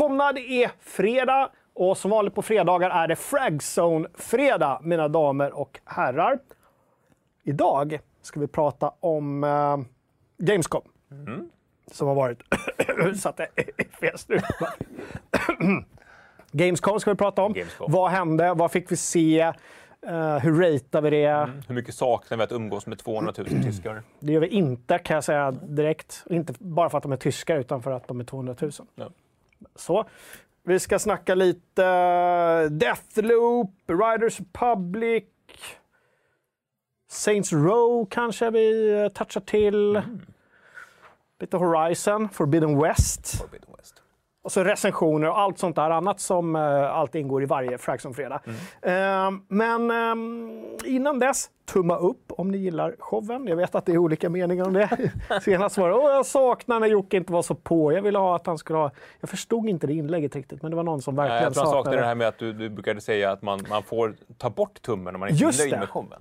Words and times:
Välkomna! 0.00 0.32
Det 0.32 0.64
är 0.64 0.70
fredag 0.80 1.50
och 1.74 1.98
som 1.98 2.10
vanligt 2.10 2.34
på 2.34 2.42
fredagar 2.42 2.90
är 2.90 3.08
det 3.08 3.16
Fragzone-fredag, 3.16 4.80
mina 4.82 5.08
damer 5.08 5.52
och 5.52 5.80
herrar. 5.84 6.38
Idag 7.44 8.00
ska 8.22 8.40
vi 8.40 8.46
prata 8.46 8.92
om 9.00 9.44
uh, 9.44 9.78
Gamescom. 10.38 10.82
Mm. 11.10 11.50
Som 11.90 12.08
har 12.08 12.14
varit... 12.14 12.38
satte 13.20 13.48
fel 14.00 14.18
strut. 14.18 14.42
Gamescom 16.52 17.00
ska 17.00 17.10
vi 17.10 17.16
prata 17.16 17.42
om. 17.42 17.52
Gamescom. 17.52 17.92
Vad 17.92 18.10
hände? 18.10 18.54
Vad 18.54 18.72
fick 18.72 18.92
vi 18.92 18.96
se? 18.96 19.52
Uh, 20.06 20.38
hur 20.38 20.60
ratear 20.62 21.00
vi 21.02 21.10
det? 21.10 21.24
Mm. 21.24 21.62
Hur 21.68 21.74
mycket 21.74 21.94
saknar 21.94 22.38
vi 22.38 22.44
att 22.44 22.52
umgås 22.52 22.86
med 22.86 22.98
200 22.98 23.32
000 23.38 23.46
tyskar? 23.46 24.02
Det 24.20 24.32
gör 24.32 24.40
vi 24.40 24.48
inte 24.48 24.98
kan 24.98 25.14
jag 25.14 25.24
säga 25.24 25.50
direkt. 25.50 26.24
Inte 26.30 26.54
bara 26.58 26.90
för 26.90 26.98
att 26.98 27.02
de 27.02 27.12
är 27.12 27.16
tyskar 27.16 27.56
utan 27.56 27.82
för 27.82 27.90
att 27.90 28.08
de 28.08 28.20
är 28.20 28.24
200 28.24 28.54
000. 28.60 28.70
Ja. 28.94 29.10
Så. 29.76 30.08
Vi 30.62 30.78
ska 30.78 30.98
snacka 30.98 31.34
lite 31.34 31.82
Deathloop, 32.68 33.70
Riders 33.86 34.40
Republic, 34.40 35.24
Saints 37.10 37.52
Row 37.52 38.06
kanske 38.10 38.50
vi 38.50 38.92
eh, 38.92 39.08
touchar 39.08 39.40
till. 39.40 39.96
Mm. 39.96 40.20
Lite 41.40 41.56
Horizon, 41.56 42.28
Forbidden 42.28 42.82
West. 42.82 43.38
Forbidden 43.38 43.74
West. 43.78 44.02
Och 44.42 44.52
så 44.52 44.64
recensioner 44.64 45.28
och 45.28 45.38
allt 45.38 45.58
sånt 45.58 45.76
där 45.76 45.90
annat 45.90 46.20
som 46.20 46.56
uh, 46.56 46.96
alltid 46.96 47.20
ingår 47.20 47.42
i 47.42 47.46
varje 47.46 47.78
Fragson-fredag. 47.78 48.40
Mm. 48.82 49.34
Uh, 49.34 49.40
men 49.48 49.90
uh, 49.90 50.94
innan 50.94 51.18
dess, 51.18 51.50
tumma 51.64 51.96
upp 51.96 52.32
om 52.32 52.50
ni 52.50 52.58
gillar 52.58 52.96
showen. 52.98 53.46
Jag 53.46 53.56
vet 53.56 53.74
att 53.74 53.86
det 53.86 53.92
är 53.92 53.98
olika 53.98 54.28
meningar 54.28 54.66
om 54.66 54.72
det. 54.72 55.10
Senast 55.42 55.78
var 55.78 55.88
det 55.88 55.94
Åh, 55.94 56.10
jag 56.10 56.26
saknar 56.26 56.80
när 56.80 56.86
Jocke 56.86 57.16
inte 57.16 57.32
var 57.32 57.42
så 57.42 57.54
på. 57.54 57.92
Jag 57.92 58.02
ville 58.02 58.18
ha 58.18 58.36
att 58.36 58.46
han 58.46 58.58
skulle 58.58 58.78
ha... 58.78 58.90
Jag 59.20 59.30
förstod 59.30 59.68
inte 59.68 59.86
det 59.86 59.92
inlägget 59.92 60.36
riktigt, 60.36 60.62
men 60.62 60.70
det 60.70 60.76
var 60.76 60.84
någon 60.84 61.02
som 61.02 61.16
verkligen 61.16 61.42
jag 61.42 61.54
tror 61.54 61.64
han 61.64 61.72
saknade 61.72 61.96
det 61.96 62.06
här 62.06 62.14
med 62.14 62.28
att 62.28 62.38
du, 62.38 62.52
du 62.52 62.68
brukade 62.68 63.00
säga 63.00 63.30
att 63.30 63.42
man, 63.42 63.60
man 63.70 63.82
får 63.82 64.14
ta 64.38 64.50
bort 64.50 64.82
tummen 64.82 65.14
om 65.14 65.20
man 65.20 65.28
inte 65.28 65.44
är 65.44 65.58
nöjd 65.58 65.78
med 65.78 65.88
showen. 65.88 66.20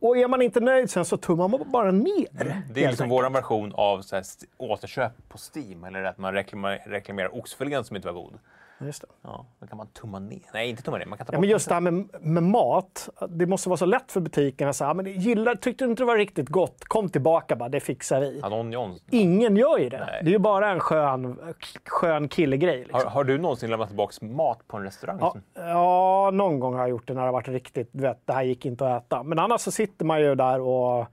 Och 0.00 0.18
är 0.18 0.28
man 0.28 0.42
inte 0.42 0.60
nöjd 0.60 0.90
sen 0.90 1.04
så 1.04 1.16
tummar 1.16 1.48
man 1.48 1.70
bara 1.70 1.90
ner. 1.90 2.40
Mm. 2.40 2.62
Det 2.74 2.84
är 2.84 2.88
liksom 2.88 3.08
vår 3.08 3.30
version 3.30 3.72
av 3.74 4.02
så 4.02 4.16
här, 4.16 4.24
återköp 4.56 5.12
på 5.28 5.38
Steam, 5.54 5.84
eller 5.84 6.04
att 6.04 6.18
man 6.18 6.32
reklamerar, 6.32 6.82
reklamerar 6.86 7.36
oxfilén 7.36 7.84
som 7.84 7.96
inte 7.96 8.08
var 8.08 8.14
god. 8.14 8.38
Just 8.80 9.02
det. 9.02 9.08
Ja, 9.22 9.46
då 9.60 9.66
kan 9.66 9.76
man 9.76 9.86
tumma 9.86 10.18
ner. 10.18 10.40
Nej, 10.52 10.70
inte 10.70 10.82
tumma 10.82 10.98
ner. 10.98 11.06
Man 11.06 11.18
kan 11.18 11.26
ta 11.26 11.32
ja, 11.32 11.40
men 11.40 11.48
just 11.48 11.68
det 11.68 11.74
här 11.74 11.80
med, 11.80 12.08
med, 12.20 12.42
mat. 12.42 13.08
Det 13.28 13.46
måste 13.46 13.68
vara 13.68 13.76
så 13.76 13.86
lätt 13.86 14.12
för 14.12 14.20
butikerna. 14.20 14.72
Så 14.72 14.84
här, 14.84 14.94
men 14.94 15.06
gillar, 15.06 15.54
tyckte 15.54 15.84
du 15.84 15.90
inte 15.90 16.02
det 16.02 16.06
var 16.06 16.16
riktigt 16.16 16.48
gott? 16.48 16.84
Kom 16.84 17.08
tillbaka 17.08 17.56
bara, 17.56 17.68
det 17.68 17.80
fixar 17.80 18.20
vi. 18.20 18.40
Anon, 18.42 18.98
Ingen 19.10 19.56
gör 19.56 19.78
ju 19.78 19.88
det. 19.88 19.98
Nej. 19.98 20.20
Det 20.22 20.30
är 20.30 20.32
ju 20.32 20.38
bara 20.38 20.70
en 20.70 20.80
skön, 20.80 21.38
skön 21.84 22.28
killegrej. 22.28 22.78
Liksom. 22.78 23.00
Har, 23.04 23.10
har, 23.10 23.24
du 23.24 23.38
någonsin 23.38 23.70
lämnat 23.70 23.88
tillbaka 23.88 24.26
mat 24.26 24.68
på 24.68 24.76
en 24.76 24.82
restaurang? 24.82 25.18
Ja, 25.20 25.34
ja, 25.54 26.30
någon 26.30 26.60
gång 26.60 26.74
har 26.74 26.80
jag 26.80 26.90
gjort 26.90 27.06
det 27.06 27.14
när 27.14 27.20
det 27.20 27.26
har 27.26 27.32
varit 27.32 27.48
riktigt, 27.48 27.90
vet, 27.92 28.26
det 28.26 28.32
här 28.32 28.42
gick 28.42 28.66
inte 28.66 28.94
att 28.94 29.06
äta. 29.06 29.22
Men 29.22 29.38
annars 29.38 29.60
så 29.60 29.70
sitter 29.70 30.04
man 30.04 30.20
ju 30.20 30.34
där 30.34 30.60
och 30.60 31.06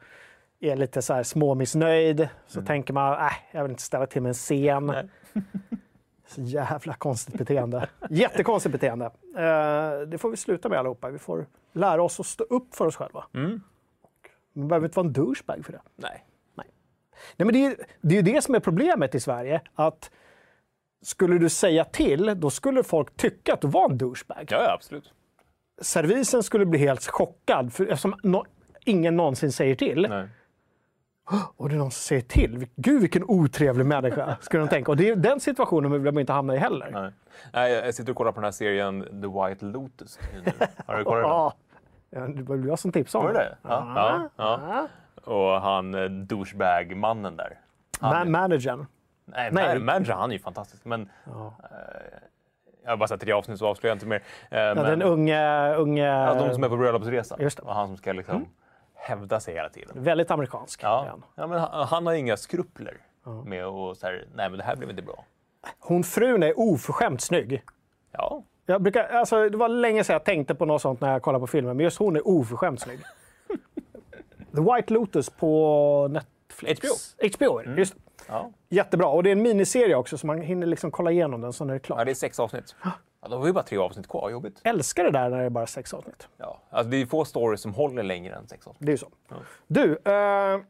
är 0.59 0.75
lite 0.75 1.02
så 1.02 1.14
här 1.14 1.24
småmissnöjd. 1.24 2.30
Så 2.47 2.59
mm. 2.59 2.68
tänker 2.68 2.94
man, 2.94 3.14
äh, 3.14 3.31
jag 3.52 3.64
vill 3.64 3.72
inte 3.72 3.84
ställa 3.84 4.06
till 4.06 4.22
med 4.22 4.30
en 4.30 4.34
scen. 4.34 4.94
Så 6.28 6.42
jävla 6.42 6.94
konstigt 6.94 7.38
beteende. 7.38 7.90
Jättekonstigt 8.10 8.72
beteende. 8.72 9.06
Eh, 9.36 10.08
det 10.08 10.18
får 10.18 10.30
vi 10.30 10.38
sluta 10.38 10.70
med 10.70 10.80
allihopa. 10.80 11.10
Vi 11.10 11.20
får 11.20 11.46
lära 11.74 12.04
oss 12.04 12.20
att 12.20 12.26
stå 12.26 12.44
upp 12.44 12.76
för 12.76 12.86
oss 12.86 12.96
själva. 12.96 13.26
Mm. 13.34 13.62
Man 14.54 14.68
behöver 14.68 14.88
inte 14.88 14.96
vara 14.96 15.08
en 15.08 15.14
douchebag 15.14 15.66
för 15.66 15.72
det. 15.72 15.82
Nej. 15.96 16.26
Nej, 16.56 16.68
Nej 17.36 17.46
men 17.46 17.54
det 17.54 17.66
är, 17.66 17.76
det 18.02 18.16
är 18.16 18.24
ju 18.24 18.34
det 18.34 18.42
som 18.42 18.56
är 18.56 18.60
problemet 18.60 19.16
i 19.16 19.20
Sverige. 19.20 19.62
Att 19.76 20.12
skulle 21.02 21.38
du 21.38 21.50
säga 21.50 21.86
till, 21.86 22.34
då 22.40 22.50
skulle 22.50 22.84
folk 22.84 23.18
tycka 23.18 23.54
att 23.54 23.62
du 23.62 23.68
var 23.68 23.90
en 23.90 23.98
douchebag. 23.98 24.46
Ja, 24.50 24.64
ja 24.64 24.74
absolut. 24.74 25.14
Servisen 25.82 26.44
skulle 26.44 26.66
bli 26.66 26.80
helt 26.80 27.06
chockad, 27.08 27.74
för 27.74 27.84
eftersom 27.88 28.16
no 28.24 28.46
ingen 28.86 29.16
någonsin 29.16 29.52
säger 29.52 29.76
till. 29.76 30.08
Nej. 30.09 30.28
Och 31.58 31.70
det 31.70 31.76
är 31.76 31.80
någon 31.80 31.92
som 31.92 32.02
säger 32.02 32.22
till. 32.22 32.68
Gud 32.76 33.02
vilken 33.02 33.24
otrevlig 33.24 33.86
människa, 33.86 34.38
skulle 34.42 34.64
de 34.64 34.70
tänka. 34.70 34.92
Och 34.92 34.98
det 34.98 35.10
är 35.10 35.16
den 35.16 35.40
situationen 35.40 35.92
vill 35.92 36.02
man 36.02 36.20
inte 36.20 36.34
hamna 36.34 36.56
i 36.56 36.58
heller. 36.58 36.90
Nej. 36.92 37.12
Nej, 37.54 37.72
jag 37.72 37.94
sitter 37.94 38.12
och 38.12 38.18
kollar 38.18 38.32
på 38.32 38.36
den 38.36 38.44
här 38.44 38.52
serien 38.52 39.02
The 39.02 39.28
White 39.28 39.66
Lotus. 39.66 40.20
Har 40.86 40.98
du 40.98 41.04
kollat 41.04 41.24
den? 41.24 41.62
Ja, 42.10 42.28
det 42.28 42.44
var 42.44 42.56
jag 42.56 42.80
som 42.80 42.92
tipsade 42.92 43.28
om 43.28 43.34
det. 43.34 43.58
Ja, 43.62 44.30
ja, 44.38 44.60
ja. 44.68 44.88
Och 45.24 45.62
han 45.62 45.96
eh, 45.96 46.10
douchebag-mannen 46.10 47.38
där. 47.38 47.59
Han, 48.00 48.32
Ma 48.32 48.40
managern. 48.40 48.86
Nej, 49.26 49.50
Nej. 49.52 49.80
managern 49.80 50.18
han 50.18 50.30
är 50.30 50.34
ju 50.34 50.40
fantastisk. 50.40 50.86
Men, 50.86 51.09
ja. 51.26 51.32
uh, 51.32 51.52
jag 52.84 52.90
har 52.92 52.98
bara 52.98 53.08
sett 53.08 53.22
tre 53.22 53.32
avsnitt 53.32 53.59
så 53.59 53.68
avslöjar 53.68 53.92
jag 53.92 53.96
inte 53.96 54.06
mer. 54.06 54.18
Uh, 54.18 54.24
ja, 54.59 54.76
men, 54.76 54.86
den 54.86 55.02
unge... 55.02 55.76
unge... 55.76 56.06
Ja, 56.06 56.34
de 56.34 56.54
som 56.54 56.64
är 56.64 56.70
på 56.70 56.78
bröllopsresa. 56.78 57.36
Just 57.40 57.58
det. 57.58 57.64
Och 57.64 57.74
han 57.74 57.88
som 57.88 57.98
ska 57.98 58.14
liksom... 58.14 58.36
Mm 58.36 58.48
hävda 58.97 59.40
sig 59.40 59.53
hela 59.53 59.69
tiden. 59.69 60.03
Väldigt 60.03 60.31
amerikansk. 60.31 60.84
Ja, 60.84 61.18
ja 61.35 61.47
men 61.47 61.59
han, 61.59 61.88
han 61.88 62.06
har 62.06 62.13
inga 62.13 62.38
skrupler 62.38 62.97
med 63.46 63.66
att 63.66 63.97
säga 63.97 64.22
nej 64.35 64.50
men 64.50 64.58
det 64.58 64.63
här 64.63 64.75
blev 64.75 64.90
inte 64.90 65.02
bra. 65.02 65.25
Hon 65.80 66.03
frun 66.03 66.44
är 66.44 66.59
oförskämt 66.59 67.22
snygg. 67.22 67.63
Ja. 68.12 68.44
Jag 68.66 68.81
brukar, 68.81 69.03
alltså, 69.03 69.50
det 69.50 69.58
var 69.58 69.69
länge 69.69 70.03
sedan 70.03 70.13
jag 70.13 70.24
tänkte 70.24 70.56
på 70.56 70.66
något 70.66 70.81
sånt 70.81 71.02
när 71.02 71.12
jag 71.12 71.22
kollade 71.22 71.40
på 71.40 71.47
filmen, 71.47 71.78
men 71.78 71.84
just 71.84 71.97
hon 71.97 72.16
är 72.16 72.28
oförskämt 72.28 72.81
snygg. 72.81 73.00
The 74.56 74.62
White 74.62 74.94
Lotus 74.94 75.29
på 75.29 76.08
Netflix. 76.12 76.79
HBO. 76.79 77.28
HBO, 77.38 77.59
mm. 77.59 77.78
just 77.78 77.96
ja. 78.28 78.52
Jättebra. 78.69 79.08
Och 79.08 79.24
det 79.24 79.29
är 79.29 79.31
en 79.31 79.41
miniserie 79.41 79.96
också, 79.96 80.18
så 80.18 80.28
man 80.28 80.41
hinner 80.41 80.68
liksom 80.68 80.91
kolla 80.91 81.12
igenom 81.12 81.41
den, 81.41 81.53
sen 81.53 81.69
är 81.69 81.74
det 81.74 81.79
klart. 81.79 82.00
Ja, 82.00 82.06
det 82.06 82.12
är 82.12 82.16
sex 82.16 82.40
avsnitt. 82.40 82.75
Ja, 83.28 83.32
då 83.32 83.38
har 83.38 83.46
vi 83.46 83.54
bara 83.54 83.64
tre 83.64 83.78
avsnitt 83.78 84.08
kvar, 84.08 84.30
jobbigt. 84.30 84.62
Älskar 84.64 85.04
det 85.04 85.12
där 85.12 85.30
när 85.30 85.38
det 85.38 85.44
är 85.44 85.50
bara 85.50 85.68
sex 85.68 85.94
avsnitt. 85.94 86.28
Ja, 86.38 86.62
alltså 86.70 86.90
det 86.90 86.98
är 86.98 87.06
få 87.06 87.26
stories 87.26 87.62
som 87.62 87.74
håller 87.74 88.04
längre 88.04 88.36
än 88.36 88.48
sex 88.48 88.68
avsnitt. 88.68 88.86
Det 88.86 88.90
är 88.90 88.94
ju 88.94 88.98
så. 88.98 89.12
Ja. 89.30 89.36
Du, 89.68 89.92
eh, 89.92 90.62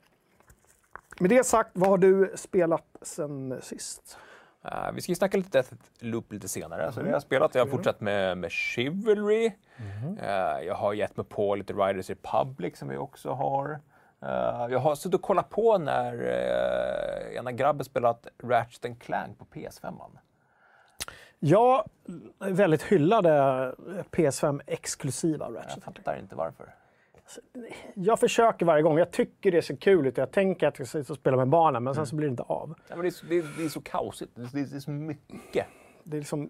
med 1.20 1.30
det 1.30 1.46
sagt, 1.46 1.70
vad 1.74 1.90
har 1.90 1.98
du 1.98 2.34
spelat 2.36 2.86
sen 3.02 3.60
sist? 3.62 4.18
Uh, 4.66 4.92
vi 4.94 5.02
ska 5.02 5.12
ju 5.12 5.16
snacka 5.16 5.38
lite 5.38 5.50
Deathloop 5.62 6.32
lite 6.32 6.48
senare. 6.48 6.82
Mm. 6.82 6.94
Så 6.94 7.00
det 7.00 7.06
har 7.06 7.14
jag 7.14 7.22
spelat. 7.22 7.56
Jag 7.56 7.66
har 7.66 7.72
fortsatt 7.72 8.02
med, 8.02 8.38
med 8.38 8.52
Chivalry. 8.52 9.52
Mm. 9.78 10.18
Uh, 10.18 10.66
jag 10.66 10.76
har 10.76 10.94
gett 10.94 11.18
mig 11.18 11.26
på 11.26 11.56
lite 11.56 11.74
Riders 11.74 12.10
Republic 12.10 12.78
som 12.78 12.90
vi 12.90 12.98
också 12.98 13.32
har. 13.32 13.80
Uh, 14.24 14.72
jag 14.72 14.80
har 14.80 14.96
suttit 14.96 15.16
och 15.16 15.22
kollat 15.22 15.50
på 15.50 15.78
när 15.78 16.14
uh, 16.14 17.38
ena 17.38 17.52
grabben 17.52 17.86
spelat 17.86 18.28
Ratchet 18.44 19.00
Clank 19.00 19.40
på 19.40 19.46
PS5. 19.46 19.82
-man. 19.82 20.18
Ja, 21.40 21.86
väldigt 22.40 22.84
hyllade 22.84 23.30
PS5-exklusiva 24.12 25.46
Ratchet. 25.46 25.74
Jag 25.76 25.84
fattar 25.84 26.20
inte 26.20 26.36
varför. 26.36 26.74
Jag 27.94 28.20
försöker 28.20 28.66
varje 28.66 28.84
gång. 28.84 28.98
Jag 28.98 29.12
tycker 29.12 29.52
det 29.52 29.62
ser 29.62 29.76
kul 29.76 30.08
ut. 30.08 30.18
Jag 30.18 30.32
tänker 30.32 30.68
att 30.68 30.80
jag 30.80 30.88
ska 30.88 31.04
spela 31.04 31.38
med 31.38 31.48
barnen, 31.48 31.84
men 31.84 31.96
sen 31.96 32.06
så 32.06 32.16
blir 32.16 32.28
det 32.28 32.32
inte 32.32 32.44
av. 32.44 32.76
Ja, 32.88 32.96
men 32.96 33.06
det, 33.06 33.08
är, 33.08 33.30
det, 33.30 33.38
är, 33.38 33.58
det 33.58 33.66
är 33.66 33.70
så 33.70 33.82
kaosigt. 33.82 34.32
Det 34.36 34.42
är, 34.42 34.66
det 34.66 34.76
är 34.76 34.80
så 34.80 34.92
mycket. 34.92 35.66
Det 36.04 36.18
är 36.18 36.22
liksom... 36.22 36.50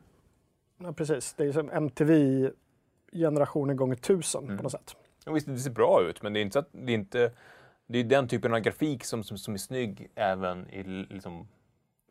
Ja, 0.77 0.93
precis. 0.93 1.33
Det 1.33 1.45
är 1.45 1.51
som 1.51 1.69
MTV 1.69 2.49
generationen 3.11 3.77
gånger 3.77 3.95
tusen 3.95 4.43
mm. 4.43 4.57
på 4.57 4.63
något 4.63 4.71
sätt. 4.71 4.95
Ja, 5.25 5.31
visst, 5.31 5.47
det 5.47 5.59
ser 5.59 5.71
bra 5.71 6.01
ut, 6.09 6.21
men 6.21 6.33
det 6.33 6.39
är 6.39 6.41
inte, 6.41 6.59
att, 6.59 6.69
det 6.71 6.91
är 6.91 6.95
inte 6.95 7.31
det 7.87 7.99
är 7.99 8.03
den 8.03 8.27
typen 8.27 8.53
av 8.53 8.59
grafik 8.59 9.03
som, 9.03 9.23
som, 9.23 9.37
som 9.37 9.53
är 9.53 9.57
snygg 9.57 10.11
även 10.15 10.69
i 10.69 10.83
liksom, 10.83 11.47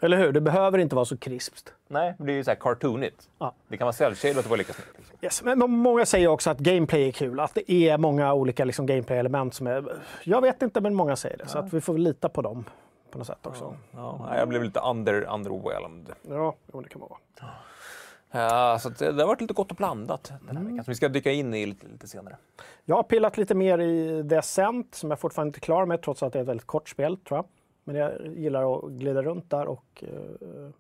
eller 0.03 0.17
hur? 0.17 0.33
Det 0.33 0.41
behöver 0.41 0.79
inte 0.79 0.95
vara 0.95 1.05
så 1.05 1.17
krispst. 1.17 1.73
Nej, 1.89 2.15
det 2.19 2.33
är 2.33 2.37
ju 2.37 2.45
så 2.45 2.51
här 2.51 2.57
cartoonigt. 2.57 3.29
Ja. 3.39 3.55
Det 3.69 3.77
kan 3.77 3.85
vara 3.85 3.93
cellshade 3.93 4.39
och 4.39 4.47
vara 4.47 4.57
lika 4.57 4.73
snyggt. 4.73 4.91
Liksom. 4.97 5.19
Yes, 5.23 5.43
men 5.43 5.71
många 5.71 6.07
säger 6.07 6.29
också 6.29 6.51
att 6.51 6.59
gameplay 6.59 7.09
är 7.09 7.13
kul. 7.13 7.41
Att 7.41 7.55
det 7.55 7.73
är 7.73 7.99
många 7.99 8.35
olika 8.35 8.65
liksom, 8.65 8.87
gameplay-element 8.87 9.55
som 9.55 9.67
är... 9.67 9.85
Jag 10.25 10.41
vet 10.41 10.63
inte, 10.63 10.81
men 10.81 10.95
många 10.95 11.17
säger 11.17 11.37
det. 11.37 11.45
Ja. 11.45 11.49
Så 11.49 11.59
att 11.59 11.73
vi 11.73 11.81
får 11.81 11.93
väl 11.93 12.03
lita 12.03 12.29
på 12.29 12.43
dem 12.43 12.65
på 13.11 13.19
något 13.19 13.27
sätt 13.27 13.47
också. 13.47 13.77
Ja. 13.91 14.27
ja. 14.31 14.39
Jag 14.39 14.49
blev 14.49 14.63
lite 14.63 14.81
under, 14.81 15.35
underwhelmed. 15.35 16.13
Ja, 16.23 16.55
det 16.83 16.89
kan 16.89 17.01
man 17.01 17.09
vara. 17.09 17.21
Ja, 18.31 18.79
så 18.79 18.89
det, 18.89 19.13
det 19.13 19.23
har 19.23 19.27
varit 19.29 19.41
lite 19.41 19.55
gott 19.55 19.71
och 19.71 19.77
blandat 19.77 20.25
den 20.25 20.57
här 20.57 20.63
mm. 20.63 20.73
veckan. 20.73 20.85
Så 20.85 20.91
vi 20.91 20.95
ska 20.95 21.09
dyka 21.09 21.33
in 21.33 21.55
i 21.55 21.67
lite, 21.67 21.87
lite 21.87 22.09
senare. 22.09 22.37
Jag 22.85 22.97
har 22.97 23.03
pillat 23.03 23.39
lite 23.39 23.55
mer 23.55 23.79
i 23.79 24.23
Descent 24.23 24.95
som 24.95 25.11
jag 25.11 25.21
fortfarande 25.21 25.49
inte 25.49 25.59
är 25.59 25.61
klar 25.61 25.87
med 25.87 26.03
trots 26.03 26.23
att 26.23 26.33
det 26.33 26.39
är 26.39 26.43
ett 26.43 26.49
väldigt 26.49 26.67
kort 26.67 26.89
spel 26.89 27.17
tror 27.17 27.39
jag. 27.39 27.45
Men 27.87 27.97
jag 27.97 28.27
gillar 28.37 28.77
att 28.77 28.91
glida 28.91 29.23
runt 29.23 29.51
där 29.51 29.67
och 29.67 30.05
uh, 30.43 30.71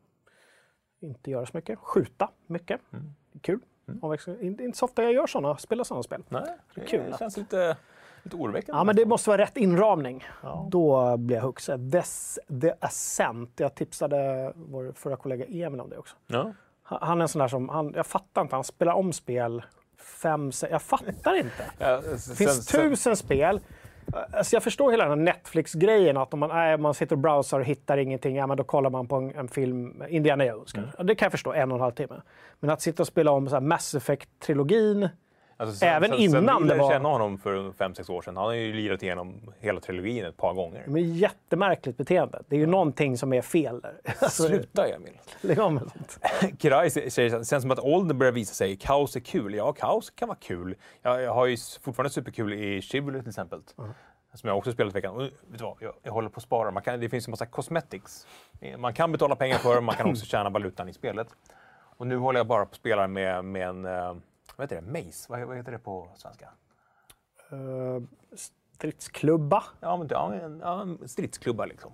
inte 1.01 1.31
göra 1.31 1.47
så 1.47 1.51
mycket. 1.57 1.79
Skjuta 1.79 2.31
mycket. 2.47 2.81
Mm. 2.93 3.15
Kul. 3.41 3.61
Mm. 3.89 4.17
Inte, 4.41 4.65
inte 4.65 4.79
så 4.79 4.85
ofta 4.85 5.03
jag 5.03 5.13
gör 5.13 5.27
såna, 5.27 5.57
spelar 5.57 5.85
sådana 5.85 6.03
spel. 6.03 6.23
Nej, 6.29 6.43
det, 6.75 6.81
det 6.81 6.87
kul. 6.87 7.15
känns 7.19 7.37
lite, 7.37 7.77
lite 8.23 8.37
oroväckande. 8.37 8.79
Ja, 8.79 8.85
men 8.85 8.97
det 8.97 9.07
måste 9.07 9.31
vara 9.31 9.43
rätt 9.43 9.57
inramning. 9.57 10.25
Ja. 10.43 10.69
Då 10.71 11.17
blir 11.17 11.37
jag 11.37 11.43
hooked. 11.43 11.93
This, 11.93 12.39
the 12.61 12.73
Ascent. 12.81 13.61
Jag 13.61 13.75
tipsade 13.75 14.53
vår 14.57 14.93
förra 14.93 15.17
kollega 15.17 15.45
Emil 15.45 15.81
om 15.81 15.91
det 15.91 15.99
också. 15.99 16.17
Ja. 16.27 16.53
Han 16.83 17.19
är 17.19 17.23
en 17.23 17.29
sån 17.29 17.41
där 17.41 17.49
som, 17.49 17.69
han, 17.69 17.93
jag 17.97 18.07
fattar 18.07 18.43
inte, 18.43 18.55
han 18.55 18.65
spelar 18.65 18.93
om 18.93 19.13
spel 19.13 19.63
fem, 19.99 20.53
jag 20.71 20.83
fattar 20.83 21.35
inte. 21.35 21.71
Ja, 21.79 22.03
sen, 22.03 22.11
det 22.11 22.37
finns 22.37 22.67
tusen 22.67 22.97
sen... 22.97 23.17
spel 23.17 23.61
Alltså 24.33 24.57
jag 24.57 24.63
förstår 24.63 24.91
hela 24.91 25.05
den 25.09 25.19
här 25.19 25.25
Netflix-grejen, 25.35 26.17
att 26.17 26.35
om 26.35 26.41
man, 26.41 26.49
nej, 26.51 26.79
man 26.79 26.95
sitter 26.95 27.15
och 27.17 27.19
browsar 27.21 27.61
och 27.61 27.67
hittar 27.67 27.97
ingenting, 27.97 28.37
ja, 28.37 28.47
men 28.47 28.57
då 28.57 28.65
kollar 28.65 28.91
man 28.91 29.09
på 29.09 29.17
en, 29.17 29.35
en 29.35 29.49
film, 29.49 30.03
Indiana 30.09 30.45
Jones. 30.45 30.73
Ja, 30.99 31.05
Det 31.05 31.15
kan 31.15 31.27
jag 31.27 31.33
förstå, 31.33 31.53
en 31.53 31.71
och 31.73 31.77
en 31.77 31.83
halv 31.83 31.93
timme. 31.93 32.23
Men 32.61 32.71
att 32.71 32.83
sitta 32.83 33.03
och 33.03 33.07
spela 33.07 33.31
om 33.31 33.49
så 33.49 33.55
här 33.55 33.61
Mass 33.61 33.95
Effect-trilogin, 33.95 35.09
Alltså, 35.59 35.77
sen, 35.77 35.89
Även 35.89 36.11
sen, 36.11 36.19
innan 36.19 36.47
sen 36.47 36.63
vi 36.63 36.69
det 36.69 36.79
var- 36.79 36.91
känna 36.91 37.09
honom 37.09 37.39
för 37.39 37.73
fem 37.73 37.95
sex 37.95 38.09
år 38.09 38.23
sedan. 38.23 38.37
Han 38.37 38.47
har 38.47 38.53
ju 38.53 38.73
lirat 38.73 39.03
igenom 39.03 39.41
hela 39.61 39.81
trilogin 39.81 40.25
ett 40.25 40.37
par 40.37 40.55
gånger. 40.55 40.85
men 40.87 41.15
jättemärkligt 41.15 41.97
beteende. 41.97 42.43
Det 42.49 42.57
är 42.57 42.61
ju 42.61 42.67
någonting 42.67 43.19
som 43.19 43.33
är 43.33 43.43
fel 43.43 43.81
där. 43.81 43.95
Alltså, 44.21 44.43
Sluta 44.43 44.89
Emil! 44.89 45.13
lägg 45.41 45.61
av 45.61 45.73
med 45.73 45.83
sånt. 45.83 46.19
Kiraj 46.63 46.91
säger 46.91 47.31
känns 47.45 47.63
som 47.63 47.71
att 47.71 47.79
åldern 47.79 48.19
börjar 48.19 48.33
visa 48.33 48.55
sig. 48.55 48.77
Kaos 48.77 49.17
är 49.17 49.21
kul. 49.21 49.55
Ja, 49.55 49.73
kaos 49.73 50.11
kan 50.11 50.29
vara 50.29 50.39
kul. 50.41 50.75
Jag, 51.03 51.23
jag 51.23 51.35
har 51.35 51.47
ju 51.47 51.57
fortfarande 51.81 52.11
superkul 52.11 52.53
i 52.53 52.83
Chivalry 52.83 53.21
till 53.21 53.29
exempel. 53.29 53.61
Som 54.37 54.49
jag 54.49 54.59
också 54.59 54.73
spelat 54.73 54.93
i 54.93 54.95
veckan. 54.95 55.15
Och, 55.15 55.23
vet 55.23 55.33
du 55.49 55.65
vad, 55.65 55.77
jag, 55.81 55.95
jag 56.03 56.13
håller 56.13 56.29
på 56.29 56.37
att 56.37 56.43
spara. 56.43 56.71
Man 56.71 56.83
kan, 56.83 57.01
det 57.01 57.09
finns 57.09 57.29
ju 57.29 57.31
massa 57.31 57.47
cosmetics. 57.47 58.27
Eh, 58.61 58.79
Man 58.79 58.95
kan 58.95 59.13
betala 59.13 59.37
pengar 59.37 59.59
för 59.59 59.81
man 59.81 59.95
kan 59.95 60.11
också 60.11 60.25
tjäna 60.27 60.51
valutan 60.51 60.89
i 60.89 60.93
spelet. 60.93 61.29
Och 61.99 62.07
nu 62.07 62.17
håller 62.17 62.41
jag 62.41 62.47
bara 62.47 62.65
på 62.65 62.71
att 62.71 62.77
spela 62.77 63.07
med, 63.09 63.45
med 63.45 63.69
en, 63.69 63.85
eh, 63.85 64.17
vad 64.57 64.65
heter 64.65 64.83
det, 64.83 65.05
mace? 65.05 65.27
Vad, 65.29 65.41
vad 65.41 65.57
heter 65.57 65.73
det 65.73 65.79
på 65.79 66.09
svenska? 66.17 66.49
Uh, 67.53 68.03
stridsklubba. 68.75 69.65
Ja, 69.81 69.97
men, 69.97 70.09
ja, 70.11 70.35
en, 70.35 70.61
ja, 70.61 70.83
en 70.83 71.09
stridsklubba 71.09 71.65
liksom. 71.67 71.93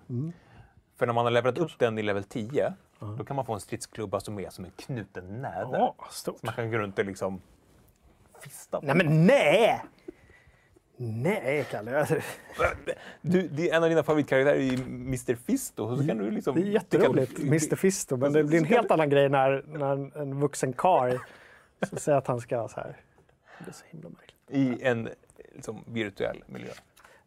För 0.99 1.07
när 1.07 1.13
man 1.13 1.25
har 1.25 1.31
levlat 1.31 1.59
upp 1.59 1.79
den 1.79 1.99
i 1.99 2.03
level 2.03 2.25
10, 2.25 2.75
då 3.19 3.25
kan 3.25 3.37
man 3.37 3.45
få 3.47 3.55
en 3.55 3.61
stridsklubba 3.61 4.21
som 4.21 4.39
är 4.39 4.51
som 4.51 4.65
en 4.65 4.71
knuten 4.71 5.43
näve. 5.43 5.93
Så 6.11 6.37
man 6.43 6.55
kan 6.55 6.71
gå 6.71 6.79
runt 6.79 6.99
och 6.99 7.05
liksom 7.05 7.41
fista 8.41 8.81
på. 8.81 8.87
Nej 8.87 8.97
men 8.97 9.27
nej! 9.27 9.83
Nej, 11.03 11.67
Kalle. 11.71 11.91
jag- 11.91 12.23
Du, 13.21 13.49
det 13.49 13.71
är 13.71 13.77
en 13.77 13.83
av 13.83 13.89
dina 13.89 14.03
favoritkaraktärer 14.03 14.55
är 14.57 14.61
ju 14.61 14.75
Mr 14.85 15.35
Fisto. 15.47 15.97
Så 15.97 16.07
kan 16.07 16.19
du 16.19 16.31
liksom 16.31 16.55
Det 16.55 16.61
är 16.63 16.65
jätteroligt, 16.65 17.37
tycka- 17.37 17.49
Mr 17.49 17.77
Fisto. 17.77 18.17
Men 18.17 18.33
det 18.33 18.45
blir 18.45 18.59
en 18.59 18.65
helt 18.65 18.91
annan 18.91 19.11
grej 19.11 19.29
när, 19.29 19.65
när 19.67 19.93
en- 19.93 20.13
en 20.15 20.41
vuxen 20.41 20.73
karl 20.73 21.17
säger 21.97 22.19
att 22.19 22.27
han 22.27 22.41
ska 22.41 22.69
så 22.69 22.81
här. 22.81 22.97
Det 23.59 23.71
är 23.71 23.73
så 23.75 23.85
himla 23.89 24.09
märkligt. 24.09 24.37
I 24.81 24.83
en 24.87 25.09
liksom, 25.55 25.85
virtuell 25.87 26.45
miljö. 26.47 26.71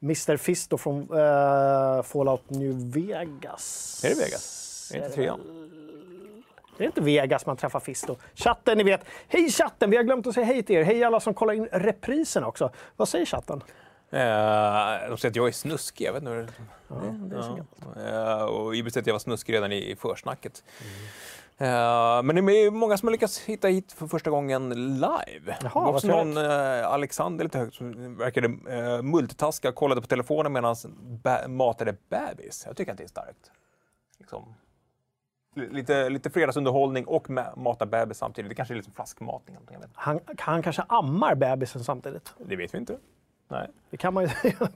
Mr 0.02 0.38
Fisto 0.38 0.78
från 0.78 1.02
eh, 1.02 2.04
Fallout 2.04 2.50
New 2.50 2.92
Vegas. 2.94 4.02
Är 4.06 4.10
det 4.10 4.16
Vegas? 4.16 4.92
Är 4.94 5.00
det 5.00 5.06
inte 5.06 5.16
trean? 5.16 5.40
Det 6.78 6.84
är 6.84 6.86
inte 6.86 7.02
Vegas 7.02 7.46
man 7.46 7.58
träffar 7.58 7.80
Fisto. 7.80 8.16
Chatten, 8.36 8.78
ni 8.78 8.84
vet. 8.84 9.02
Hej 9.28 9.50
chatten! 9.52 9.90
Vi 9.90 9.98
har 9.98 10.04
glömt 10.04 10.28
att 10.28 10.34
säga 10.34 10.46
hej 10.46 10.64
till 10.64 10.76
er. 10.76 10.84
Hej 10.84 11.04
alla 11.04 11.20
som 11.20 11.34
kollar 11.34 11.54
in 11.54 11.66
reprisen 11.72 12.44
också. 12.44 12.70
Vad 12.96 13.10
säger 13.10 13.26
chatten? 13.26 13.64
Eh, 14.10 14.20
de 15.10 15.18
säger 15.18 15.30
att 15.30 15.36
jag 15.36 15.48
är 15.48 15.52
snuskig. 15.52 16.06
Jag 16.06 16.14
vet 16.14 16.22
inte. 16.22 16.48
Ja, 16.88 16.96
det 16.96 17.36
är 17.36 17.42
så. 17.42 18.00
Eh, 18.02 18.44
och 18.44 18.76
Ibe 18.76 18.92
säger 18.92 19.02
att 19.04 19.08
jag 19.08 19.14
var 19.14 19.20
snuskig 19.20 19.54
redan 19.54 19.72
i, 19.72 19.92
i 19.92 19.96
försnacket. 19.96 20.64
Eh, 21.58 22.24
men 22.24 22.46
det 22.46 22.52
är 22.54 22.72
många 22.72 22.98
som 22.98 23.08
har 23.08 23.12
lyckats 23.12 23.40
hitta 23.40 23.68
hit 23.68 23.92
för 23.94 24.08
första 24.08 24.30
gången 24.30 24.70
live. 24.94 25.56
vad 25.74 25.88
också 25.96 26.08
någon 26.08 26.38
Alexander 26.38 27.44
lite 27.46 27.58
högt 27.58 27.76
som 27.76 28.18
verkade 28.18 28.48
multitaska 29.02 29.70
och 29.70 29.76
kollade 29.76 30.02
på 30.02 30.08
telefonen 30.08 30.54
medan 30.54 30.76
ba- 31.24 31.48
matade 31.48 31.96
bebis. 32.10 32.64
Jag 32.68 32.78
tycker 32.78 32.92
att 32.92 32.98
det 32.98 33.04
är 33.04 33.08
starkt. 33.08 33.52
Liksom. 34.20 34.56
Lite, 35.56 36.10
lite 36.10 36.30
fredagsunderhållning 36.30 37.06
och 37.08 37.28
ma- 37.28 37.60
mata 37.60 37.86
bebis 37.86 38.18
samtidigt. 38.18 38.50
Det 38.50 38.56
kanske 38.56 38.74
är 38.74 38.76
lite 38.76 38.92
flaskmatning. 38.92 39.58
Han, 39.94 40.20
han 40.38 40.62
kanske 40.64 40.84
ammar 40.90 41.36
bebisen 41.36 41.84
samtidigt. 41.84 42.34
Det 42.38 42.56
vet 42.56 42.74
vi 42.74 42.78
inte. 42.78 42.98
Nej. 43.48 43.70
Det 43.90 43.98
kan 43.98 44.14
man 44.14 44.24
ju 44.24 44.30
säga. 44.42 44.70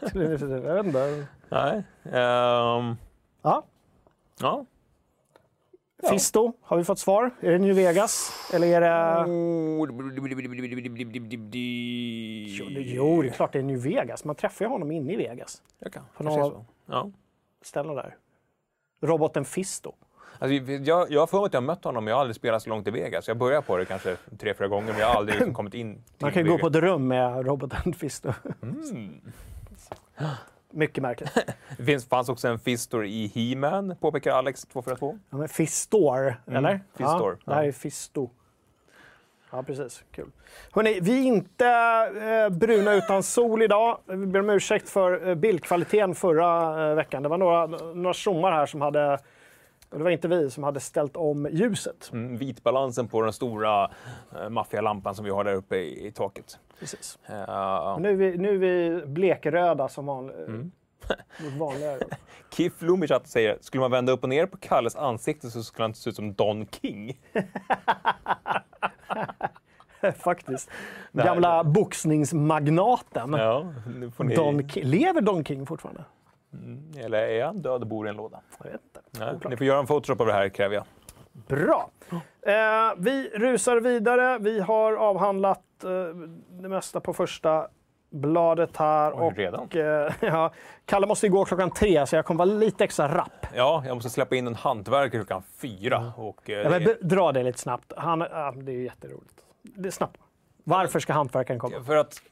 Jag 0.00 0.74
vet 0.74 0.86
inte. 0.86 1.26
Nej. 1.48 1.82
Ehm, 2.04 2.96
Ja. 3.42 3.62
ja. 4.40 4.64
Fisto, 6.10 6.52
har 6.62 6.76
vi 6.76 6.84
fått 6.84 6.98
svar? 6.98 7.30
Är 7.40 7.50
det 7.50 7.58
New 7.58 7.74
Vegas? 7.76 8.32
Eller 8.54 8.66
är 8.66 8.80
det... 8.80 9.30
Jo, 12.94 13.22
det 13.22 13.28
är 13.28 13.32
klart 13.32 13.52
det 13.52 13.58
är 13.58 13.62
New 13.62 13.82
Vegas. 13.82 14.24
Man 14.24 14.34
träffar 14.36 14.64
ju 14.64 14.68
honom 14.68 14.90
inne 14.90 15.12
i 15.12 15.16
Vegas. 15.16 15.62
Jag 15.78 15.92
kan. 15.92 16.02
På 16.16 16.22
några-. 16.22 16.64
Ja. 16.86 17.10
Ställena 17.62 17.94
där. 17.94 18.16
Roboten 19.02 19.44
Fisto. 19.44 19.92
Alltså, 20.38 20.72
jag, 20.72 21.10
jag 21.10 21.20
har 21.20 21.26
för 21.26 21.38
mig 21.38 21.46
att 21.46 21.52
jag 21.54 21.60
har 21.60 21.66
mött 21.66 21.84
honom, 21.84 22.04
men 22.04 22.10
jag 22.10 22.16
har 22.16 22.20
aldrig 22.20 22.36
spelat 22.36 22.62
så 22.62 22.68
långt 22.70 22.88
i 22.88 22.90
Vegas. 22.90 23.28
Jag 23.28 23.36
börjar 23.36 23.60
på 23.60 23.76
det 23.76 23.84
kanske 23.84 24.16
tre, 24.38 24.54
fyra 24.54 24.68
gånger, 24.68 24.92
men 24.92 25.00
jag 25.00 25.06
har 25.08 25.14
aldrig 25.14 25.36
liksom 25.36 25.54
kommit 25.54 25.74
in 25.74 26.02
Man 26.18 26.32
kan 26.32 26.42
ju 26.42 26.48
gå 26.48 26.56
Vegas. 26.56 26.60
på 26.72 26.78
ett 26.78 26.84
rum 26.84 27.08
med 27.08 27.46
roboten 27.46 27.92
Fisto. 27.94 28.32
Mm. 28.62 29.20
Mycket 30.70 31.02
märkligt. 31.02 31.30
Det 31.76 31.84
finns, 31.84 32.06
fanns 32.08 32.28
också 32.28 32.48
en 32.48 32.58
Fistor 32.58 33.06
i 33.06 33.26
He-Man, 33.34 33.96
påpekar 34.00 34.32
Alex 34.32 34.62
242. 34.62 35.18
Ja, 35.30 35.36
men 35.36 35.48
Fistor, 35.48 36.40
eller? 36.46 36.80
Fistor, 36.96 37.38
Ja, 37.44 37.50
det 37.52 37.54
här 37.54 37.64
är 37.64 37.72
Fisto. 37.72 38.30
Ja, 39.50 39.62
precis. 39.62 40.04
Kul. 40.10 40.30
Hörrni, 40.72 40.98
vi 41.00 41.18
är 41.18 41.22
inte 41.22 41.66
eh, 42.22 42.56
bruna 42.58 42.94
utan 42.94 43.22
sol 43.22 43.62
idag. 43.62 43.98
Vi 44.06 44.26
ber 44.26 44.40
om 44.40 44.50
ursäkt 44.50 44.88
för 44.88 45.28
eh, 45.28 45.34
bildkvaliteten 45.34 46.14
förra 46.14 46.88
eh, 46.90 46.94
veckan. 46.94 47.22
Det 47.22 47.28
var 47.28 47.38
några, 47.38 47.66
några 47.94 48.14
tjommar 48.14 48.52
här 48.52 48.66
som 48.66 48.80
hade, 48.80 49.18
och 49.94 49.98
det 49.98 50.04
var 50.04 50.10
inte 50.10 50.28
vi, 50.28 50.50
som 50.50 50.64
hade 50.64 50.80
ställt 50.80 51.16
om 51.16 51.48
ljuset. 51.52 52.10
Mm, 52.12 52.36
vitbalansen 52.36 53.08
på 53.08 53.22
den 53.22 53.32
stora 53.32 53.84
uh, 53.84 53.90
maffialampan 54.48 55.14
som 55.14 55.24
vi 55.24 55.30
har 55.30 55.44
där 55.44 55.54
uppe 55.54 55.76
i, 55.76 56.06
i 56.06 56.12
taket. 56.12 56.58
Precis. 56.78 57.18
Uh, 57.30 57.98
Nu 57.98 58.10
är 58.10 58.14
vi, 58.14 58.38
nu 58.38 58.54
är 58.54 58.58
vi 58.58 59.02
blekröda 59.06 59.88
som 59.88 60.06
vanligt. 60.06 60.36
Mm. 60.36 60.72
Mot 61.38 61.52
vanligare. 61.52 61.98
Kiff 62.56 62.82
Lum 62.82 63.02
i 63.02 63.08
chatten 63.08 63.28
säger, 63.28 63.58
skulle 63.60 63.80
man 63.80 63.90
vända 63.90 64.12
upp 64.12 64.22
och 64.22 64.28
ner 64.28 64.46
på 64.46 64.56
Kalles 64.56 64.96
ansikte 64.96 65.50
så 65.50 65.62
skulle 65.62 65.84
han 65.84 65.94
se 65.94 66.10
ut 66.10 66.16
som 66.16 66.34
Don 66.34 66.66
King. 66.66 67.20
Faktiskt. 70.18 70.70
Gamla 71.12 71.64
boxningsmagnaten. 71.64 73.32
Ja. 73.32 73.72
Don. 74.36 74.68
Lever 74.74 75.20
Don 75.20 75.44
King 75.44 75.66
fortfarande? 75.66 76.04
Eller 76.98 77.18
är 77.18 77.44
han 77.44 77.62
död 77.62 77.80
och 77.82 77.86
bor 77.86 78.06
i 78.06 78.10
en 78.10 78.16
låda? 78.16 78.40
Jag 78.58 78.70
vet 78.70 78.80
inte. 78.82 79.00
Nej, 79.24 79.50
ni 79.50 79.56
får 79.56 79.66
göra 79.66 79.78
en 79.78 79.86
photoshop 79.86 80.20
av 80.20 80.26
det 80.26 80.32
här 80.32 80.48
kräver 80.48 80.74
jag. 80.74 80.84
Bra. 81.32 81.90
Eh, 82.46 82.92
vi 82.96 83.28
rusar 83.34 83.76
vidare. 83.76 84.38
Vi 84.38 84.60
har 84.60 84.92
avhandlat 84.92 85.84
eh, 85.84 85.90
det 86.50 86.68
mesta 86.68 87.00
på 87.00 87.12
första 87.14 87.68
bladet 88.10 88.76
här. 88.76 89.12
Oj, 89.14 89.20
och, 89.20 89.36
redan? 89.36 89.68
eh, 89.70 90.12
ja, 90.20 90.52
Kalle 90.84 91.06
måste 91.06 91.28
gå 91.28 91.44
klockan 91.44 91.70
tre, 91.70 92.06
så 92.06 92.16
jag 92.16 92.24
kommer 92.24 92.38
vara 92.38 92.56
lite 92.58 92.84
extra 92.84 93.16
rapp. 93.16 93.46
Ja, 93.54 93.82
jag 93.86 93.94
måste 93.94 94.10
släppa 94.10 94.36
in 94.36 94.46
en 94.46 94.54
hantverkare 94.54 95.10
klockan 95.24 95.42
fyra. 95.58 96.12
Och, 96.16 96.50
eh, 96.50 96.70
be- 96.84 96.96
dra 97.00 97.32
det 97.32 97.42
lite 97.42 97.58
snabbt. 97.58 97.92
Han, 97.96 98.20
ja, 98.20 98.54
det 98.56 98.72
är 98.72 98.76
ju 98.76 98.84
jätteroligt. 98.84 99.34
Det 99.62 99.88
är 99.88 99.90
snabbt. 99.92 100.20
Varför 100.64 101.00
ska 101.00 101.12
hantverkaren 101.12 101.60
komma? 101.60 101.82
För 101.86 101.96
att 101.96 102.22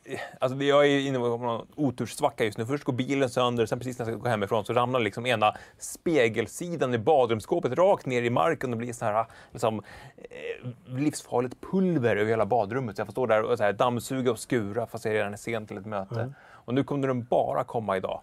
alltså, 0.41 0.59
jag 0.59 0.87
är 0.87 1.01
inne 1.01 1.19
på 1.19 1.25
någon 1.37 1.67
oturssvacka 1.75 2.45
just 2.45 2.59
nu. 2.59 2.67
Först 2.67 2.85
går 2.85 2.93
bilen 2.93 3.31
sönder, 3.31 3.67
sen 3.67 3.79
precis 3.79 3.99
när 3.99 4.07
jag 4.07 4.15
ska 4.15 4.23
gå 4.23 4.29
hemifrån 4.29 4.65
så 4.65 4.73
ramlar 4.73 5.01
liksom 5.01 5.27
ena 5.27 5.55
spegelsidan 5.79 6.95
i 6.95 6.99
badrumsskåpet 6.99 7.73
rakt 7.73 8.07
ner 8.07 8.23
i 8.23 8.31
marken 8.31 8.73
och 8.73 8.79
blir 8.79 8.93
så 8.93 9.05
här 9.05 9.27
liksom, 9.51 9.83
eh, 10.17 10.69
livsfarligt 10.87 11.57
pulver 11.71 12.17
över 12.17 12.31
hela 12.31 12.47
badrummet. 12.47 12.97
Så 12.97 13.01
jag 13.01 13.07
får 13.07 13.13
stå 13.13 13.27
där 13.27 13.43
och 13.43 13.59
så 13.59 13.65
här, 13.65 13.73
dammsuga 13.73 14.31
och 14.31 14.39
skura 14.39 14.87
fast 14.87 15.05
jag 15.05 15.15
redan 15.15 15.33
är 15.33 15.37
sen 15.37 15.67
till 15.67 15.77
ett 15.79 15.87
möte. 15.87 16.33
Och 16.51 16.75
nu 16.75 16.85
kommer 16.85 17.09
den 17.09 17.25
bara 17.25 17.65
komma 17.65 17.97
idag 17.97 18.21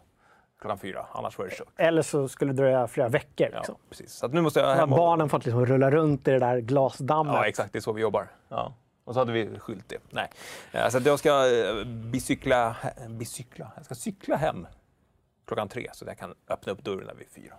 klockan 0.62 0.78
fyra, 0.78 1.06
annars 1.12 1.38
var 1.38 1.46
det 1.46 1.52
kört. 1.52 1.68
Eller 1.78 2.02
så 2.02 2.28
skulle 2.28 2.52
det 2.54 2.58
dröja 2.62 2.88
flera 2.88 3.08
veckor. 3.08 3.48
Ja, 3.52 3.58
Liksom. 3.58 3.76
precis. 3.90 4.12
Så 4.14 4.26
att 4.26 4.34
nu 4.34 4.42
måste 4.42 4.60
jag 4.60 4.76
hem 4.76 4.92
och... 4.94 4.98
barnen 4.98 5.30
fått 5.30 5.46
liksom 5.46 5.66
rulla 5.66 5.92
runt 5.92 6.28
i 6.28 6.32
det 6.32 6.40
där 6.40 6.58
glasdammet. 6.60 7.34
Ja, 7.36 7.46
exakt. 7.48 7.74
Det 7.74 7.80
är 7.80 7.82
så 7.82 7.94
vi 7.94 8.02
jobbar. 8.02 8.28
Ja. 8.50 8.74
Och 9.10 9.16
så 9.16 9.22
hade 9.22 9.32
vi 9.32 9.60
skylt 9.60 9.90
det. 9.90 9.98
Nej. 10.10 10.30
Eh, 10.72 10.90
Så 10.90 10.98
att 10.98 11.06
jag 11.06 11.20
ska 11.20 11.30
eh, 11.30 11.86
bicykla, 11.86 12.76
bicykla. 13.10 13.72
Jag 13.76 13.86
ska 13.86 13.96
cykla 13.96 14.36
hem 14.36 14.68
klockan 15.48 15.68
tre 15.70 15.90
så 15.94 16.06
att 16.06 16.08
jag 16.08 16.18
kan 16.18 16.34
öppna 16.48 16.72
upp 16.72 16.84
dörren 16.84 17.18
vid 17.18 17.28
fyra. 17.28 17.54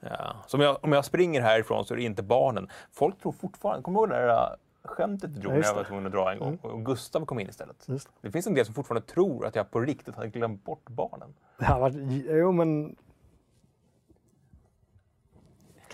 Ja. 0.00 0.36
Så 0.46 0.56
om 0.56 0.60
jag, 0.60 0.84
om 0.84 0.92
jag 0.92 1.04
springer 1.04 1.40
härifrån 1.40 1.84
så 1.86 1.94
är 1.94 1.98
det 1.98 2.02
inte 2.04 2.22
barnen. 2.22 2.68
Folk 2.92 3.20
tror 3.20 3.32
fortfarande, 3.32 3.82
kommer 3.82 3.98
du 3.98 4.00
ihåg 4.02 4.10
det 4.10 4.26
där 4.26 4.42
äh, 4.42 4.56
skämtet 4.84 5.34
du 5.34 5.40
drog 5.40 5.52
när 5.52 5.62
jag 5.62 5.74
var 5.74 5.84
tvungen 5.84 6.06
att 6.06 6.12
dra 6.12 6.32
en 6.32 6.38
gång? 6.38 6.58
Och 6.62 6.84
Gustav 6.84 7.26
kom 7.26 7.40
in 7.40 7.48
istället. 7.48 7.76
Det. 7.86 8.06
Det 8.20 8.30
finns 8.30 8.46
en 8.46 8.54
del 8.54 8.64
som 8.64 8.74
fortfarande 8.74 9.06
tror 9.06 9.46
att 9.46 9.54
jag 9.56 9.70
på 9.70 9.80
riktigt 9.80 10.14
hade 10.14 10.28
glömt 10.28 10.64
bort 10.64 10.88
barnen. 10.88 11.34
Det 11.58 11.64
har 11.64 11.80
varit, 11.80 11.96
jo, 12.28 12.52
men... 12.52 12.96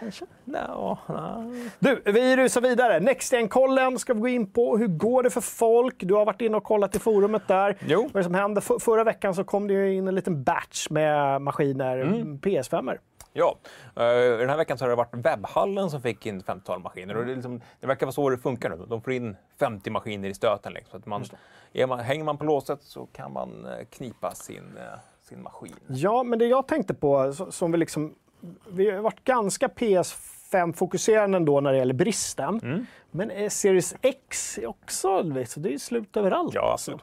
Kanske. 0.04 0.24
No, 0.44 0.98
no. 1.08 1.54
Du, 1.78 2.02
vi 2.04 2.36
rusar 2.36 2.60
vidare. 2.60 3.00
Nextgen-kollen 3.00 3.98
ska 3.98 4.14
vi 4.14 4.20
gå 4.20 4.28
in 4.28 4.46
på. 4.46 4.76
Hur 4.76 4.86
går 4.86 5.22
det 5.22 5.30
för 5.30 5.40
folk? 5.40 5.94
Du 5.98 6.14
har 6.14 6.24
varit 6.24 6.40
inne 6.40 6.56
och 6.56 6.64
kollat 6.64 6.96
i 6.96 6.98
forumet 6.98 7.48
där. 7.48 7.76
Jo. 7.86 8.02
Vad 8.02 8.10
är 8.10 8.18
det 8.18 8.24
som 8.24 8.34
hände? 8.34 8.60
För, 8.60 8.78
förra 8.78 9.04
veckan 9.04 9.34
så 9.34 9.44
kom 9.44 9.68
det 9.68 9.74
ju 9.74 9.94
in 9.94 10.08
en 10.08 10.14
liten 10.14 10.42
batch 10.42 10.90
med 10.90 11.42
maskiner, 11.42 12.00
Mm. 12.00 12.38
PS5. 12.38 12.90
-er. 12.90 12.98
Ja, 13.32 13.58
uh, 13.96 14.38
den 14.38 14.48
här 14.48 14.56
veckan 14.56 14.78
så 14.78 14.84
har 14.84 14.90
det 14.90 14.96
varit 14.96 15.14
webbhallen 15.14 15.90
som 15.90 16.02
fick 16.02 16.26
in 16.26 16.42
50-tal 16.42 16.80
maskiner. 16.80 17.16
Och 17.16 17.24
det, 17.24 17.32
är 17.32 17.34
liksom, 17.34 17.60
det 17.80 17.86
verkar 17.86 18.06
vara 18.06 18.12
så 18.12 18.30
det 18.30 18.38
funkar 18.38 18.70
nu. 18.70 18.84
De 18.88 19.02
får 19.02 19.12
in 19.12 19.36
50 19.58 19.90
maskiner 19.90 20.28
i 20.28 20.34
stöten. 20.34 20.72
Liksom. 20.72 20.90
Så 20.90 20.96
att 20.96 21.06
man, 21.06 21.24
man, 21.88 22.00
hänger 22.00 22.24
man 22.24 22.38
på 22.38 22.44
låset 22.44 22.82
så 22.82 23.06
kan 23.06 23.32
man 23.32 23.66
uh, 23.66 23.84
knipa 23.90 24.30
sin, 24.30 24.64
uh, 24.76 24.98
sin 25.22 25.42
maskin. 25.42 25.76
Ja, 25.86 26.22
men 26.22 26.38
det 26.38 26.46
jag 26.46 26.68
tänkte 26.68 26.94
på, 26.94 27.32
som 27.32 27.72
vi 27.72 27.78
liksom... 27.78 28.14
Vi 28.68 28.90
har 28.90 29.02
varit 29.02 29.24
ganska 29.24 29.66
PS5-fokuserande 29.68 31.36
ändå 31.36 31.60
när 31.60 31.72
det 31.72 31.78
gäller 31.78 31.94
bristen. 31.94 32.60
Mm. 32.62 32.86
Men 33.10 33.50
Series 33.50 33.94
X 34.00 34.58
är 34.58 34.66
också, 34.66 35.22
vet, 35.22 35.62
det 35.62 35.74
är 35.74 35.78
slut 35.78 36.16
överallt. 36.16 36.54
Ja. 36.54 36.72
Alltså. 36.72 37.00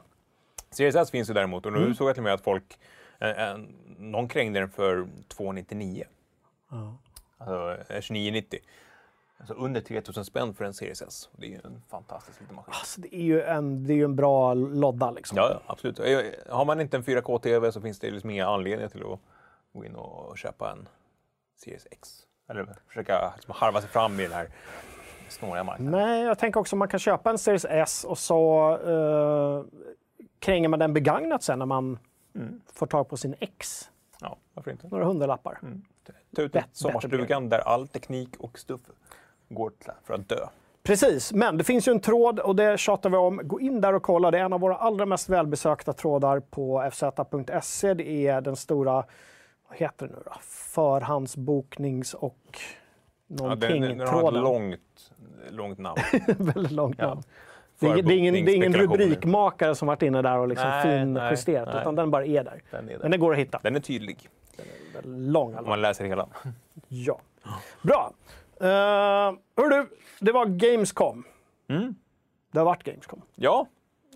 Series 0.70 0.96
S 0.96 1.10
finns 1.10 1.30
ju 1.30 1.34
däremot 1.34 1.66
och 1.66 1.72
nu 1.72 1.78
mm. 1.78 1.94
såg 1.94 2.08
jag 2.08 2.14
till 2.14 2.20
och 2.20 2.24
med 2.24 2.34
att 2.34 2.44
folk, 2.44 2.78
eh, 3.18 3.30
eh, 3.30 3.58
någon 3.98 4.28
krängde 4.28 4.60
den 4.60 4.70
för 4.70 5.08
299. 5.28 6.04
Ja. 6.70 6.96
Alltså 7.38 7.84
2990. 7.84 8.58
Eh, 8.62 8.66
alltså 9.38 9.54
under 9.54 9.80
3000 9.80 10.24
spänn 10.24 10.54
för 10.54 10.64
en 10.64 10.74
Series 10.74 11.02
S. 11.02 11.28
Det 11.36 11.46
är 11.46 11.50
ju 11.50 11.60
en 11.64 11.82
fantastisk 11.90 12.40
liten 12.40 12.56
maskin. 12.56 12.74
Alltså, 12.74 13.00
det, 13.00 13.16
är 13.16 13.22
ju 13.22 13.42
en, 13.42 13.86
det 13.86 13.92
är 13.92 13.96
ju 13.96 14.04
en 14.04 14.16
bra 14.16 14.54
lodda 14.54 15.10
liksom. 15.10 15.36
Ja, 15.36 15.60
absolut. 15.66 15.98
Eh, 15.98 16.20
har 16.48 16.64
man 16.64 16.80
inte 16.80 16.96
en 16.96 17.02
4K-TV 17.02 17.72
så 17.72 17.80
finns 17.80 17.98
det 17.98 18.10
liksom 18.10 18.30
inga 18.30 18.46
anledningar 18.46 18.88
till 18.88 19.02
att 19.02 19.20
gå 19.72 19.84
in 19.84 19.94
och 19.94 20.38
köpa 20.38 20.70
en 20.70 20.88
Series 21.64 21.86
X. 21.90 22.08
Eller 22.50 22.66
försöka 22.88 23.32
liksom 23.36 23.54
harva 23.56 23.80
sig 23.80 23.90
fram 23.90 24.20
i 24.20 24.22
den 24.22 24.32
här 24.32 24.48
snåriga 25.28 25.64
marknaden. 25.64 25.92
Nej, 25.92 26.22
jag 26.22 26.38
tänker 26.38 26.60
också 26.60 26.76
att 26.76 26.78
man 26.78 26.88
kan 26.88 27.00
köpa 27.00 27.30
en 27.30 27.38
Series 27.38 27.66
S 27.68 28.04
och 28.04 28.18
så 28.18 28.70
uh, 28.78 29.64
kränger 30.38 30.68
man 30.68 30.78
den 30.78 30.92
begagnat 30.92 31.42
sen 31.42 31.58
när 31.58 31.66
man 31.66 31.98
mm. 32.34 32.60
får 32.72 32.86
tag 32.86 33.08
på 33.08 33.16
sin 33.16 33.34
X. 33.40 33.90
Ja, 34.20 34.36
varför 34.54 34.70
inte? 34.70 34.88
Några 34.88 35.04
hundralappar. 35.04 35.58
Mm. 35.62 35.82
Ta 36.36 36.42
ut 36.42 36.56
sommarstugan 36.72 37.48
där 37.48 37.58
all 37.58 37.88
teknik 37.88 38.36
och 38.38 38.58
stuff 38.58 38.80
går 39.48 39.72
för 40.04 40.14
att 40.14 40.28
dö. 40.28 40.46
Precis, 40.82 41.32
men 41.32 41.58
det 41.58 41.64
finns 41.64 41.88
ju 41.88 41.92
en 41.92 42.00
tråd 42.00 42.40
och 42.40 42.56
det 42.56 42.78
tjatar 42.78 43.10
vi 43.10 43.16
om. 43.16 43.40
Gå 43.44 43.60
in 43.60 43.80
där 43.80 43.92
och 43.92 44.02
kolla. 44.02 44.30
Det 44.30 44.38
är 44.38 44.44
en 44.44 44.52
av 44.52 44.60
våra 44.60 44.76
allra 44.76 45.06
mest 45.06 45.28
välbesökta 45.28 45.92
trådar 45.92 46.40
på 46.40 46.82
fz.se. 46.90 47.94
Det 47.94 48.26
är 48.26 48.40
den 48.40 48.56
stora, 48.56 49.04
vad 49.72 49.78
heter 49.78 50.08
det 50.08 50.12
nu 50.12 50.22
då? 50.24 50.32
Förhandsboknings 50.40 52.14
och 52.14 52.60
någonting. 53.26 53.82
Ja, 53.82 53.88
den, 53.88 53.98
den 53.98 54.08
har 54.08 54.28
ett 54.28 54.42
långt, 54.42 55.12
långt 55.50 55.78
namn. 55.78 56.00
Väldigt 56.38 56.72
långt 56.72 56.98
namn. 56.98 57.22
Det 57.78 57.86
är, 57.86 58.02
det 58.02 58.14
är, 58.14 58.18
ingen, 58.18 58.34
det 58.34 58.52
är 58.52 58.56
ingen 58.56 58.74
rubrikmakare 58.74 59.74
som 59.74 59.88
varit 59.88 60.02
inne 60.02 60.22
där 60.22 60.38
och 60.38 60.48
liksom 60.48 60.82
finjusterat, 60.82 61.80
utan 61.80 61.96
den 61.96 62.10
bara 62.10 62.24
är 62.24 62.44
där. 62.44 62.62
Den 62.70 62.88
är 62.88 62.92
där. 62.92 62.98
Men 63.02 63.10
den 63.10 63.20
går 63.20 63.32
att 63.32 63.38
hitta. 63.38 63.60
Den 63.62 63.76
är 63.76 63.80
tydlig. 63.80 64.28
Den 64.56 65.14
är 65.14 65.30
lång. 65.30 65.56
Om 65.56 65.66
man 65.66 65.80
läser 65.80 66.04
hela. 66.04 66.28
Ja. 66.88 67.20
Bra. 67.82 68.12
Uh, 68.60 68.68
hör 69.56 69.68
du, 69.70 69.88
det 70.20 70.32
var 70.32 70.46
Gamescom. 70.46 71.24
Mm. 71.68 71.94
Det 72.50 72.58
har 72.58 72.66
varit 72.66 72.82
Gamescom. 72.82 73.22
Ja. 73.34 73.66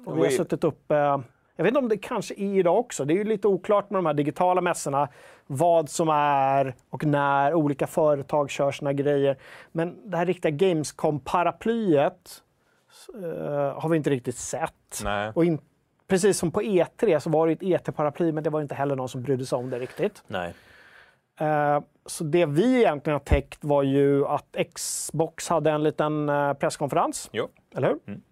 Och 0.04 0.18
vi 0.18 0.22
har 0.22 0.30
suttit 0.30 0.64
upp... 0.64 0.90
Uh, 0.90 1.18
jag 1.56 1.64
vet 1.64 1.70
inte 1.70 1.78
om 1.78 1.88
det 1.88 1.98
kanske 1.98 2.34
är 2.34 2.54
idag 2.54 2.78
också. 2.78 3.04
Det 3.04 3.14
är 3.14 3.16
ju 3.16 3.24
lite 3.24 3.48
oklart 3.48 3.90
med 3.90 3.98
de 3.98 4.06
här 4.06 4.14
digitala 4.14 4.60
mässorna. 4.60 5.08
Vad 5.46 5.90
som 5.90 6.08
är 6.08 6.74
och 6.90 7.04
när 7.04 7.54
olika 7.54 7.86
företag 7.86 8.50
kör 8.50 8.72
sina 8.72 8.92
grejer. 8.92 9.36
Men 9.72 10.10
det 10.10 10.16
här 10.16 10.26
riktiga 10.26 10.52
Gamescom-paraplyet 10.52 12.42
uh, 13.14 13.80
har 13.80 13.88
vi 13.88 13.96
inte 13.96 14.10
riktigt 14.10 14.36
sett. 14.36 15.00
Nej. 15.04 15.32
Och 15.34 15.44
in, 15.44 15.58
precis 16.06 16.38
som 16.38 16.50
på 16.50 16.62
E3 16.62 17.18
så 17.18 17.30
var 17.30 17.46
det 17.46 17.52
ett 17.52 17.60
E3-paraply, 17.60 18.32
men 18.32 18.44
det 18.44 18.50
var 18.50 18.60
inte 18.60 18.74
heller 18.74 18.96
någon 18.96 19.08
som 19.08 19.22
brydde 19.22 19.46
sig 19.46 19.58
om 19.58 19.70
det 19.70 19.78
riktigt. 19.78 20.22
Nej. 20.26 20.54
Uh, 21.40 21.80
så 22.06 22.24
det 22.24 22.46
vi 22.46 22.78
egentligen 22.78 23.14
har 23.14 23.24
täckt 23.24 23.64
var 23.64 23.82
ju 23.82 24.26
att 24.26 24.56
Xbox 24.74 25.48
hade 25.48 25.70
en 25.70 25.82
liten 25.82 26.28
uh, 26.28 26.52
presskonferens. 26.52 27.28
Jo. 27.32 27.48
Eller 27.76 27.88
hur? 27.88 27.98
Mm. 28.06 28.22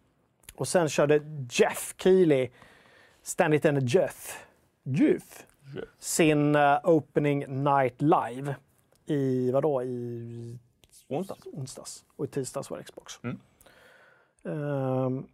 Och 0.54 0.69
sen 0.69 0.88
körde 0.88 1.21
Jeff 1.50 1.95
Keely, 1.99 2.49
ständigt 3.25 3.64
en 3.64 3.87
Jeff, 3.87 4.47
Jeff, 4.83 5.47
sin 5.99 6.57
uh, 6.57 6.78
Opening 6.85 7.64
Night 7.64 8.02
Live 8.02 8.54
i, 9.07 9.50
vadå, 9.50 9.83
i 9.83 10.59
onsdags. 11.09 11.47
onsdags. 11.52 12.04
Och 12.16 12.25
i 12.25 12.28
tisdags 12.28 12.71
var 12.71 12.78
det 12.78 12.85
Xbox. 12.85 13.21
Mm. 13.23 13.38
Um, 14.43 15.26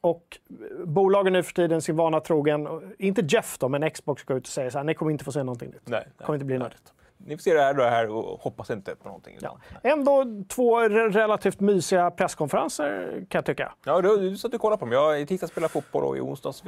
och 0.00 0.38
bolagen 0.84 1.32
nu 1.32 1.42
för 1.42 1.52
tiden, 1.52 1.82
sin 1.82 1.96
vana 1.96 2.20
trogen, 2.20 2.94
inte 2.98 3.22
Jeff 3.28 3.58
då, 3.58 3.68
men 3.68 3.90
Xbox 3.90 4.24
går 4.24 4.36
ut 4.36 4.46
och 4.46 4.52
säger 4.52 4.70
så 4.70 4.78
här, 4.78 4.84
ni 4.84 4.94
kommer 4.94 5.12
inte 5.12 5.24
få 5.24 5.32
se 5.32 5.42
någonting 5.42 5.70
nytt. 5.70 5.88
Nej, 5.88 6.08
det 6.18 6.24
kommer 6.24 6.36
inte 6.36 6.46
bli 6.46 6.58
nödigt. 6.58 6.92
Ni 7.16 7.36
får 7.36 7.42
se 7.42 7.54
det 7.54 7.60
här, 7.60 7.74
det 7.74 7.90
här 7.90 8.08
och 8.08 8.40
hoppas 8.40 8.70
inte 8.70 8.94
på 8.94 9.08
någonting. 9.08 9.38
Ja. 9.40 9.58
Ändå 9.82 10.24
två 10.48 10.80
relativt 10.88 11.60
mysiga 11.60 12.10
presskonferenser 12.10 13.10
kan 13.28 13.38
jag 13.38 13.44
tycka. 13.44 13.74
Ja, 13.84 14.00
du, 14.00 14.30
du 14.30 14.36
satt 14.36 14.54
och 14.54 14.60
kollade 14.60 14.78
på 14.78 14.84
dem. 14.84 14.92
Jag 14.92 15.20
i 15.20 15.26
tisdags 15.26 15.50
spelade 15.50 15.72
fotboll 15.72 16.04
och 16.04 16.16
i 16.16 16.20
onsdags 16.20 16.64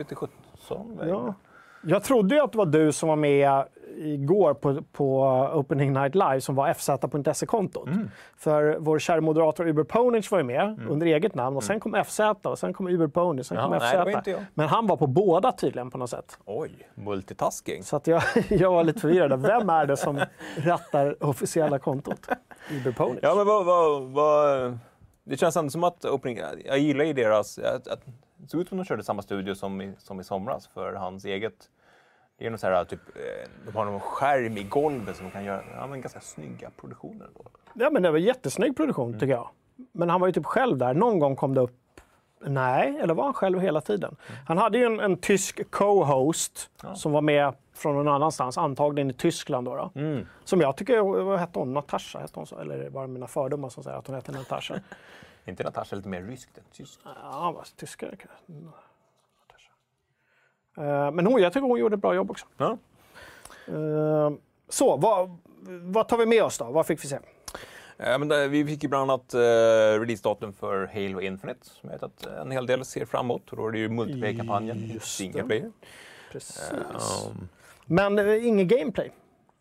17. 0.68 1.00
Ja. 1.08 1.34
Jag 1.82 2.02
trodde 2.02 2.34
ju 2.34 2.40
att 2.40 2.52
det 2.52 2.58
var 2.58 2.66
du 2.66 2.92
som 2.92 3.08
var 3.08 3.16
med 3.16 3.64
igår 3.96 4.54
på, 4.54 4.82
på 4.92 5.22
Opening 5.54 5.92
Night 5.92 6.14
Live 6.14 6.40
som 6.40 6.54
var 6.54 6.68
fz.se-kontot. 6.68 7.86
Mm. 7.86 8.10
För 8.36 8.76
vår 8.78 8.98
kära 8.98 9.20
moderator 9.20 9.68
Uber 9.68 9.84
Ponage 9.84 10.30
var 10.32 10.38
ju 10.38 10.44
med 10.44 10.62
mm. 10.62 10.90
under 10.90 11.06
eget 11.06 11.34
namn 11.34 11.56
och 11.56 11.64
sen 11.64 11.74
mm. 11.74 11.80
kom 11.80 12.04
FZ 12.04 12.20
och 12.42 12.58
sen 12.58 12.72
kom 12.72 12.88
Uber 12.88 13.06
Ponage, 13.06 13.46
sen 13.46 13.56
ja, 13.56 13.68
kom 13.68 13.80
FZ. 13.80 14.30
Men 14.54 14.68
han 14.68 14.86
var 14.86 14.96
på 14.96 15.06
båda 15.06 15.52
tydligen 15.52 15.90
på 15.90 15.98
något 15.98 16.10
sätt. 16.10 16.38
Oj, 16.44 16.88
multitasking. 16.94 17.82
Så 17.82 17.96
att 17.96 18.06
jag, 18.06 18.22
jag 18.48 18.70
var 18.70 18.84
lite 18.84 19.00
förvirrad. 19.00 19.42
Vem 19.42 19.70
är 19.70 19.86
det 19.86 19.96
som 19.96 20.20
rattar 20.56 21.24
officiella 21.24 21.78
kontot? 21.78 22.28
Uber 22.70 22.92
Ponage. 22.92 23.18
Ja, 23.22 23.34
men 23.34 23.46
vad, 23.46 23.64
vad, 23.64 24.02
vad... 24.02 24.78
Det 25.24 25.36
känns 25.36 25.56
ändå 25.56 25.70
som 25.70 25.84
att 25.84 26.04
Opening... 26.04 26.40
Jag 26.64 26.78
gillar 26.78 27.04
ju 27.04 27.12
deras... 27.12 27.58
Att, 27.58 27.88
att, 27.88 28.00
det 28.40 28.48
såg 28.48 28.60
ut 28.60 28.68
som 28.68 28.78
de 28.78 28.84
körde 28.84 29.02
samma 29.02 29.22
studio 29.22 29.54
som 29.54 29.80
i, 29.80 29.92
som 29.98 30.20
i 30.20 30.24
somras 30.24 30.66
för 30.66 30.92
hans 30.92 31.24
eget 31.24 31.70
det 32.38 32.46
är 32.46 32.50
något 32.50 32.60
så 32.60 32.66
här, 32.66 32.84
typ, 32.84 33.00
eh, 33.16 33.50
de 33.66 33.76
har 33.76 33.84
någon 33.84 34.00
skärm 34.00 34.56
i 34.58 34.62
golvet 34.62 35.16
som 35.16 35.30
kan 35.30 35.44
göra 35.44 35.62
ja, 35.74 35.86
men 35.86 36.00
ganska 36.00 36.20
snygga 36.20 36.70
produktioner. 36.76 37.28
Då. 37.34 37.44
Ja, 37.74 37.90
men 37.90 38.02
det 38.02 38.10
var 38.10 38.18
jättesnygg 38.18 38.76
produktion 38.76 39.08
mm. 39.08 39.20
tycker 39.20 39.32
jag. 39.32 39.48
Men 39.92 40.10
han 40.10 40.20
var 40.20 40.28
ju 40.28 40.32
typ 40.32 40.46
själv 40.46 40.78
där. 40.78 40.94
Någon 40.94 41.18
gång 41.18 41.36
kom 41.36 41.54
det 41.54 41.60
upp 41.60 41.76
Nej, 42.44 42.98
eller 43.02 43.14
var 43.14 43.24
han 43.24 43.34
själv 43.34 43.60
hela 43.60 43.80
tiden? 43.80 44.16
Mm. 44.28 44.40
Han 44.46 44.58
hade 44.58 44.78
ju 44.78 44.84
en, 44.84 45.00
en 45.00 45.16
tysk 45.16 45.70
co-host 45.70 46.70
ja. 46.82 46.94
som 46.94 47.12
var 47.12 47.20
med 47.20 47.54
från 47.74 47.96
någon 47.96 48.08
annanstans, 48.08 48.58
antagligen 48.58 49.10
i 49.10 49.12
Tyskland. 49.12 49.66
Då, 49.66 49.76
då. 49.76 50.00
Mm. 50.00 50.26
Som 50.44 50.60
jag 50.60 50.76
tycker, 50.76 51.22
vad 51.22 51.38
hette 51.38 51.58
hon? 51.58 51.74
Natasha? 51.74 52.18
Hette 52.18 52.32
hon 52.34 52.46
så? 52.46 52.58
Eller 52.58 52.90
var 52.90 53.02
det 53.02 53.08
mina 53.08 53.26
fördomar 53.26 53.68
som 53.68 53.82
säger 53.82 53.98
att 53.98 54.06
hon 54.06 54.16
hette 54.16 54.32
Natasha? 54.32 54.74
inte 55.44 55.64
Natasha 55.64 55.96
lite 55.96 56.08
mer 56.08 56.22
ryskt 56.22 56.58
än 56.58 56.64
tysk? 56.72 57.00
Ja, 57.04 57.64
tyskare. 57.76 58.16
Eh, 60.76 61.10
men 61.10 61.26
hon, 61.26 61.42
jag 61.42 61.52
tycker 61.52 61.66
hon 61.66 61.78
gjorde 61.78 61.94
ett 61.94 62.00
bra 62.00 62.14
jobb 62.14 62.30
också. 62.30 62.46
Ja. 62.56 62.78
Eh, 63.66 64.30
så, 64.68 64.96
vad, 64.96 65.38
vad 65.82 66.08
tar 66.08 66.16
vi 66.16 66.26
med 66.26 66.44
oss 66.44 66.58
då? 66.58 66.64
Vad 66.64 66.86
fick 66.86 67.04
vi 67.04 67.08
se? 67.08 67.18
Ja, 67.96 68.18
men 68.18 68.28
där, 68.28 68.48
vi 68.48 68.66
fick 68.66 68.82
ju 68.82 68.88
bland 68.88 69.10
annat 69.10 69.34
releasedatum 70.00 70.52
för 70.52 70.86
Halo 70.86 71.20
Infinite 71.20 71.66
som 71.66 71.90
jag 71.90 71.98
vet 71.98 72.02
att 72.02 72.26
en 72.26 72.50
hel 72.50 72.66
del 72.66 72.84
ser 72.84 73.04
fram 73.04 73.26
emot. 73.26 73.50
Och 73.50 73.56
då 73.56 73.68
är 73.68 73.72
det 73.72 73.78
ju 73.78 73.88
multiplayer-kampanjen, 73.88 75.00
single 75.00 75.42
player. 75.42 75.72
Precis. 76.32 76.72
Um. 76.72 77.48
Men 77.86 78.18
uh, 78.18 78.46
ingen 78.46 78.68
gameplay. 78.68 79.12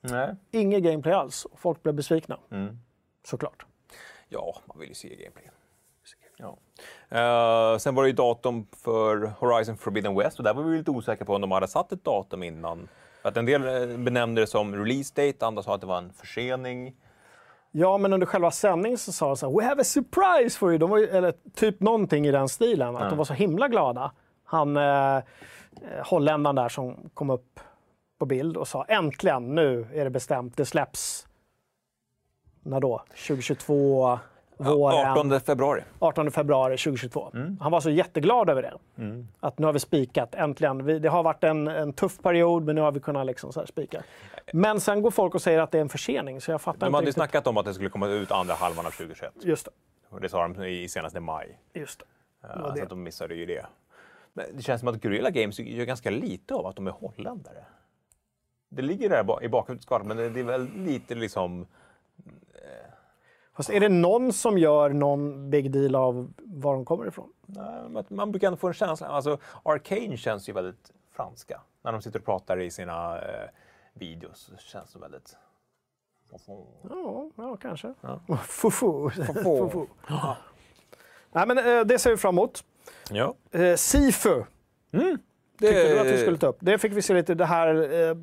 Nej. 0.02 0.36
Inget 0.52 0.84
gameplay 0.84 1.14
alls. 1.14 1.48
Folk 1.56 1.84
blev 1.84 1.96
besvikna. 1.96 2.40
Mm. 2.52 2.80
Såklart. 3.24 3.66
Ja, 4.28 4.62
man 4.66 4.80
vill 4.80 4.90
ju 4.90 4.96
se 4.96 5.16
gameplay. 5.16 5.50
Ja. 6.40 6.58
Uh, 7.12 7.78
sen 7.78 7.96
var 7.96 8.04
det 8.04 8.10
ju 8.10 8.16
datum 8.16 8.68
för 8.84 9.34
Horizon 9.40 9.78
Forbidden 9.78 10.16
West 10.16 10.38
och 10.38 10.44
där 10.44 10.54
var 10.54 10.64
vi 10.64 10.78
lite 10.78 10.92
osäkra 10.92 11.26
på 11.26 11.36
om 11.36 11.42
de 11.42 11.52
hade 11.52 11.68
satt 11.68 11.92
ett 11.92 12.04
datum 12.04 12.44
innan. 12.44 12.88
Att 13.22 13.38
en 13.38 13.46
del 13.46 13.92
eh, 13.92 13.98
benämnde 13.98 14.42
det 14.42 14.48
som 14.48 14.76
release 14.76 15.14
date, 15.16 15.46
andra 15.46 15.64
sa 15.64 15.76
att 15.76 15.82
det 15.82 15.88
var 15.88 15.98
en 15.98 16.14
försening. 16.14 16.96
Ja, 17.72 17.98
men 17.98 18.14
under 18.14 18.28
själva 18.28 18.52
sändningen 18.52 18.98
så 18.98 19.12
sa 19.12 19.28
de 19.28 19.38
så 19.38 19.50
här, 19.50 19.58
We 19.58 19.66
have 19.66 19.82
a 19.82 19.84
surprise 19.84 20.60
for 20.60 20.70
you! 20.70 20.78
De 20.78 20.90
var 20.90 21.00
eller 21.00 21.34
typ 21.56 21.80
någonting 21.80 22.28
i 22.28 22.32
den 22.32 22.50
stilen, 22.50 22.96
att 22.96 23.02
mm. 23.02 23.10
de 23.10 23.18
var 23.18 23.26
så 23.26 23.34
himla 23.34 23.68
glada. 23.68 24.12
Han, 24.44 24.78
eh, 24.78 25.16
eh, 25.16 25.22
holländaren 26.06 26.56
där 26.56 26.70
som 26.70 27.10
kom 27.14 27.30
upp 27.30 27.60
på 28.20 28.26
bild 28.26 28.58
och 28.58 28.68
sa 28.68 28.84
äntligen, 28.84 29.56
nu 29.56 29.88
är 29.94 30.04
det 30.04 30.10
bestämt, 30.10 30.58
det 30.58 30.66
släpps 30.66 31.28
när 32.64 32.80
då? 32.80 33.04
2022? 33.28 34.20
Våren. 34.60 35.12
18 35.12 35.40
februari. 35.40 35.84
18 36.00 36.32
februari 36.32 36.78
2022. 36.78 37.32
Mm. 37.34 37.58
Han 37.62 37.72
var 37.72 37.82
så 37.82 37.90
jätteglad 37.90 38.50
över 38.50 38.62
det. 38.62 38.74
Mm. 38.98 39.28
Att 39.40 39.60
nu 39.60 39.66
har 39.66 39.74
vi 39.74 39.80
spikat, 39.80 40.36
äntligen. 40.36 41.02
Det 41.02 41.10
har 41.10 41.24
varit 41.24 41.44
en, 41.44 41.68
en 41.68 41.94
tuff 41.94 42.20
period, 42.22 42.64
men 42.66 42.76
nu 42.76 42.82
har 42.82 42.92
vi 42.92 43.00
kunnat 43.00 43.26
liksom 43.26 43.54
så 43.54 43.66
spika. 43.66 44.04
Men 44.54 44.80
sen 44.80 45.02
går 45.02 45.12
folk 45.12 45.36
och 45.36 45.42
säger 45.42 45.60
att 45.60 45.72
det 45.72 45.78
är 45.78 45.82
en 45.82 45.90
försening, 45.90 46.42
så 46.42 46.52
jag 46.52 46.62
fattar 46.62 46.88
De 46.88 46.94
hade 46.94 47.06
riktigt. 47.06 47.16
snackat 47.16 47.48
om 47.48 47.58
att 47.58 47.66
det 47.66 47.74
skulle 47.74 47.90
komma 47.90 48.08
ut 48.08 48.32
andra 48.32 48.54
halvan 48.54 48.86
av 48.86 48.92
2021. 48.92 49.34
Just 49.42 49.66
det. 49.66 49.72
Och 50.10 50.22
det 50.22 50.30
sa 50.30 50.48
de 50.48 50.64
i 50.64 50.88
senaste 50.88 51.20
maj. 51.20 51.60
Just 51.74 52.00
det. 52.00 52.06
det, 52.42 52.54
ja, 52.56 52.72
det. 52.72 52.78
Så 52.78 52.84
att 52.84 52.90
de 52.90 53.04
missade 53.04 53.36
ju 53.36 53.46
det. 53.46 53.66
Men 54.34 54.46
det 54.54 54.62
känns 54.62 54.80
som 54.80 54.88
att 54.88 55.02
Guerrilla 55.02 55.30
Games 55.30 55.60
gör 55.60 55.86
ganska 55.86 56.10
lite 56.10 56.54
av 56.54 56.66
att 56.68 56.76
de 56.76 56.88
är 56.88 56.92
holländare. 56.92 57.66
det 58.70 58.82
ligger 58.82 59.10
där 59.10 59.44
i 59.44 59.50
bakhuvudet, 59.50 60.06
men 60.06 60.18
det, 60.18 60.30
det 60.30 60.40
är 60.40 60.44
väl 60.44 60.70
lite 60.76 61.16
liksom... 61.16 61.68
Fast 63.60 63.70
är 63.70 63.80
det 63.80 63.90
någon 63.90 64.34
som 64.34 64.58
gör 64.58 64.90
någon 64.90 65.50
big 65.50 65.72
deal 65.72 65.96
av 65.96 66.34
var 66.38 66.74
de 66.74 66.86
kommer 66.86 67.08
ifrån? 67.08 67.30
Nej, 67.46 68.04
man 68.10 68.32
brukar 68.32 68.48
ändå 68.48 68.58
få 68.58 68.68
en 68.68 68.74
känsla. 68.74 69.08
Alltså, 69.08 69.38
Arcane 69.64 70.18
känns 70.18 70.50
ju 70.50 70.54
väldigt 70.54 70.92
franska. 71.12 71.62
När 71.82 71.92
de 71.92 72.02
sitter 72.02 72.20
och 72.20 72.26
pratar 72.26 72.60
i 72.60 72.72
sina 72.72 73.22
eh, 73.22 73.50
videos 73.94 74.52
så 74.58 74.58
känns 74.58 74.94
det 74.94 75.00
väldigt... 75.00 75.38
Ja, 76.90 77.30
ja 77.36 77.58
kanske. 77.58 77.94
Ja. 78.02 78.20
Fufu. 78.48 79.10
Fufu. 79.10 79.86
Nej, 81.32 81.48
men 81.48 81.58
eh, 81.58 81.86
det 81.86 82.00
ser 82.00 82.10
vi 82.10 82.18
fram 82.18 82.36
emot. 82.36 82.64
Ja. 83.12 83.36
Eh, 83.52 83.76
Sifu 83.76 84.44
Det... 84.92 85.18
tyckte 85.60 85.94
du 85.94 86.00
att 86.00 86.08
vi 86.08 86.18
skulle 86.18 86.38
ta 86.38 86.48
upp. 86.48 86.58
Det 86.60 86.78
fick 86.78 86.94
vi 86.94 87.02
se 87.02 87.14
lite, 87.14 87.36
det 87.36 87.46
här... 87.46 87.94
Eh, 88.10 88.16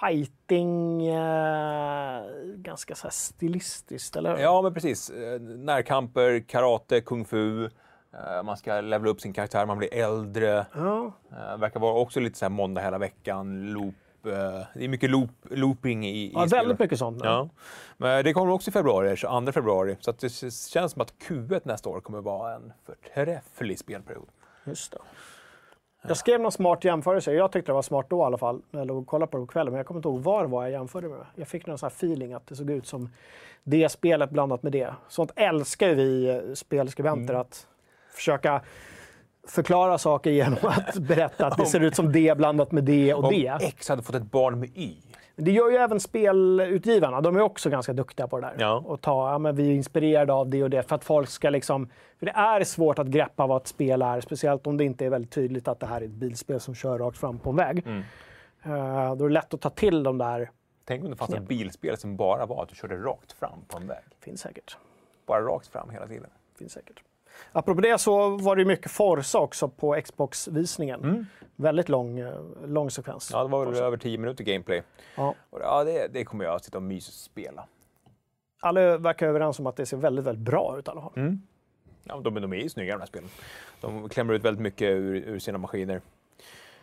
fighting, 0.00 1.06
eh, 1.06 2.22
ganska 2.56 2.94
så 2.94 3.08
stilistiskt, 3.10 4.16
eller 4.16 4.36
hur? 4.36 4.42
Ja, 4.42 4.62
men 4.62 4.74
precis. 4.74 5.10
Eh, 5.10 5.40
Närkamper, 5.40 6.40
karate, 6.48 7.00
kung 7.00 7.24
fu. 7.24 7.64
Eh, 7.64 8.42
Man 8.44 8.56
ska 8.56 8.80
levela 8.80 9.10
upp 9.10 9.20
sin 9.20 9.32
karaktär, 9.32 9.66
man 9.66 9.78
blir 9.78 9.94
äldre. 9.94 10.66
Ja. 10.74 11.12
Eh, 11.32 11.56
verkar 11.58 11.80
vara 11.80 11.94
också 11.94 12.20
lite 12.20 12.38
så 12.38 12.44
här 12.44 12.50
måndag 12.50 12.80
hela 12.80 12.98
veckan, 12.98 13.72
loop. 13.72 13.94
Det 14.22 14.84
är 14.84 14.88
mycket 14.88 15.10
loop, 15.10 15.30
looping 15.50 16.06
i, 16.06 16.10
i 16.10 16.32
Ja, 16.34 16.46
spelet. 16.48 16.52
väldigt 16.64 16.78
mycket 16.78 16.98
sånt. 16.98 17.20
Ja. 17.24 17.48
Men 17.96 18.24
det 18.24 18.32
kommer 18.32 18.52
också 18.52 18.70
i 18.70 18.72
februari, 18.72 19.16
22 19.16 19.52
februari. 19.52 19.96
Så 20.00 20.10
att 20.10 20.18
det 20.18 20.28
känns 20.52 20.92
som 20.92 21.02
att 21.02 21.14
Q1 21.28 21.60
nästa 21.64 21.88
år 21.88 22.00
kommer 22.00 22.20
vara 22.20 22.54
en 22.54 22.72
förträfflig 22.86 23.78
spelperiod. 23.78 24.28
Just 24.64 24.92
det. 24.92 24.98
Jag 26.08 26.16
skrev 26.16 26.40
någon 26.40 26.52
smart 26.52 26.84
jämförelse. 26.84 27.32
Jag 27.32 27.52
tyckte 27.52 27.70
det 27.70 27.74
var 27.74 27.82
smart 27.82 28.06
då 28.10 28.18
i 28.18 28.22
alla 28.22 28.38
fall, 28.38 28.62
när 28.70 28.80
jag 28.80 28.86
låg 28.86 28.98
och 28.98 29.06
kollade 29.06 29.30
på 29.30 29.38
det 29.38 29.46
på 29.46 29.52
kvällen. 29.52 29.72
Men 29.72 29.78
jag 29.78 29.86
kommer 29.86 29.98
inte 29.98 30.08
ihåg 30.08 30.20
var 30.20 30.44
var 30.44 30.62
jag 30.62 30.72
jämförde 30.72 31.08
med. 31.08 31.18
Jag 31.34 31.48
fick 31.48 31.66
någon 31.66 31.78
sån 31.78 31.86
här 31.86 31.96
feeling 31.96 32.32
att 32.32 32.46
det 32.46 32.56
såg 32.56 32.70
ut 32.70 32.86
som 32.86 33.08
det 33.62 33.88
spelet 33.88 34.30
blandat 34.30 34.62
med 34.62 34.72
det. 34.72 34.94
Sånt 35.08 35.32
älskar 35.36 35.88
ju 35.88 35.94
vi 35.94 36.28
eh, 36.28 36.54
spelskribenter, 36.54 37.34
att 37.34 37.66
försöka 38.14 38.62
förklara 39.48 39.98
saker 39.98 40.30
genom 40.30 40.58
att 40.62 40.94
berätta 41.08 41.46
att 41.46 41.58
det 41.58 41.66
ser 41.66 41.80
ut 41.80 41.96
som 41.96 42.12
det 42.12 42.36
blandat 42.36 42.72
med 42.72 42.84
det 42.84 43.14
och 43.14 43.24
Om 43.24 43.30
det. 43.30 43.58
X 43.60 43.88
hade 43.88 44.02
fått 44.02 44.14
ett 44.14 44.30
barn 44.30 44.60
med 44.60 44.68
Y. 44.74 44.96
Det 45.40 45.50
gör 45.50 45.70
ju 45.70 45.76
även 45.76 46.00
spelutgivarna. 46.00 47.20
De 47.20 47.36
är 47.36 47.40
också 47.40 47.70
ganska 47.70 47.92
duktiga 47.92 48.28
på 48.28 48.40
det 48.40 48.46
där. 48.46 48.54
Ja. 48.58 48.82
Och 48.86 49.00
ta, 49.00 49.32
ja, 49.32 49.38
men 49.38 49.56
vi 49.56 49.68
är 49.68 49.74
inspirerade 49.74 50.32
av 50.32 50.48
det 50.48 50.62
och 50.62 50.70
det. 50.70 50.82
För 50.82 50.94
att 50.94 51.04
folk 51.04 51.28
ska 51.28 51.50
liksom... 51.50 51.90
För 52.18 52.26
det 52.26 52.32
är 52.32 52.64
svårt 52.64 52.98
att 52.98 53.06
greppa 53.06 53.46
vad 53.46 53.62
ett 53.62 53.68
spel 53.68 54.02
är. 54.02 54.20
Speciellt 54.20 54.66
om 54.66 54.76
det 54.76 54.84
inte 54.84 55.06
är 55.06 55.10
väldigt 55.10 55.30
tydligt 55.30 55.68
att 55.68 55.80
det 55.80 55.86
här 55.86 56.00
är 56.00 56.04
ett 56.04 56.10
bilspel 56.10 56.60
som 56.60 56.74
kör 56.74 56.98
rakt 56.98 57.18
fram 57.18 57.38
på 57.38 57.50
en 57.50 57.56
väg. 57.56 57.86
Mm. 57.86 58.02
Eh, 58.62 59.14
då 59.16 59.24
är 59.24 59.28
det 59.28 59.34
lätt 59.34 59.54
att 59.54 59.60
ta 59.60 59.70
till 59.70 60.02
de 60.02 60.18
där. 60.18 60.50
Tänk 60.84 61.04
om 61.04 61.10
det 61.10 61.16
fanns 61.16 61.34
ett 61.34 61.48
bilspel 61.48 61.96
som 61.96 62.16
bara 62.16 62.46
var 62.46 62.62
att 62.62 62.68
du 62.68 62.74
körde 62.74 62.96
rakt 62.96 63.32
fram 63.32 63.64
på 63.68 63.78
en 63.78 63.86
väg. 63.86 64.04
Finns 64.20 64.40
säkert. 64.40 64.76
Bara 65.26 65.40
rakt 65.40 65.66
fram 65.66 65.90
hela 65.90 66.06
tiden. 66.06 66.30
Finns 66.58 66.72
säkert. 66.72 67.02
Apropå 67.52 67.80
det 67.80 67.98
så 67.98 68.28
var 68.36 68.56
det 68.56 68.64
mycket 68.64 68.90
Forza 68.90 69.38
också 69.38 69.68
på 69.68 70.00
Xbox-visningen. 70.04 71.26
Väldigt 71.56 71.88
lång, 71.88 72.18
eh, 72.18 72.34
lång 72.66 72.90
sekvens. 72.90 73.30
Mm. 73.30 73.38
Ja, 73.38 73.44
det 73.44 73.50
var 73.50 73.66
väl 73.66 73.82
över 73.82 73.96
10 73.96 74.18
minuter 74.18 74.44
gameplay. 74.44 74.82
Ja. 75.16 75.34
Och 75.50 75.60
ja, 75.62 75.84
det, 75.84 76.08
det 76.12 76.24
kommer 76.24 76.44
jag 76.44 76.54
att 76.54 76.64
sitta 76.64 76.78
och 76.78 76.82
mysa 76.82 77.08
och 77.08 77.14
spela. 77.14 77.66
Alla 78.60 78.98
verkar 78.98 79.26
överens 79.26 79.58
om 79.58 79.66
att 79.66 79.76
det 79.76 79.86
ser 79.86 79.96
väldigt, 79.96 80.24
väldigt 80.24 80.44
bra 80.44 80.78
ut 80.78 80.88
i 80.88 80.90
alla 80.90 81.00
fall. 81.00 81.12
Mm. 81.16 81.42
Ja, 82.04 82.20
de, 82.24 82.34
de 82.34 82.52
är 82.52 82.56
ju 82.56 82.68
snygga 82.68 82.92
de 82.92 83.00
här 83.00 83.06
spelen. 83.06 83.28
De 83.80 84.08
klämmer 84.08 84.34
ut 84.34 84.44
väldigt 84.44 84.62
mycket 84.62 84.90
ur, 84.90 85.14
ur 85.14 85.38
sina 85.38 85.58
maskiner. 85.58 86.00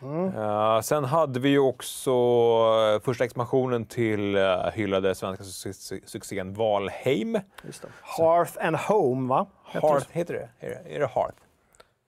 Eh, 0.02 0.80
sen 0.80 1.04
hade 1.04 1.40
vi 1.40 1.48
ju 1.48 1.58
också 1.58 2.10
eh, 2.10 3.00
första 3.00 3.24
expansionen 3.24 3.84
till 3.84 4.36
uh, 4.36 4.70
hyllade 4.70 5.14
svenska 5.14 5.44
su- 5.44 6.00
succén 6.06 6.54
Valheim. 6.54 7.40
Hearth 8.18 8.66
and 8.66 8.76
Home, 8.76 9.28
va? 9.28 9.46
Hearth, 9.64 10.06
heter 10.10 10.34
det? 10.34 10.66
Är, 10.66 10.70
det? 10.70 10.94
är 10.94 11.00
det 11.00 11.06
Hearth? 11.06 11.36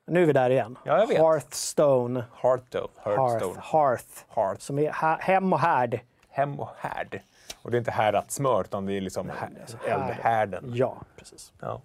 Nu 0.06 0.22
är 0.22 0.26
vi 0.26 0.32
där 0.32 0.50
igen. 0.50 0.78
Ja, 0.84 0.98
jag 0.98 1.06
vet. 1.06 1.18
Hearthstone. 1.18 2.24
Hearthstone. 2.42 2.88
Hearthstone. 2.96 3.54
Hearth. 3.54 3.72
Hearth. 3.72 4.24
Hearth. 4.28 4.60
Som 4.60 4.78
är 4.78 4.90
hem 5.20 5.52
och 5.52 5.60
härd. 5.60 6.00
Hem 6.28 6.60
och 6.60 6.68
härd. 6.78 7.20
Och 7.62 7.70
det 7.70 7.76
är 7.76 7.78
inte 7.78 7.90
härdat 7.90 8.30
smör, 8.30 8.60
utan 8.60 8.86
det 8.86 8.92
är 8.92 9.00
liksom 9.00 9.30
här, 9.30 9.50
eldhärden. 9.86 10.72
Ja, 10.74 10.96
precis. 11.16 11.52
Ja. 11.60 11.80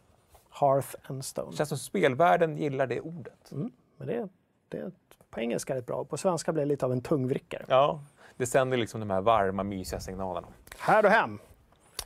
Hearth 0.59 0.95
and 1.07 1.25
Stone. 1.25 1.51
Det 1.51 1.57
känns 1.57 1.69
som 1.69 1.77
spelvärlden 1.77 2.57
gillar 2.57 2.87
det 2.87 3.01
ordet. 3.01 3.51
Men 3.97 4.07
det, 4.07 4.27
det, 4.69 4.91
på 5.35 5.41
engelska 5.41 5.73
är 5.73 5.77
det 5.77 5.85
bra. 5.85 6.03
På 6.03 6.17
svenska 6.17 6.53
blir 6.53 6.63
det 6.63 6.69
lite 6.69 6.85
av 6.85 6.91
en 6.91 7.01
tungvrickare. 7.01 7.65
Ja, 7.67 7.99
det 8.37 8.45
sänder 8.45 8.77
liksom 8.77 8.99
de 8.99 9.09
här 9.09 9.21
varma, 9.21 9.63
mysiga 9.63 9.99
signalerna. 9.99 10.47
Här 10.79 11.05
och 11.05 11.11
hem. 11.11 11.39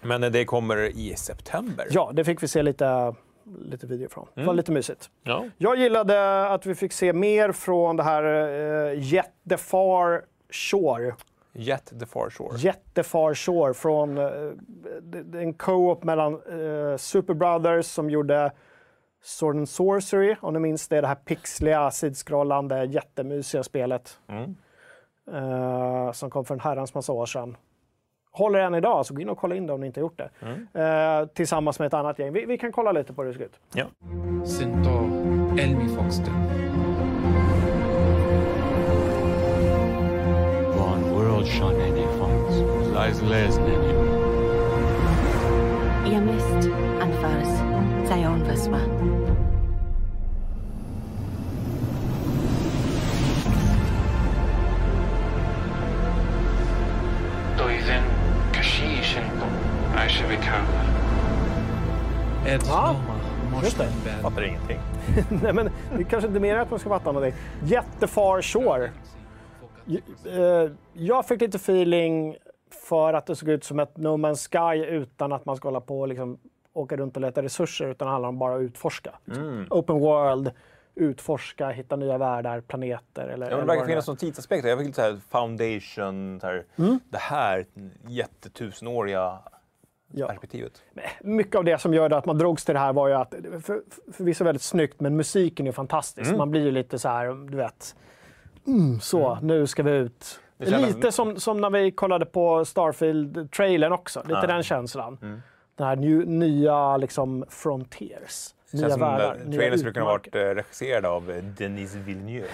Men 0.01 0.23
eh, 0.23 0.31
det 0.31 0.45
kommer 0.45 0.77
i 0.77 1.15
september. 1.15 1.87
Ja, 1.91 2.11
det 2.13 2.25
fick 2.25 2.43
vi 2.43 2.47
se 2.47 2.63
lite, 2.63 3.15
lite 3.43 3.87
video 3.87 4.09
från. 4.09 4.27
Det 4.33 4.43
var 4.43 4.53
lite 4.53 4.71
mysigt. 4.71 5.09
Ja. 5.23 5.45
Jag 5.57 5.77
gillade 5.77 6.47
att 6.47 6.65
vi 6.65 6.75
fick 6.75 6.93
se 6.93 7.13
mer 7.13 7.51
från 7.51 7.97
det 7.97 8.03
här 8.03 8.23
uh, 8.23 9.03
Jet 9.03 9.33
the 9.49 9.57
Far 9.57 10.21
Shore. 10.49 11.15
Jet 11.53 11.99
the 11.99 12.05
Far 12.05 12.29
Shore. 12.29 12.57
Jet 12.57 12.81
the 12.93 13.03
Far 13.03 13.33
Shore 13.33 13.73
från 13.73 14.17
uh, 14.17 14.53
en 15.33 15.53
co-op 15.53 16.03
mellan 16.03 16.41
uh, 16.41 16.97
Super 16.97 17.33
Brothers 17.33 17.85
som 17.85 18.09
gjorde 18.09 18.51
Sword 19.21 19.55
and 19.55 19.69
Sorcery, 19.69 20.35
om 20.41 20.53
ni 20.53 20.59
minns 20.59 20.87
det, 20.87 21.01
det 21.01 21.07
här 21.07 21.15
pixliga, 21.15 21.91
sidskrollande, 21.91 22.85
jättemysiga 22.85 23.63
spelet. 23.63 24.19
Mm. 24.27 24.55
Eh, 25.33 26.11
som 26.11 26.29
kom 26.29 26.45
för 26.45 26.53
en 26.53 26.59
herrans 26.59 26.93
massa 26.93 27.13
år 27.13 27.25
sedan. 27.25 27.57
Håller 28.31 28.59
än 28.59 28.75
idag, 28.75 29.05
så 29.05 29.13
gå 29.13 29.21
in 29.21 29.29
och 29.29 29.37
kolla 29.37 29.55
in 29.55 29.67
det 29.67 29.73
om 29.73 29.81
ni 29.81 29.87
inte 29.87 29.99
gjort 29.99 30.17
det. 30.17 30.29
Eh, 30.81 31.25
tillsammans 31.25 31.79
med 31.79 31.85
ett 31.85 31.93
annat 31.93 32.19
gäng. 32.19 32.33
Vi, 32.33 32.45
vi 32.45 32.57
kan 32.57 32.71
kolla 32.71 32.91
lite 32.91 33.13
på 33.13 33.23
hur 33.23 33.29
det 33.29 33.37
ser 33.37 33.45
ut. 33.45 33.59
Ja. 33.73 33.85
Elmi 35.59 35.89
Foxton. 35.89 36.33
Von 40.77 41.13
World 41.13 41.47
Shanene 41.47 42.07
Fox, 42.17 42.55
Lies 42.93 43.21
Les 43.21 43.57
Nene. 43.57 43.93
Iamist 46.07 46.69
anffars 47.01 47.69
Zion 48.07 48.45
Fysma. 48.45 48.79
Doizen 48.79 48.88
Aishevikawa. 59.99 60.57
Ed 62.47 62.61
Ja, 62.67 62.95
Loma 63.43 63.63
just 63.63 63.77
det. 63.77 63.83
Moshtenberg. 63.85 64.21
Fattar 64.21 64.41
ingenting. 64.41 64.79
Nej, 65.43 65.53
men 65.53 65.69
det 65.95 65.99
är 65.99 66.03
kanske 66.03 66.27
inte 66.27 66.39
mer 66.39 66.55
att 66.57 66.69
man 66.69 66.79
ska 66.79 66.89
fatta 66.89 67.11
någonting. 67.11 67.39
Jättefar 67.63 68.41
Shore. 68.41 68.91
Eh, 70.25 70.71
jag 70.93 71.27
fick 71.27 71.41
lite 71.41 71.55
feeling 71.57 72.37
för 72.89 73.13
att 73.13 73.25
det 73.25 73.35
såg 73.35 73.49
ut 73.49 73.63
som 73.63 73.79
ett 73.79 73.97
No 73.97 74.07
Man's 74.17 74.49
Sky 74.49 74.85
utan 74.85 75.33
att 75.33 75.45
man 75.45 75.55
ska 75.57 75.67
hålla 75.67 75.81
på 75.81 75.99
och 75.99 76.07
liksom 76.07 76.39
åka 76.73 76.97
runt 76.97 77.15
och 77.15 77.21
leta 77.21 77.43
resurser 77.43 77.87
utan 77.87 78.05
det 78.05 78.11
handlar 78.11 78.29
om 78.29 78.39
bara 78.39 78.55
att 78.55 78.61
utforska. 78.61 79.11
Liksom. 79.25 79.65
Open 79.69 79.99
world, 79.99 80.51
utforska, 80.95 81.69
hitta 81.69 81.95
nya 81.95 82.17
världar, 82.17 82.61
planeter 82.61 83.27
eller... 83.27 83.51
Ja, 83.51 83.57
det 83.57 83.65
verkar 83.65 83.85
finnas 83.85 84.07
någon 84.07 84.17
tidsaspekt. 84.17 84.67
Jag 84.67 84.77
fick 84.77 84.87
lite 84.87 84.95
så 84.95 85.01
här 85.01 85.19
foundation, 85.29 86.39
så 86.41 86.47
här, 86.47 86.65
Mm. 86.77 86.99
det 87.09 87.17
här 87.17 87.65
jättetusenåriga 88.07 89.39
Ja. 90.11 90.27
perspektivet. 90.27 90.83
mycket 91.21 91.55
av 91.55 91.63
det 91.63 91.81
som 91.81 91.93
gör 91.93 92.13
att 92.13 92.25
man 92.25 92.37
drogs 92.37 92.65
till 92.65 92.73
det 92.73 92.79
här 92.79 92.93
var 92.93 93.07
ju 93.07 93.13
att, 93.13 93.33
för, 93.65 93.81
förvisso 94.13 94.43
väldigt 94.43 94.61
snyggt, 94.61 94.99
men 94.99 95.15
musiken 95.15 95.67
är 95.67 95.71
fantastisk. 95.71 96.27
Mm. 96.27 96.37
Man 96.37 96.51
blir 96.51 96.61
ju 96.61 96.71
lite 96.71 96.99
så 96.99 97.09
här, 97.09 97.49
du 97.51 97.57
vet, 97.57 97.95
mm, 98.67 98.99
så, 98.99 99.37
nu 99.41 99.67
ska 99.67 99.83
vi 99.83 99.91
ut. 99.91 100.39
Lite 100.57 101.11
som, 101.11 101.39
som 101.39 101.61
när 101.61 101.69
vi 101.69 101.91
kollade 101.91 102.25
på 102.25 102.65
Starfield-trailern 102.65 103.91
också, 103.91 104.19
lite 104.19 104.33
Ja. 104.33 104.47
den 104.47 104.63
känslan. 104.63 105.17
Mm. 105.21 105.41
Den 105.75 105.87
här 105.87 105.95
nya 106.25 106.97
liksom 106.97 107.45
frontiers, 107.49 108.55
nya 108.73 108.81
Känns 108.81 108.93
som 108.93 109.01
världar, 109.01 109.35
nya 109.45 109.57
trailern 109.57 109.79
skulle 109.79 109.93
kunna 109.93 110.05
varit 110.05 110.35
eh, 110.35 110.39
regisserad 110.39 111.05
av 111.05 111.31
eh, 111.31 111.43
Denis 111.43 111.95
Villeneuve. 111.95 112.47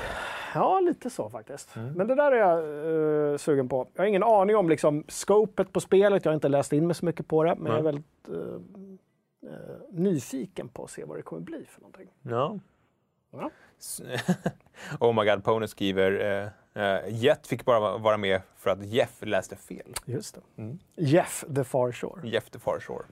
Ja, 0.53 0.79
lite 0.79 1.09
så 1.09 1.29
faktiskt. 1.29 1.75
Mm. 1.75 1.93
Men 1.93 2.07
det 2.07 2.15
där 2.15 2.31
är 2.31 2.37
jag 2.37 3.31
eh, 3.31 3.37
sugen 3.37 3.69
på. 3.69 3.87
Jag 3.93 4.01
har 4.01 4.07
ingen 4.07 4.23
aning 4.23 4.55
om 4.55 4.69
liksom, 4.69 5.03
scopet 5.07 5.73
på 5.73 5.79
spelet. 5.79 6.25
Jag 6.25 6.31
har 6.31 6.35
inte 6.35 6.47
läst 6.47 6.73
in 6.73 6.87
mig 6.87 6.95
så 6.95 7.05
mycket 7.05 7.27
på 7.27 7.43
det, 7.43 7.55
men 7.55 7.71
jag 7.71 7.79
är 7.79 7.83
Nej. 7.83 7.93
väldigt 7.93 8.29
eh, 8.29 9.51
eh, 9.51 9.75
nyfiken 9.91 10.69
på 10.69 10.83
att 10.83 10.89
se 10.89 11.03
vad 11.05 11.17
det 11.17 11.21
kommer 11.21 11.41
bli 11.41 11.65
för 11.69 11.81
någonting. 11.81 12.07
Ja. 12.21 12.59
Ja. 13.31 13.49
Oh 14.99 15.13
my 15.13 15.29
god, 15.31 15.43
Pony 15.43 15.67
skriver 15.67 16.41
eh, 16.43 16.49
Jet 17.07 17.47
fick 17.47 17.65
bara 17.65 17.79
va- 17.79 17.97
vara 17.97 18.17
med 18.17 18.41
för 18.57 18.69
att 18.69 18.85
Jeff 18.85 19.11
läste 19.21 19.55
fel. 19.55 19.93
Just 20.05 20.35
det. 20.35 20.61
Mm. 20.61 20.79
Jeff 20.95 21.43
the 21.55 21.63
Far 21.63 21.91
Shore. 21.91 22.27
Jeff 22.29 22.49
the 22.49 22.59
Far 22.59 22.79
Shore. 22.79 23.03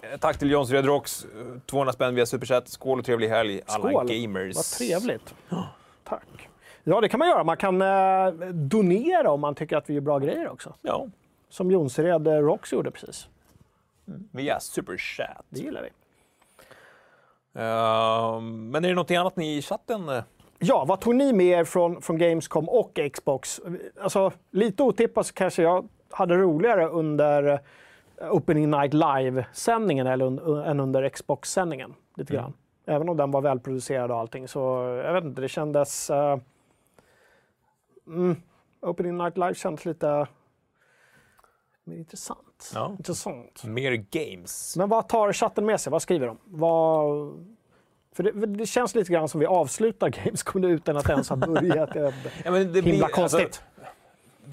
Eh, 0.00 0.18
tack 0.18 0.38
till 0.38 0.50
Jons 0.50 0.70
Redrox, 0.70 1.24
eh, 1.24 1.58
200 1.66 1.92
spänn 1.92 2.14
via 2.14 2.26
Superchat. 2.26 2.68
Skål 2.68 2.98
och 2.98 3.04
trevlig 3.04 3.28
helg 3.28 3.60
alla 3.66 3.88
Skål. 3.90 4.08
gamers. 4.08 4.56
Vad 4.56 4.64
trevligt. 4.64 5.34
Tack. 6.04 6.48
Ja, 6.84 7.00
det 7.00 7.08
kan 7.08 7.18
man 7.18 7.28
göra. 7.28 7.44
Man 7.44 7.56
kan 7.56 7.82
eh, 7.82 8.28
donera 8.52 9.30
om 9.30 9.40
man 9.40 9.54
tycker 9.54 9.76
att 9.76 9.90
vi 9.90 9.94
gör 9.94 10.00
bra 10.00 10.18
grejer 10.18 10.48
också. 10.48 10.74
Ja, 10.82 11.06
Som 11.48 11.70
Jonsered 11.70 12.26
eh, 12.28 12.32
Rocks 12.34 12.72
gjorde 12.72 12.90
precis. 12.90 13.28
via 14.30 14.60
Superchat. 14.60 15.44
Det 15.48 15.60
gillar 15.60 15.82
vi. 15.82 15.88
Eh, 17.54 18.40
men 18.40 18.84
är 18.84 18.88
det 18.88 18.94
något 18.94 19.10
annat 19.10 19.36
ni 19.36 19.56
i 19.56 19.62
chatten? 19.62 20.22
Eh, 20.60 20.68
Ja, 20.68 20.84
vad 20.88 21.00
tog 21.00 21.14
ni 21.14 21.32
med 21.32 21.46
er 21.46 21.64
från, 21.64 22.02
från 22.02 22.18
Gamescom 22.18 22.68
och 22.68 22.98
Xbox? 23.12 23.60
Alltså, 24.00 24.32
lite 24.50 24.82
otippat 24.82 25.26
så 25.26 25.34
kanske 25.34 25.62
jag 25.62 25.88
hade 26.10 26.36
roligare 26.36 26.88
under 26.88 27.60
eh, 28.20 28.34
Opening 28.34 28.70
Night 28.70 28.94
Live-sändningen 28.94 30.06
än 30.06 30.80
under 30.80 31.08
Xbox-sändningen. 31.08 31.94
Lite 32.16 32.34
grann. 32.34 32.52
Även 32.86 33.08
om 33.08 33.16
den 33.16 33.30
var 33.30 33.40
välproducerad 33.40 34.10
och 34.10 34.16
allting. 34.16 34.48
Så 34.48 34.58
jag 35.04 35.12
vet 35.12 35.24
inte, 35.24 35.40
det 35.40 35.48
kändes... 35.48 36.10
eh, 36.10 36.38
mm, 38.06 38.36
Opening 38.80 39.18
Night 39.18 39.36
Live 39.36 39.54
kändes 39.54 39.84
lite 39.84 40.26
mer 41.84 41.96
intressant. 41.96 42.72
Ja. 42.74 42.90
intressant. 42.98 43.64
Mer 43.64 43.92
games? 43.92 44.76
Men 44.76 44.88
vad 44.88 45.08
tar 45.08 45.32
chatten 45.32 45.66
med 45.66 45.80
sig? 45.80 45.90
Vad 45.90 46.02
skriver 46.02 46.26
de? 46.26 46.38
Vad... 46.44 47.55
För 48.16 48.22
det, 48.22 48.46
det 48.46 48.66
känns 48.66 48.94
lite 48.94 49.12
grann 49.12 49.28
som 49.28 49.40
vi 49.40 49.46
avslutar 49.46 50.08
Gamescom 50.08 50.64
utan 50.64 50.96
att 50.96 51.08
ens 51.08 51.28
ha 51.28 51.36
börjat. 51.36 51.90
Ja, 52.44 52.50
men 52.50 52.72
det 52.72 52.80
Himla 52.80 53.06
blir- 53.06 53.14
konstigt. 53.14 53.40
Alltså, 53.42 53.60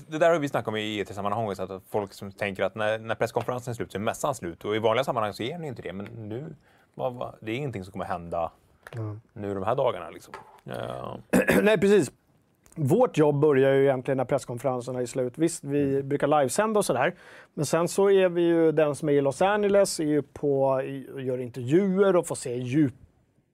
det 0.07 0.17
där 0.17 0.29
har 0.31 0.39
vi 0.39 0.49
snackat 0.49 0.67
om 0.67 0.75
i 0.75 0.99
IT-sammanhang 0.99 1.47
också, 1.49 1.63
att 1.63 1.81
folk 1.89 2.13
som 2.13 2.31
tänker 2.31 2.63
att 2.63 2.75
när, 2.75 2.99
när 2.99 3.15
presskonferensen 3.15 3.71
är 3.71 3.75
slut 3.75 3.91
så 3.91 3.97
är 3.97 3.99
mässan 3.99 4.35
slut. 4.35 4.65
Och 4.65 4.75
i 4.75 4.79
vanliga 4.79 5.03
sammanhang 5.03 5.33
så 5.33 5.43
är 5.43 5.51
den 5.51 5.63
inte 5.65 5.81
det. 5.81 5.93
Men 5.93 6.05
nu, 6.05 6.45
vad, 6.95 7.13
vad, 7.13 7.35
det 7.39 7.51
är 7.51 7.55
ingenting 7.55 7.83
som 7.83 7.91
kommer 7.91 8.05
hända 8.05 8.51
nu 9.33 9.53
de 9.53 9.63
här 9.63 9.75
dagarna. 9.75 10.09
Liksom. 10.09 10.33
Ja. 10.63 11.17
Nej, 11.61 11.77
precis. 11.77 12.11
Vårt 12.75 13.17
jobb 13.17 13.39
börjar 13.39 13.73
ju 13.73 13.83
egentligen 13.83 14.17
när 14.17 14.25
presskonferenserna 14.25 15.01
är 15.01 15.05
slut. 15.05 15.33
Visst, 15.37 15.63
vi 15.63 16.03
brukar 16.03 16.27
livesända 16.27 16.77
och 16.79 16.85
sådär. 16.85 17.13
Men 17.53 17.65
sen 17.65 17.87
så 17.87 18.09
är 18.11 18.29
vi 18.29 18.41
ju, 18.41 18.71
den 18.71 18.95
som 18.95 19.09
är 19.09 19.13
i 19.13 19.21
Los 19.21 19.41
Angeles 19.41 19.99
är 19.99 20.03
ju 20.03 20.21
på, 20.21 20.81
i- 20.81 21.07
gör 21.17 21.37
intervjuer 21.37 22.15
och 22.15 22.27
får 22.27 22.35
se 22.35 22.55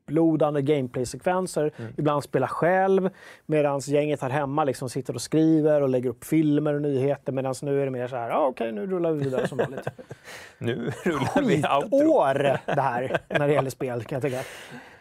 djuplodande 0.10 0.62
gameplay-sekvenser. 0.62 1.72
Ibland 1.98 2.24
spelar 2.24 2.48
själv. 2.48 3.10
Medan 3.46 3.80
gänget 3.80 4.22
här 4.22 4.30
hemma 4.30 4.64
liksom 4.64 4.90
sitter 4.90 5.14
och 5.14 5.22
skriver 5.22 5.82
och 5.82 5.90
lägger 5.90 6.10
upp 6.10 6.24
filmer 6.26 6.74
och 6.74 6.82
nyheter. 6.82 7.32
Medan 7.32 7.56
nu 7.62 7.82
är 7.82 7.86
det 7.86 7.92
mer 7.92 8.08
så 8.08 8.16
här, 8.16 8.30
ah, 8.30 8.48
okej 8.48 8.72
nu 8.72 8.88
rullar 8.88 9.12
vi 9.12 9.24
vidare 9.24 9.48
som 9.48 9.58
vanligt. 9.58 9.88
Nu 10.58 10.92
rullar 11.04 11.42
vi 11.42 11.56
outro. 11.56 12.12
År 12.12 12.60
det 12.66 12.82
här 12.82 13.20
när 13.30 13.48
det 13.48 13.54
gäller 13.54 13.70
spel 13.70 14.04
kan 14.04 14.16
jag 14.16 14.24
tycka. 14.24 14.42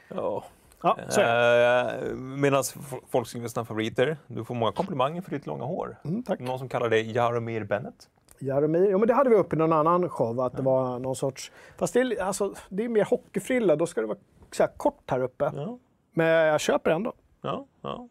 Ja. 0.08 0.44
Ja, 0.82 0.98
så 1.08 1.20
det. 1.20 2.00
Eh, 2.10 2.14
Medan 2.16 2.64
folk 3.10 3.28
skriver 3.28 3.48
sina 3.48 3.64
favoriter. 3.64 4.16
Du 4.26 4.44
får 4.44 4.54
många 4.54 4.72
komplimanger 4.72 5.22
för 5.22 5.30
ditt 5.30 5.46
långa 5.46 5.64
hår. 5.64 5.96
Mm, 6.04 6.22
tack. 6.22 6.40
Någon 6.40 6.58
som 6.58 6.68
kallar 6.68 6.88
dig 6.88 7.12
Jaromir 7.12 7.64
Bennett. 7.64 8.08
Jaromir, 8.40 8.90
ja 8.90 8.98
men 8.98 9.08
det 9.08 9.14
hade 9.14 9.30
vi 9.30 9.36
uppe 9.36 9.56
i 9.56 9.58
någon 9.58 9.72
annan 9.72 10.08
show, 10.08 10.40
att 10.40 10.56
det 10.56 10.62
var 10.62 10.98
någon 10.98 11.16
sorts... 11.16 11.52
Fast 11.76 11.94
det 11.94 12.00
är, 12.00 12.22
alltså, 12.22 12.54
det 12.68 12.84
är 12.84 12.88
mer 12.88 13.04
hockeyfrilla, 13.04 13.76
då 13.76 13.86
ska 13.86 14.00
det 14.00 14.06
vara 14.06 14.18
så 14.54 14.62
här 14.62 14.70
kort 14.76 15.11
här 15.11 15.20
uppe. 15.22 15.52
Ja. 15.54 15.78
Men 16.12 16.26
jag 16.26 16.61
köper 16.61 16.90
ändå. 16.90 17.12
Ja, 17.40 17.66
ja. 17.82 18.08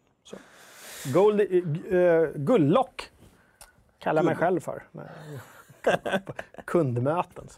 Gold, 1.14 1.40
uh, 1.40 2.28
gulllock 2.34 3.10
kallar 3.98 4.22
jag 4.22 4.26
mig 4.26 4.36
själv 4.36 4.60
för. 4.60 4.82
på 4.92 5.00
Kundmöten. 6.64 7.48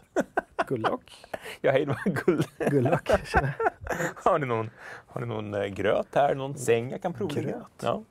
Gulllock. 0.67 1.25
Jag 1.61 1.71
hej, 1.71 1.85
det 1.85 1.91
var 1.91 3.25
känner 3.25 3.53
jag. 3.59 3.71
Har 4.15 4.39
ni 4.39 4.45
någon, 4.45 4.69
har 5.07 5.21
ni 5.21 5.27
någon 5.27 5.53
eh, 5.53 5.65
gröt 5.65 6.07
här? 6.15 6.35
Någon 6.35 6.57
säng 6.57 6.91
jag 6.91 7.01
kan 7.01 7.13
prova? 7.13 7.33
Gröt? 7.41 7.63
Ja. 7.81 8.03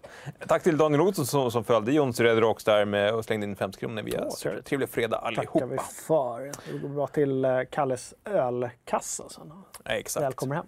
Tack 0.47 0.63
till 0.63 0.77
Daniel 0.77 1.01
Olsson 1.01 1.27
som, 1.27 1.51
som 1.51 1.65
följde 1.65 1.93
Jons 1.93 2.21
Red 2.21 2.39
Rocks 2.39 2.65
där 2.65 2.85
med 2.85 3.15
och 3.15 3.25
slängde 3.25 3.47
in 3.47 3.57
50 3.57 3.79
kronor 3.79 4.03
via 4.03 4.25
Åh, 4.25 4.35
trevligt. 4.35 4.67
Trevlig 4.67 4.89
fredag 4.89 5.17
tackar 5.17 5.27
allihopa. 5.39 5.67
vi 5.67 5.79
för. 5.79 6.73
Det 6.73 6.79
går 6.79 6.89
bra 6.89 7.07
till 7.07 7.45
eh, 7.45 7.61
Kalles 7.71 8.15
ölkassa 8.25 9.29
sen. 9.29 9.53
Ja, 9.85 9.91
exakt. 9.91 10.25
Välkommen 10.25 10.57
hem. 10.57 10.67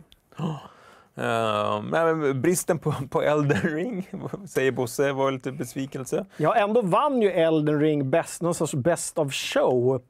Eh, 1.14 1.82
men 1.82 2.42
bristen 2.42 2.78
på, 2.78 2.94
på 3.10 3.22
Elden 3.22 3.60
Ring, 3.60 4.08
säger 4.48 4.72
Bosse, 4.72 5.12
var 5.12 5.30
lite 5.30 5.52
besvikelse. 5.52 6.26
Ja, 6.36 6.54
ändå 6.54 6.82
vann 6.82 7.22
ju 7.22 7.30
Elden 7.30 7.80
Ring 7.80 8.10
best, 8.10 8.42
någon 8.42 8.54
sorts 8.54 8.74
best 8.74 9.18
of 9.18 9.34
show. 9.34 10.02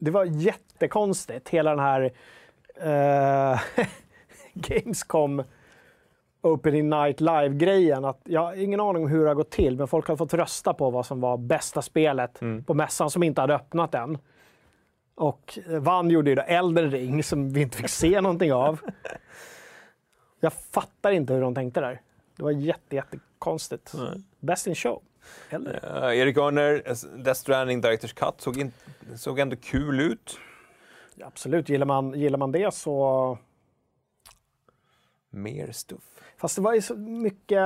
Det 0.00 0.10
var 0.10 0.24
jättekonstigt, 0.24 1.48
hela 1.48 1.70
den 1.70 1.78
här 1.78 2.12
eh, 2.80 3.60
Gamescom 4.54 5.42
Opening 6.42 6.90
Night 6.90 7.20
Live-grejen. 7.20 8.12
Jag 8.24 8.40
har 8.40 8.54
ingen 8.54 8.80
aning 8.80 9.02
om 9.02 9.10
hur 9.10 9.22
det 9.22 9.30
har 9.30 9.34
gått 9.34 9.50
till, 9.50 9.76
men 9.76 9.88
folk 9.88 10.08
har 10.08 10.16
fått 10.16 10.34
rösta 10.34 10.74
på 10.74 10.90
vad 10.90 11.06
som 11.06 11.20
var 11.20 11.36
bästa 11.36 11.82
spelet 11.82 12.40
på 12.66 12.74
mässan 12.74 13.10
som 13.10 13.22
inte 13.22 13.40
hade 13.40 13.54
öppnat 13.54 13.94
än. 13.94 14.18
Och 15.14 15.58
eh, 15.70 15.78
vann 15.78 16.10
gjorde 16.10 16.30
ju 16.30 16.36
då 16.36 16.42
Elden 16.42 16.90
Ring 16.90 17.22
som 17.22 17.52
vi 17.52 17.60
inte 17.60 17.76
fick 17.76 17.88
se 17.88 18.20
någonting 18.20 18.52
av. 18.52 18.80
Jag 20.40 20.52
fattar 20.52 21.10
inte 21.10 21.34
hur 21.34 21.40
de 21.40 21.54
tänkte 21.54 21.80
där. 21.80 22.00
Det 22.36 22.42
var 22.42 22.50
jätte, 22.50 22.96
jättekonstigt. 22.96 23.92
Best 24.40 24.66
in 24.66 24.74
show. 24.74 25.02
Ring. 25.48 25.66
Uh, 25.66 26.18
Erik 26.18 26.36
Örner, 26.36 26.82
Death 27.22 27.40
Stranding 27.40 27.80
Directors 27.80 28.12
Cut, 28.12 28.40
såg, 28.40 28.56
in, 28.56 28.72
såg 29.16 29.38
ändå 29.38 29.56
kul 29.56 30.00
ut. 30.00 30.38
Absolut, 31.22 31.68
gillar 31.68 31.86
man, 31.86 32.12
gillar 32.12 32.38
man 32.38 32.52
det 32.52 32.74
så... 32.74 33.38
Mer 35.30 35.72
stuff. 35.72 36.04
Fast 36.36 36.56
det 36.56 36.62
var 36.62 36.74
ju 36.74 36.82
så 36.82 36.96
mycket... 36.96 37.62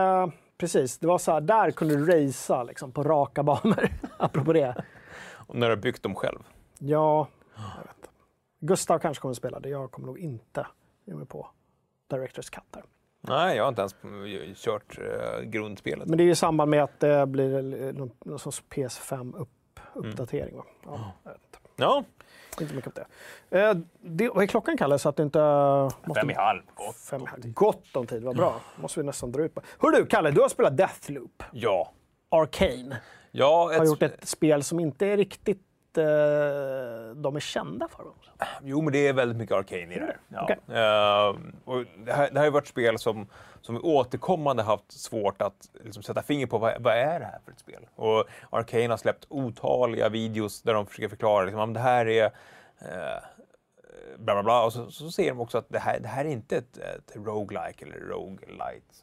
Precis, 0.58 0.98
det 0.98 1.06
var 1.06 1.18
så 1.18 1.32
här, 1.32 1.40
där 1.40 1.70
kunde 1.70 1.96
du 1.96 2.06
racea 2.06 2.62
liksom, 2.62 2.92
på 2.92 3.02
raka 3.02 3.42
banor. 3.42 3.88
Apropå 4.18 4.52
det. 4.52 4.84
Och 5.32 5.54
när 5.54 5.66
du 5.66 5.74
har 5.74 5.82
byggt 5.82 6.02
dem 6.02 6.14
själv. 6.14 6.38
Ja, 6.78 7.28
jag 7.56 7.82
vet. 7.82 8.10
Gustav 8.60 8.98
kanske 8.98 9.20
kommer 9.20 9.30
att 9.30 9.36
spela 9.36 9.60
det. 9.60 9.68
Jag 9.68 9.90
kommer 9.90 10.06
nog 10.06 10.18
inte 10.18 10.66
ge 11.04 11.14
mig 11.14 11.26
på 11.26 11.50
Directors 12.10 12.50
Cut 12.50 12.64
där. 12.70 12.82
Nej, 13.20 13.56
jag 13.56 13.64
har 13.64 13.68
inte 13.68 13.80
ens 13.80 13.94
eh, 13.94 14.54
kört 14.54 14.98
uh, 14.98 15.04
grundspelet. 15.42 16.08
Men 16.08 16.18
det 16.18 16.22
är 16.22 16.26
ju 16.26 16.30
i 16.30 16.36
samband 16.36 16.70
med 16.70 16.82
att 16.82 17.00
det 17.00 17.26
blir 17.26 17.82
eh, 17.82 17.92
någon, 17.92 18.10
någon 18.24 18.38
sorts 18.38 18.62
PS5-uppdatering. 18.70 20.56
Va? 20.56 20.64
Ja. 20.84 21.12
Ja, 21.76 22.04
inte 22.60 22.74
mycket 22.74 22.96
om 22.96 23.04
det. 23.50 23.58
Eh, 23.60 23.74
det. 24.00 24.28
Vad 24.28 24.42
är 24.42 24.46
klockan, 24.46 24.76
Kalle? 24.76 24.98
Så 24.98 25.08
att 25.08 25.16
du 25.16 25.22
inte... 25.22 25.38
Måste... 26.04 26.20
fem 26.20 26.30
i 26.30 26.34
halv. 26.34 26.62
Gott. 26.74 26.96
Fem 26.96 27.22
i 27.22 27.26
halv. 27.26 27.52
Gott 27.52 27.96
om 27.96 28.06
tid, 28.06 28.22
vad 28.22 28.36
bra. 28.36 28.60
måste 28.76 29.00
vi 29.00 29.06
nästan 29.06 29.32
dra 29.32 29.42
ut 29.42 29.54
på. 29.54 29.62
Hör 29.78 29.90
du, 29.90 30.06
Kalle, 30.06 30.30
du 30.30 30.40
har 30.40 30.48
spelat 30.48 30.76
Deathloop. 30.76 31.42
Ja. 31.52 31.92
Arcane. 32.28 33.00
Ja, 33.30 33.62
Har 33.64 33.82
ett, 33.82 33.86
gjort 33.86 34.02
ett 34.02 34.28
spel 34.28 34.62
som 34.62 34.80
inte 34.80 35.06
är 35.06 35.16
riktigt 35.16 35.62
eh, 35.98 36.04
de 37.14 37.36
är 37.36 37.40
kända 37.40 37.88
för. 37.88 38.04
Jo, 38.62 38.82
men 38.82 38.92
det 38.92 39.08
är 39.08 39.12
väldigt 39.12 39.36
mycket 39.36 39.56
Arcane 39.56 39.94
i 39.94 39.98
det 39.98 40.04
här. 40.04 40.16
Ja. 40.28 40.42
Okej. 40.42 40.58
Eh, 40.68 41.36
och 41.64 41.84
det, 42.04 42.12
här 42.12 42.30
det 42.30 42.38
här 42.38 42.46
har 42.46 42.50
varit 42.50 42.66
spel 42.66 42.98
som, 42.98 43.26
som 43.60 43.84
återkommande 43.84 44.62
haft 44.62 44.92
svårt 44.92 45.42
att 45.42 45.70
liksom, 45.84 46.02
sätta 46.02 46.22
finger 46.22 46.46
på 46.46 46.58
vad, 46.58 46.82
vad 46.82 46.94
är 46.94 47.20
det 47.20 47.26
här 47.26 47.38
för 47.44 47.52
ett 47.52 47.60
spel. 47.60 47.86
Och 47.94 48.24
Arcane 48.50 48.88
har 48.88 48.96
släppt 48.96 49.26
otaliga 49.28 50.08
videos 50.08 50.62
där 50.62 50.74
de 50.74 50.86
försöker 50.86 51.08
förklara 51.08 51.44
liksom, 51.44 51.60
om 51.60 51.72
det 51.72 51.80
här 51.80 52.08
är 52.08 52.24
eh, 52.78 53.22
bla 54.18 54.34
bla 54.34 54.42
bla. 54.42 54.64
Och 54.64 54.72
så, 54.72 54.90
så 54.90 55.10
ser 55.10 55.28
de 55.28 55.40
också 55.40 55.58
att 55.58 55.68
det 55.68 55.78
här, 55.78 56.00
det 56.00 56.08
här 56.08 56.24
är 56.24 56.28
inte 56.28 56.56
ett, 56.56 56.78
ett 56.78 57.16
roguelike 57.16 57.84
eller 57.84 57.98
roguelite. 57.98 58.94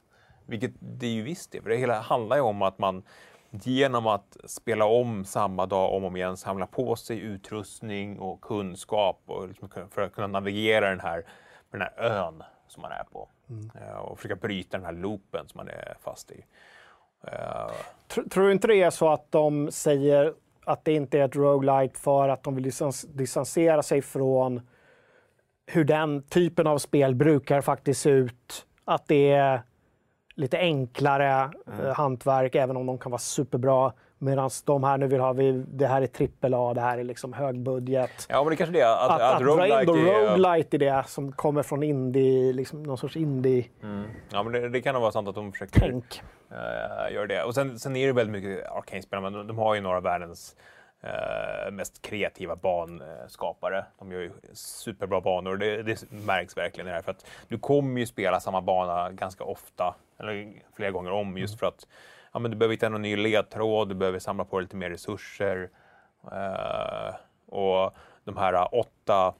Vilket 0.45 0.71
det 0.79 1.07
ju 1.07 1.21
visst 1.21 1.55
är, 1.55 1.61
för 1.61 1.69
det 1.69 1.75
hela 1.75 1.99
handlar 1.99 2.35
ju 2.35 2.41
om 2.41 2.61
att 2.61 2.77
man 2.77 3.03
genom 3.51 4.07
att 4.07 4.37
spela 4.45 4.85
om 4.85 5.25
samma 5.25 5.65
dag 5.65 5.93
om 5.93 6.03
och 6.03 6.07
om 6.07 6.15
igen 6.15 6.37
samla 6.37 6.67
på 6.67 6.95
sig 6.95 7.19
utrustning 7.19 8.19
och 8.19 8.41
kunskap 8.41 9.21
och 9.25 9.47
liksom 9.47 9.69
för 9.91 10.01
att 10.01 10.13
kunna 10.13 10.27
navigera 10.27 10.89
den 10.89 10.99
här, 10.99 11.23
den 11.71 11.81
här 11.81 11.93
ön 11.97 12.43
som 12.67 12.81
man 12.81 12.91
är 12.91 13.03
på. 13.11 13.29
Eh, 13.75 13.97
Och 13.97 14.17
försöka 14.19 14.35
bryta 14.35 14.77
den 14.77 14.85
här 14.85 14.93
loopen 14.93 15.47
som 15.47 15.57
man 15.57 15.67
är 15.67 15.97
fast 16.01 16.31
i. 16.31 16.45
Eh, 17.23 17.71
Tr- 18.09 18.29
tror 18.29 18.45
du 18.45 18.51
inte 18.51 18.67
det 18.67 18.81
är 18.83 18.89
så 18.89 19.09
att 19.09 19.31
de 19.31 19.71
säger 19.71 20.33
att 20.65 20.85
det 20.85 20.93
inte 20.93 21.19
är 21.19 21.25
ett 21.25 21.35
roguelite 21.35 21.99
för 21.99 22.29
att 22.29 22.43
de 22.43 22.55
vill 22.55 22.63
distans- 22.65 23.07
distansera 23.07 23.83
sig 23.83 24.01
från 24.01 24.67
hur 25.65 25.83
den 25.83 26.23
typen 26.23 26.67
av 26.67 26.77
spel 26.77 27.15
brukar 27.15 27.61
faktiskt 27.61 28.01
se 28.01 28.09
ut? 28.09 28.65
Att 28.85 29.07
det 29.07 29.31
är 29.31 29.61
lite 30.37 30.57
enklare 30.57 31.51
eh, 31.67 31.93
hantverk, 31.93 32.55
även 32.55 32.77
om 32.77 32.85
de 32.85 32.97
kan 32.97 33.11
vara 33.11 33.19
superbra. 33.19 33.93
Medan 34.19 34.49
de 34.65 34.83
här 34.83 34.97
nu 34.97 35.07
vill 35.07 35.19
ha, 35.19 35.33
vi, 35.33 35.51
det 35.51 35.87
här 35.87 36.01
är 36.01 36.07
trippel 36.07 36.53
A, 36.53 36.73
det 36.73 36.81
här 36.81 36.97
är 36.97 37.03
liksom 37.03 37.33
högbudget. 37.33 38.27
Ja, 38.29 38.43
men 38.43 38.49
det 38.49 38.53
är 38.53 38.57
kanske 38.57 38.73
det. 38.73 38.93
Att, 38.93 39.11
Att, 39.11 39.21
att, 39.21 39.33
att, 39.33 39.39
dra 39.39 39.81
in 39.81 39.87
då 39.87 39.95
är... 39.95 40.29
roguelite 40.29 40.75
i 40.75 40.79
det 40.79 41.03
som 41.07 41.31
kommer 41.31 41.63
från 41.63 41.83
indie, 41.83 42.53
liksom 42.53 42.83
någon 42.83 42.97
sorts 42.97 43.15
indie-tänk. 43.15 44.21
Ja, 44.31 44.43
men 44.43 44.53
det, 44.53 44.69
det 44.69 44.81
kan 44.81 44.93
nog 44.93 45.01
vara 45.01 45.11
sant 45.11 45.27
att 45.27 45.35
de 45.35 45.51
försöker 45.51 45.91
uh, 45.91 47.13
göra 47.13 47.27
det. 47.27 47.43
Och 47.43 47.55
sen, 47.55 47.79
sen 47.79 47.95
är 47.95 48.07
det 48.07 48.13
väldigt 48.13 48.43
mycket 48.43 48.71
Arcane-spel, 48.71 49.21
men 49.21 49.33
de, 49.33 49.47
de 49.47 49.57
har 49.57 49.75
ju 49.75 49.81
några 49.81 49.99
världens 49.99 50.55
eh, 51.03 51.71
mest 51.71 52.01
kreativa 52.01 52.55
banskapare. 52.55 53.85
De 53.99 54.11
gör 54.11 54.19
ju 54.19 54.31
superbra 54.53 55.21
banor 55.21 55.57
det, 55.57 55.83
det 55.83 56.11
märks 56.11 56.57
verkligen 56.57 56.87
i 56.87 56.89
det 56.89 56.95
här. 56.95 57.01
För 57.01 57.11
att 57.11 57.25
du 57.47 57.59
kommer 57.59 57.99
ju 57.99 58.05
spela 58.05 58.39
samma 58.39 58.61
bana 58.61 59.11
ganska 59.11 59.43
ofta 59.43 59.95
eller 60.19 60.63
flera 60.75 60.91
gånger 60.91 61.11
om, 61.11 61.37
just 61.37 61.59
för 61.59 61.67
att 61.67 61.87
ja, 62.33 62.39
men 62.39 62.51
du 62.51 62.57
behöver 62.57 62.73
hitta 62.73 62.89
någon 62.89 63.01
ny 63.01 63.15
ledtråd, 63.15 63.89
du 63.89 63.95
behöver 63.95 64.19
samla 64.19 64.45
på 64.45 64.57
dig 64.57 64.63
lite 64.63 64.75
mer 64.75 64.89
resurser. 64.89 65.69
Eh, 66.31 67.15
och 67.45 67.95
de 68.23 68.37
här 68.37 68.75
åtta 68.75 69.33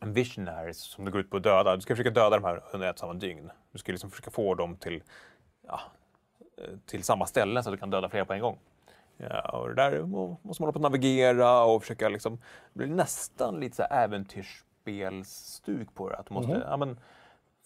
visionaries 0.00 0.78
som 0.78 1.04
du 1.04 1.10
går 1.10 1.20
ut 1.20 1.30
på 1.30 1.36
att 1.36 1.42
döda, 1.42 1.76
du 1.76 1.82
ska 1.82 1.94
försöka 1.94 2.10
döda 2.10 2.36
de 2.36 2.44
här 2.44 2.62
under 2.72 2.90
ett 2.90 2.98
samma 2.98 3.14
dygn. 3.14 3.50
Du 3.72 3.78
ska 3.78 3.92
liksom 3.92 4.10
försöka 4.10 4.30
få 4.30 4.54
dem 4.54 4.76
till, 4.76 5.02
ja, 5.66 5.80
eh, 6.58 6.70
till 6.86 7.04
samma 7.04 7.26
ställen 7.26 7.64
så 7.64 7.70
att 7.70 7.74
du 7.74 7.78
kan 7.78 7.90
döda 7.90 8.08
flera 8.08 8.24
på 8.24 8.32
en 8.32 8.40
gång. 8.40 8.58
Ja, 9.16 9.58
och 9.58 9.68
det 9.68 9.74
där 9.74 10.02
må- 10.02 10.36
måste 10.42 10.62
man 10.62 10.66
hålla 10.66 10.72
på 10.72 10.78
att 10.78 10.92
navigera 10.92 11.64
och 11.64 11.82
försöka 11.82 12.08
liksom, 12.08 12.38
det 12.72 12.78
blir 12.78 12.88
nästan 12.88 13.60
lite 13.60 13.76
så 13.76 13.82
här 13.82 14.04
äventyrsspelstuk 14.04 15.94
på 15.94 16.08
det. 16.08 16.16
Att 16.16 16.26
du 16.26 16.34
måste 16.34 16.64
ja, 16.66 16.76
men, 16.76 16.98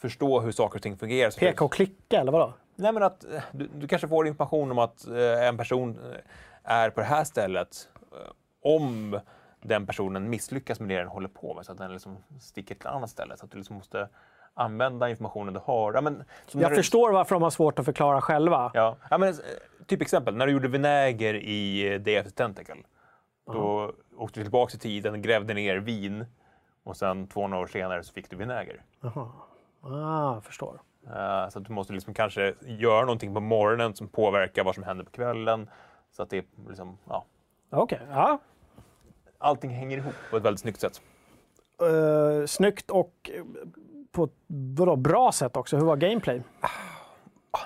förstå 0.01 0.41
hur 0.41 0.53
saker 0.53 0.77
och 0.79 0.83
ting 0.83 0.97
fungerar. 0.97 1.31
Peka 1.31 1.65
och 1.65 1.73
klicka, 1.73 2.21
eller 2.21 2.33
vadå? 2.33 2.53
Nej, 2.77 2.93
men 2.93 3.03
att 3.03 3.25
eh, 3.25 3.43
du, 3.53 3.67
du 3.75 3.89
kanske 3.89 4.09
får 4.09 4.27
information 4.27 4.71
om 4.71 4.79
att 4.79 5.07
eh, 5.09 5.47
en 5.49 5.57
person 5.57 5.99
eh, 6.13 6.73
är 6.73 6.91
på 6.91 7.01
det 7.01 7.07
här 7.07 7.25
stället 7.25 7.89
eh, 8.13 8.33
om 8.63 9.21
den 9.63 9.87
personen 9.87 10.31
misslyckas 10.31 10.81
med 10.81 10.89
det 10.89 10.97
den 10.97 11.09
håller 11.09 11.29
på 11.29 11.55
med 11.55 11.67
så 11.67 11.73
att 11.73 11.79
den 11.79 11.93
liksom 11.93 12.17
sticker 12.41 12.75
till 12.75 12.87
ett 12.87 12.93
annat 12.93 13.11
ställe. 13.11 13.37
Så 13.37 13.45
att 13.45 13.51
du 13.51 13.57
liksom 13.59 13.77
måste 13.77 14.09
använda 14.55 15.11
informationen 15.11 15.55
du 15.55 15.61
har. 15.65 15.95
Ja, 15.95 16.01
men, 16.01 16.25
Jag 16.53 16.71
du- 16.73 16.77
förstår 16.77 17.13
varför 17.13 17.35
de 17.35 17.43
har 17.43 17.51
svårt 17.51 17.79
att 17.79 17.85
förklara 17.85 18.21
själva. 18.21 18.71
Ja, 18.75 18.97
ja 19.11 19.19
men, 19.19 19.35
typ 19.87 20.03
exempel, 20.03 20.37
när 20.37 20.47
du 20.47 20.53
gjorde 20.53 20.69
vinäger 20.69 21.35
i 21.35 22.01
the 22.05 22.23
Tentacle. 22.23 22.83
Då 23.47 23.93
åkte 24.17 24.41
du 24.41 24.45
tillbaka 24.45 24.77
i 24.77 24.79
tiden, 24.79 25.23
grävde 25.23 25.55
ner 25.55 25.77
vin 25.77 26.27
och 26.85 26.97
sen 26.97 27.27
200 27.29 27.59
år 27.59 27.67
senare 27.67 28.03
så 28.03 28.13
fick 28.13 28.31
du 28.31 28.37
vinäger. 28.37 28.83
Ah, 29.83 30.41
förstår. 30.41 30.81
Eh, 31.07 31.49
Så 31.49 31.59
att 31.59 31.65
du 31.65 31.73
måste 31.73 31.93
liksom 31.93 32.15
kanske 32.15 32.55
göra 32.61 33.01
någonting 33.01 33.35
på 33.35 33.41
morgonen 33.41 33.95
som 33.95 34.09
påverkar 34.09 34.65
vad 34.65 34.75
som 34.75 34.85
händer 34.85 35.05
på 35.05 35.11
kvällen. 35.11 35.71
Så 36.11 36.23
att 36.23 36.31
det 36.31 36.39
är 36.39 36.45
liksom, 36.69 36.99
ja, 37.09 37.25
Okej, 37.71 38.01
ja. 38.11 38.39
allting 39.39 39.71
hänger 39.71 39.99
ihop 39.99 40.15
på 40.31 40.37
ett 40.37 40.43
väldigt 40.43 40.61
snyggt 40.61 40.81
sätt. 40.81 41.01
Uh, 41.83 42.47
snyggt 42.47 42.91
och 42.91 43.31
på 44.13 44.25
ett 44.25 44.35
vadå, 44.47 44.97
bra 44.97 45.33
sätt 45.33 45.57
också. 45.57 45.77
Hur 45.77 45.85
var 45.85 45.97
gameplay? 45.97 46.43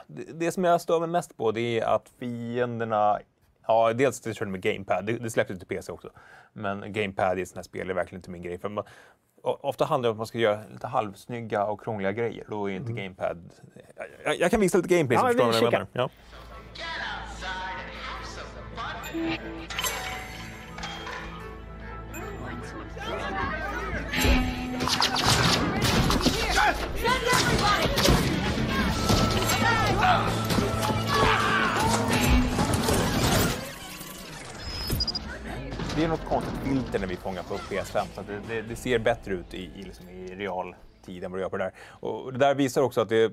Det, 0.06 0.32
det 0.32 0.52
som 0.52 0.64
jag 0.64 0.80
stör 0.80 1.00
mig 1.00 1.08
mest 1.08 1.36
på 1.36 1.52
det 1.52 1.80
är 1.80 1.86
att 1.86 2.08
fienderna 2.18 3.18
Ja, 3.66 3.92
dels 3.92 4.20
det 4.20 4.34
körde 4.34 4.50
med 4.50 4.60
GamePad. 4.60 5.06
Det, 5.06 5.12
det 5.12 5.30
släpptes 5.30 5.58
till 5.58 5.68
PC 5.68 5.92
också. 5.92 6.10
Men 6.52 6.92
GamePad 6.92 7.38
i 7.38 7.46
sånt 7.46 7.56
här 7.56 7.62
spel 7.62 7.90
är 7.90 7.94
verkligen 7.94 8.18
inte 8.18 8.30
min 8.30 8.42
grej. 8.42 8.58
För 8.58 8.68
man, 8.68 8.84
ofta 9.44 9.84
handlar 9.84 10.08
det 10.08 10.10
om 10.10 10.14
att 10.14 10.18
man 10.18 10.26
ska 10.26 10.38
göra 10.38 10.60
lite 10.72 10.86
halvsnygga 10.86 11.64
och 11.64 11.80
krångliga 11.80 12.12
grejer. 12.12 12.44
Då 12.48 12.70
är 12.70 12.74
inte 12.74 12.92
GamePad... 12.92 13.52
Jag, 14.24 14.40
jag, 14.40 14.50
kan 14.50 14.60
visa 14.60 14.78
lite 14.78 14.96
gameplay 14.96 15.18
så 15.18 15.24
Ja, 15.24 15.28
förstår 15.28 15.44
vad 15.44 15.72
jag 15.72 15.72
menar. 15.72 15.86
Ja. 15.92 16.10
Det 35.96 36.04
är 36.04 36.08
något 36.08 36.24
konstigt 36.24 36.54
filter 36.64 36.98
när 36.98 37.06
vi 37.06 37.16
fångar 37.16 37.42
på 37.42 37.54
PS5. 37.54 38.04
Så 38.14 38.20
att 38.20 38.26
det, 38.26 38.40
det, 38.48 38.62
det 38.62 38.76
ser 38.76 38.98
bättre 38.98 39.34
ut 39.34 39.54
i, 39.54 39.70
i, 39.76 39.82
liksom 39.82 40.08
i 40.08 40.34
realtid 40.34 41.24
än 41.24 41.30
vad 41.30 41.38
det 41.38 41.42
gör 41.42 41.48
på 41.48 41.56
det 41.56 41.64
där. 41.64 41.72
Och 41.88 42.32
det 42.32 42.38
där 42.38 42.54
visar 42.54 42.82
också 42.82 43.00
att 43.00 43.08
det... 43.08 43.32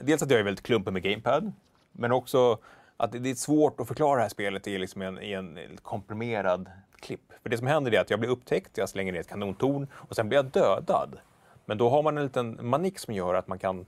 Dels 0.00 0.22
att 0.22 0.30
jag 0.30 0.40
är 0.40 0.44
väldigt 0.44 0.64
klumpig 0.64 0.92
med 0.92 1.02
GamePad, 1.02 1.52
men 1.92 2.12
också 2.12 2.58
att 2.96 3.12
det, 3.12 3.18
det 3.18 3.30
är 3.30 3.34
svårt 3.34 3.80
att 3.80 3.88
förklara 3.88 4.16
det 4.16 4.22
här 4.22 4.28
spelet 4.28 4.66
i, 4.66 4.78
liksom 4.78 5.02
en, 5.02 5.22
i 5.22 5.32
en 5.32 5.58
komprimerad 5.82 6.70
klipp. 7.00 7.32
För 7.42 7.50
det 7.50 7.58
som 7.58 7.66
händer 7.66 7.94
är 7.94 8.00
att 8.00 8.10
jag 8.10 8.20
blir 8.20 8.30
upptäckt, 8.30 8.78
jag 8.78 8.88
slänger 8.88 9.12
ner 9.12 9.20
ett 9.20 9.28
kanontorn 9.28 9.86
och 9.92 10.16
sen 10.16 10.28
blir 10.28 10.38
jag 10.38 10.46
dödad. 10.46 11.18
Men 11.64 11.78
då 11.78 11.90
har 11.90 12.02
man 12.02 12.18
en 12.18 12.24
liten 12.24 12.58
manik 12.60 12.98
som 12.98 13.14
gör 13.14 13.34
att 13.34 13.48
man 13.48 13.58
kan 13.58 13.86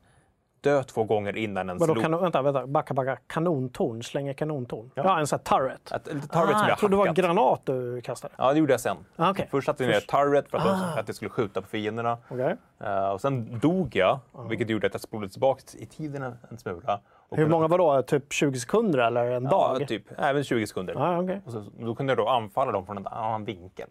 dö 0.64 0.82
två 0.82 1.04
gånger 1.04 1.36
innan 1.36 1.70
en 1.70 1.78
Vadå, 1.78 1.92
slog- 1.94 2.02
kanon, 2.02 2.20
vänta, 2.22 2.42
vänta, 2.42 2.66
backa, 2.66 2.94
backa. 2.94 3.18
Kanontorn, 3.26 4.02
slänga 4.02 4.34
kanontorn. 4.34 4.90
Ja, 4.94 5.18
en 5.20 5.26
sån 5.26 5.38
här 5.38 5.58
turret. 5.58 5.92
Ett, 5.92 6.14
lite 6.14 6.28
turret 6.28 6.54
ah, 6.56 6.60
jag 6.60 6.70
jag 6.70 6.78
trodde 6.78 6.92
det 6.92 6.96
var 6.96 7.06
hackat. 7.06 7.24
granat 7.24 7.60
du 7.66 8.00
kastade. 8.00 8.34
Ja, 8.38 8.52
det 8.52 8.58
gjorde 8.58 8.72
jag 8.72 8.80
sen. 8.80 8.96
Ah, 9.16 9.30
okej. 9.30 9.48
Först 9.50 9.66
satte 9.66 9.84
jag 9.84 9.90
ner 9.90 9.98
ett 9.98 10.06
turret 10.08 10.50
för 10.50 10.58
att, 10.58 10.64
de, 10.64 11.00
att 11.00 11.06
det 11.06 11.14
skulle 11.14 11.28
skjuta 11.28 11.62
på 11.62 11.68
fienderna. 11.68 12.18
Okej. 12.28 12.56
Eh, 12.80 13.08
och 13.08 13.20
sen 13.20 13.58
dog 13.58 13.96
jag, 13.96 14.18
vilket 14.48 14.70
gjorde 14.70 14.86
att 14.86 14.94
jag 14.94 15.00
spolade 15.00 15.32
tillbaka 15.32 15.62
i 15.78 15.86
tiden 15.86 16.22
en, 16.22 16.36
en 16.50 16.58
smula. 16.58 17.00
Hur 17.30 17.46
många 17.48 17.68
var 17.68 17.78
då? 17.78 18.02
Typ 18.02 18.32
20 18.32 18.58
sekunder 18.60 18.98
eller 18.98 19.30
en 19.30 19.44
Ja, 19.44 19.50
dag? 19.50 19.88
typ. 19.88 20.02
Även 20.18 20.44
20 20.44 20.66
sekunder. 20.66 20.94
Ah, 20.98 21.22
okej. 21.22 21.40
Och 21.46 21.52
så, 21.52 21.64
då 21.78 21.94
kunde 21.94 22.10
jag 22.10 22.18
då 22.18 22.28
anfalla 22.28 22.72
dem 22.72 22.86
från 22.86 22.96
en 22.98 23.06
annan 23.06 23.44
vinkel. 23.44 23.88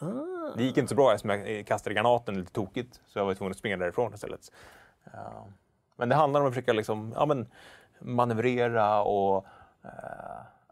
Ah. 0.00 0.06
Det 0.56 0.62
gick 0.64 0.76
inte 0.76 0.88
så 0.88 0.94
bra 0.94 1.12
eftersom 1.12 1.30
jag 1.30 1.58
eh, 1.58 1.64
kastade 1.64 1.94
granaten 1.94 2.34
lite 2.38 2.52
tokigt. 2.52 3.00
Så 3.06 3.18
jag 3.18 3.26
var 3.26 3.34
tvungen 3.34 3.50
att 3.50 3.58
springa 3.58 3.76
därifrån 3.76 4.14
istället. 4.14 4.40
Eh, 5.06 5.10
men 5.96 6.08
det 6.08 6.14
handlar 6.14 6.40
om 6.40 6.46
att 6.46 6.52
försöka 6.52 6.72
liksom, 6.72 7.12
ja, 7.16 7.26
men, 7.26 7.46
manövrera 7.98 9.02
och 9.02 9.46
eh, 9.84 9.90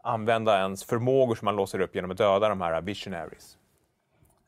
använda 0.01 0.57
ens 0.59 0.83
förmågor 0.83 1.35
som 1.35 1.45
man 1.45 1.55
låser 1.55 1.79
upp 1.81 1.95
genom 1.95 2.11
att 2.11 2.17
döda 2.17 2.49
de 2.49 2.61
här 2.61 2.81
visionaries. 2.81 3.57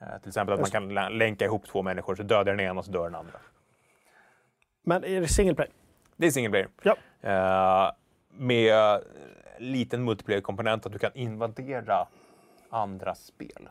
Eh, 0.02 0.20
till 0.20 0.28
exempel 0.30 0.54
att 0.54 0.60
man 0.62 0.70
kan 0.70 0.94
lä- 0.94 1.10
länka 1.10 1.46
ihop 1.46 1.68
två 1.68 1.82
människor, 1.82 2.16
så 2.16 2.24
dödar 2.24 2.44
den 2.46 2.60
ena 2.60 2.80
och 2.80 2.86
så 2.86 2.92
dör 2.92 3.04
den 3.04 3.16
andra. 3.16 3.40
Men 4.84 5.04
är 5.04 5.22
det 5.22 5.28
single 5.28 5.56
play? 5.56 5.68
Det 6.18 6.28
är 6.28 6.32
single 6.32 6.50
player. 6.52 6.68
Ja. 6.84 6.96
Eh, 7.22 7.92
med 8.38 9.02
liten 9.58 10.04
multiplayer-komponent 10.04 10.86
att 10.86 10.92
du 10.92 11.00
kan 11.00 11.12
invadera 11.14 12.08
andra 12.70 13.16
spel. 13.16 13.70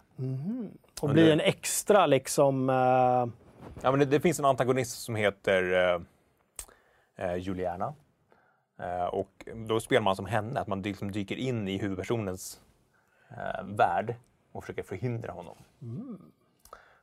Och 1.03 1.09
blir 1.11 1.33
en 1.33 1.41
extra 1.41 2.07
liksom... 2.07 2.71
eh, 2.71 2.75
Ja, 3.83 3.91
men 3.91 3.99
det, 3.99 4.05
det 4.05 4.21
finns 4.21 4.39
en 4.39 4.45
antagonist 4.45 5.03
som 5.03 5.15
heter 5.17 5.95
eh, 7.17 7.37
Juliana. 7.37 7.95
Eh, 8.79 9.05
och 9.05 9.49
då 9.55 9.81
spelar 9.81 10.03
man 10.03 10.17
som 10.17 10.27
henne, 10.27 10.61
att 10.61 10.67
man 10.67 10.83
liksom 10.83 11.13
dyker 11.13 11.37
in 11.37 11.69
i 11.69 11.79
huvudpersonens 11.79 12.61
eh, 13.31 13.65
värld 13.65 14.15
och 14.53 14.65
försöker 14.65 14.83
förhindra 14.83 15.33
honom. 15.33 15.57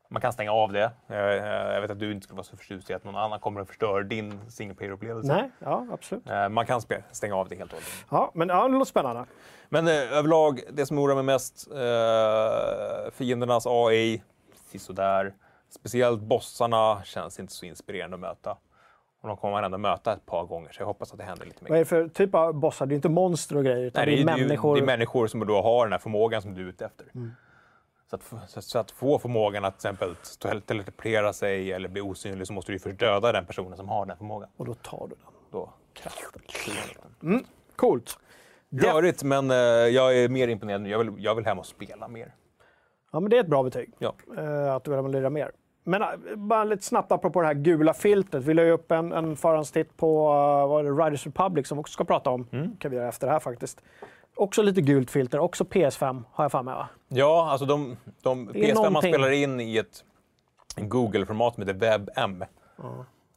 Man 0.10 0.22
kan 0.22 0.34
stänga 0.34 0.52
av 0.52 0.72
det. 0.72 0.92
Eh, 1.08 1.18
eh, 1.18 1.74
jag 1.74 1.82
vet 1.82 1.92
att 1.92 2.00
du 2.00 2.12
inte 2.12 2.24
skulle 2.24 2.38
vara 2.38 2.44
så 2.44 2.58
förtjust 2.58 2.90
i 2.90 2.94
att 2.94 3.04
någon 3.04 3.16
annan 3.16 3.40
kommer 3.40 3.62
och 3.62 3.68
förstör 3.68 4.04
din 4.04 4.52
single 4.52 4.76
player-upplevelse. 4.76 5.34
nej, 5.34 5.52
ja 5.60 5.88
absolut. 5.92 6.30
Eh, 6.30 6.50
man 6.50 6.66
kan 6.66 6.82
stänga 7.12 7.36
av 7.36 7.50
det 7.50 7.56
helt 7.56 7.72
och 7.72 7.78
hållet. 7.78 8.06
Ja, 8.10 8.32
men 8.34 8.50
ja, 8.50 8.68
det 8.68 8.74
låter 8.74 8.90
spännande. 8.90 9.26
Men 9.70 9.88
eh, 9.88 9.94
överlag, 9.94 10.62
det 10.72 10.86
som 10.86 10.98
oroar 11.00 11.16
mig 11.16 11.24
mest, 11.24 11.68
eh, 11.72 13.12
fiendernas 13.12 13.68
AI, 13.68 14.24
sisådär. 14.56 15.34
Speciellt 15.70 16.22
bossarna 16.22 17.04
känns 17.04 17.40
inte 17.40 17.54
så 17.54 17.66
inspirerande 17.66 18.16
att 18.16 18.22
möta. 18.22 18.58
Och 19.22 19.28
de 19.28 19.38
kommer 19.38 19.52
man 19.52 19.64
ändå 19.64 19.78
möta 19.78 20.14
ett 20.14 20.26
par 20.26 20.46
gånger, 20.46 20.72
så 20.72 20.82
jag 20.82 20.86
hoppas 20.88 21.12
att 21.12 21.18
det 21.18 21.24
händer 21.24 21.46
lite 21.46 21.58
Vad 21.62 21.70
mer. 21.70 21.76
är 21.76 21.80
det 21.80 21.86
för 21.86 22.08
typ 22.08 22.36
av 22.36 22.54
bossar? 22.54 22.86
Det 22.86 22.94
är 22.94 22.96
inte 22.96 23.10
monster 23.10 23.58
och 23.58 23.64
grejer, 23.64 23.86
utan 23.86 24.06
Nej, 24.06 24.16
det 24.16 24.22
är, 24.22 24.26
det, 24.26 24.32
är, 24.32 24.38
människor. 24.48 24.76
det 24.76 24.82
är 24.82 24.86
människor 24.86 25.28
som 25.28 25.48
då 25.48 25.62
har 25.62 25.86
den 25.86 25.92
här 25.92 26.00
förmågan 26.00 26.42
som 26.42 26.54
du 26.54 26.62
är 26.62 26.70
ute 26.70 26.86
efter. 26.86 27.06
Mm. 27.16 27.32
Så, 28.10 28.16
att, 28.16 28.24
få- 28.24 28.40
så, 28.48 28.62
så 28.62 28.80
att 28.80 28.92
få 28.92 29.20
förmågan 29.20 29.66
att 29.66 29.80
till 29.80 29.90
exempel 29.90 30.16
tel- 30.42 30.62
teleportera 30.62 31.34
sig 31.34 31.72
eller 31.72 31.90
bli 31.90 32.02
osynlig 32.02 32.48
så 32.48 32.54
måste 32.54 32.72
du 32.72 32.80
först 32.80 33.00
döda 33.00 33.32
den 33.32 33.46
personen 33.46 33.78
som 33.78 33.90
har 33.90 34.06
den 34.06 34.18
förmågan. 34.18 34.50
Och 34.58 34.66
då 34.66 34.74
tar 34.74 35.08
du 35.08 35.16
den. 35.16 35.34
Då. 35.52 35.74
Coolt. 37.76 38.18
Rörigt, 38.70 39.24
men 39.24 39.52
eh, 39.52 39.58
jag 39.58 40.18
är 40.18 40.30
mer 40.30 40.48
imponerad 40.48 40.82
nu. 40.82 40.90
Jag 40.90 41.00
vill, 41.00 41.14
jag 41.18 41.36
vill 41.36 41.46
hem 41.46 41.60
och 41.60 41.66
spela 41.66 42.08
mer. 42.08 42.36
Ja, 43.12 43.20
men 43.20 43.30
det 43.30 43.36
är 43.38 43.42
ett 43.42 43.48
bra 43.48 43.64
betyg. 43.64 43.94
Ja. 43.98 44.14
eh, 44.38 44.76
att 44.76 44.84
du 44.84 45.02
vill 45.02 45.12
lira 45.12 45.30
mer. 45.30 45.52
Men 45.84 46.02
äh, 46.02 46.08
bara 46.36 46.64
lite 46.64 46.84
snabbt 46.84 47.12
apropå 47.12 47.42
det 47.42 47.48
här 47.48 47.54
gula 47.54 47.94
filtret. 47.94 48.44
Vi 48.44 48.54
la 48.54 48.64
ju 48.64 48.72
upp 48.72 48.92
en, 48.92 49.12
en 49.12 49.36
förhandstitt 49.36 49.98
på 49.98 50.28
uh, 50.28 50.70
vad 50.70 50.86
är 50.86 50.92
det, 50.92 51.06
Riders 51.06 51.26
Republic 51.26 51.68
som 51.68 51.78
vi 51.78 51.82
också 51.82 51.94
ska 51.94 52.04
prata 52.04 52.30
om. 52.30 52.48
Mm. 52.52 52.78
kan 52.78 52.92
vi 52.92 52.98
göra 52.98 53.08
efter 53.08 53.28
det 53.28 53.34
här 53.34 53.40
faktiskt. 53.40 53.82
Också 54.36 54.62
lite 54.62 54.82
gult 54.82 55.12
filter, 55.12 55.40
också 55.40 55.64
PS5 55.64 56.24
har 56.32 56.44
jag 56.44 56.52
för 56.52 56.64
mig 56.64 56.76
va? 56.76 56.88
Ja, 57.08 57.52
alltså 57.52 57.66
de, 57.66 57.98
de 58.22 58.50
Det 58.54 58.60
är 58.60 58.74
PS5 58.74 58.76
man 58.76 58.84
någonting. 58.84 59.14
spelar 59.14 59.32
in 59.32 59.60
i 59.60 59.78
ett 59.78 60.04
Google-format 60.76 61.54
som 61.56 61.68
heter 61.68 61.80
WebM. 61.80 62.44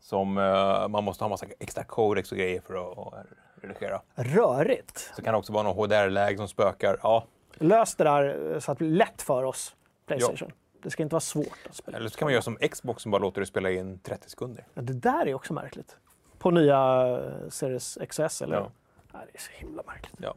Som 0.00 0.38
eh, 0.38 0.88
man 0.88 1.04
måste 1.04 1.24
ha 1.24 1.28
massa 1.28 1.46
extra 1.60 1.84
codex 1.84 2.32
och 2.32 2.38
grejer 2.38 2.60
för 2.60 2.74
att, 2.74 2.98
att 2.98 3.26
redigera. 3.62 4.00
Rörigt. 4.14 5.10
Så 5.16 5.22
kan 5.22 5.32
det 5.32 5.38
också 5.38 5.52
vara 5.52 5.62
någon 5.62 5.76
HDR-läge 5.76 6.36
som 6.36 6.48
spökar. 6.48 6.98
Ja. 7.02 7.24
Lös 7.54 7.94
det 7.94 8.04
där 8.04 8.56
så 8.60 8.72
att 8.72 8.78
det 8.78 8.84
blir 8.84 8.96
lätt 8.96 9.22
för 9.22 9.44
oss, 9.44 9.74
Playstation. 10.06 10.52
Det 10.84 10.90
ska 10.90 11.02
inte 11.02 11.14
vara 11.14 11.20
svårt 11.20 11.58
att 11.68 11.74
spela. 11.74 11.98
Eller 11.98 12.08
så 12.08 12.18
kan 12.18 12.26
man 12.26 12.32
göra 12.32 12.42
som 12.42 12.56
Xbox 12.56 13.02
som 13.02 13.10
bara 13.10 13.18
låter 13.18 13.40
det 13.40 13.46
spela 13.46 13.70
in 13.70 13.98
30 13.98 14.30
sekunder. 14.30 14.66
Men 14.74 14.86
det 14.86 14.92
där 14.92 15.26
är 15.26 15.34
också 15.34 15.52
märkligt. 15.52 15.96
På 16.38 16.50
nya 16.50 17.08
eh, 17.08 17.48
Series 17.48 17.98
XS, 18.08 18.42
eller? 18.42 18.56
Ja. 18.56 18.70
Det 19.12 19.18
är 19.38 19.40
så 19.40 19.50
himla 19.52 19.82
märkligt. 19.86 20.14
Ja. 20.18 20.34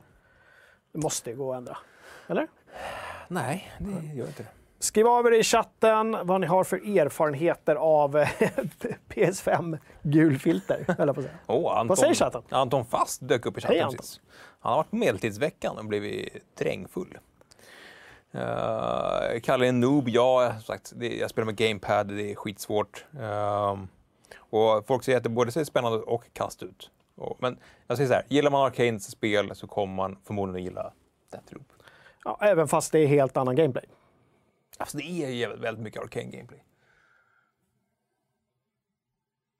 Det 0.91 0.99
måste 0.99 1.29
ju 1.29 1.35
gå 1.35 1.51
att 1.53 1.57
ändra. 1.57 1.77
Eller? 2.27 2.47
Nej, 3.27 3.71
det 3.79 4.15
gör 4.15 4.27
inte 4.27 4.43
det. 4.43 4.49
Skriv 4.79 5.07
av 5.07 5.27
er 5.27 5.31
i 5.31 5.43
chatten 5.43 6.17
vad 6.23 6.41
ni 6.41 6.47
har 6.47 6.63
för 6.63 6.97
erfarenheter 6.97 7.75
av 7.75 8.17
eh, 8.17 8.29
PS5 9.09 9.79
gulfilter, 10.01 10.85
höll 10.97 11.07
jag 11.07 11.15
på 11.15 11.21
att 11.21 11.25
säga. 11.27 11.37
Åh, 11.47 11.71
Anton, 11.71 11.87
Vad 11.87 11.99
säger 11.99 12.13
chatten? 12.13 12.41
Anton 12.49 12.85
Fast 12.85 13.27
dök 13.27 13.45
upp 13.45 13.57
i 13.57 13.61
chatten 13.61 13.75
Hej, 13.75 13.83
Anton. 13.83 13.97
precis. 13.97 14.21
Han 14.59 14.71
har 14.71 14.77
varit 14.77 14.89
på 14.89 14.95
Medeltidsveckan 14.95 15.77
och 15.77 15.85
blivit 15.85 16.57
drängfull. 16.57 17.17
Uh, 18.37 19.39
Kalle 19.39 19.65
är 19.65 19.69
en 19.69 19.79
noob, 19.79 20.09
ja, 20.09 20.51
som 20.51 20.61
sagt, 20.61 20.93
det, 20.95 21.17
jag 21.17 21.29
spelar 21.29 21.45
med 21.45 21.55
GamePad, 21.55 22.07
det 22.07 22.31
är 22.31 22.35
skitsvårt. 22.35 23.05
Ehm, 23.19 23.87
och 24.39 24.87
folk 24.87 25.03
säger 25.03 25.17
att 25.17 25.23
det 25.23 25.29
både 25.29 25.51
ser 25.51 25.63
spännande 25.63 25.97
och 25.97 26.23
kast 26.33 26.63
ut. 26.63 26.91
Och, 27.15 27.37
men 27.39 27.59
jag 27.87 27.97
säger 27.97 28.07
så 28.07 28.13
här, 28.13 28.23
gillar 28.27 28.51
man 28.51 28.65
Arcanes 28.65 29.11
spel 29.11 29.55
så 29.55 29.67
kommer 29.67 29.95
man 29.95 30.17
förmodligen 30.23 30.63
gilla 30.63 30.93
Deathloop. 31.31 31.73
Ja, 32.23 32.37
även 32.41 32.67
fast 32.67 32.91
det 32.91 32.99
är 32.99 33.07
helt 33.07 33.37
annan 33.37 33.55
gameplay. 33.55 33.85
Alltså 34.77 34.97
det 34.97 35.03
är 35.03 35.29
ju 35.29 35.55
väldigt 35.55 35.83
mycket 35.83 36.01
Arcane 36.01 36.25
gameplay. 36.25 36.63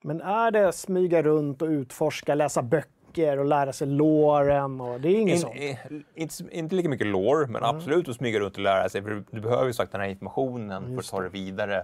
Men 0.04 0.22
är 0.22 0.52
det 0.52 0.74
smyga 0.74 1.24
runt 1.24 1.62
och 1.62 1.68
utforska, 1.68 2.36
läsa 2.36 2.62
böcker 2.62 2.97
och 3.40 3.46
lära 3.46 3.74
sig 3.74 3.88
låren? 3.88 4.82
Och 4.82 5.02
det 5.02 5.10
är 5.10 5.16
inget 5.20 5.36
In, 5.36 5.42
sånt. 5.42 5.56
eh, 5.58 5.78
inte, 6.16 6.34
inte 6.52 6.76
lika 6.76 6.90
mycket 6.90 7.08
lore, 7.08 7.48
men 7.48 7.64
absolut 7.64 8.10
att 8.10 8.16
smyga 8.16 8.40
runt 8.40 8.54
och 8.56 8.64
lära 8.64 8.90
sig. 8.90 9.02
För 9.02 9.24
du, 9.32 9.42
behöver 9.42 9.66
ju 9.66 9.74
sagt 9.74 9.92
den 9.92 10.02
här 10.02 10.08
informationen 10.08 10.94
för 10.94 11.00
att 11.00 11.08
ta 11.10 11.22
det 11.22 11.30
vidare 11.30 11.84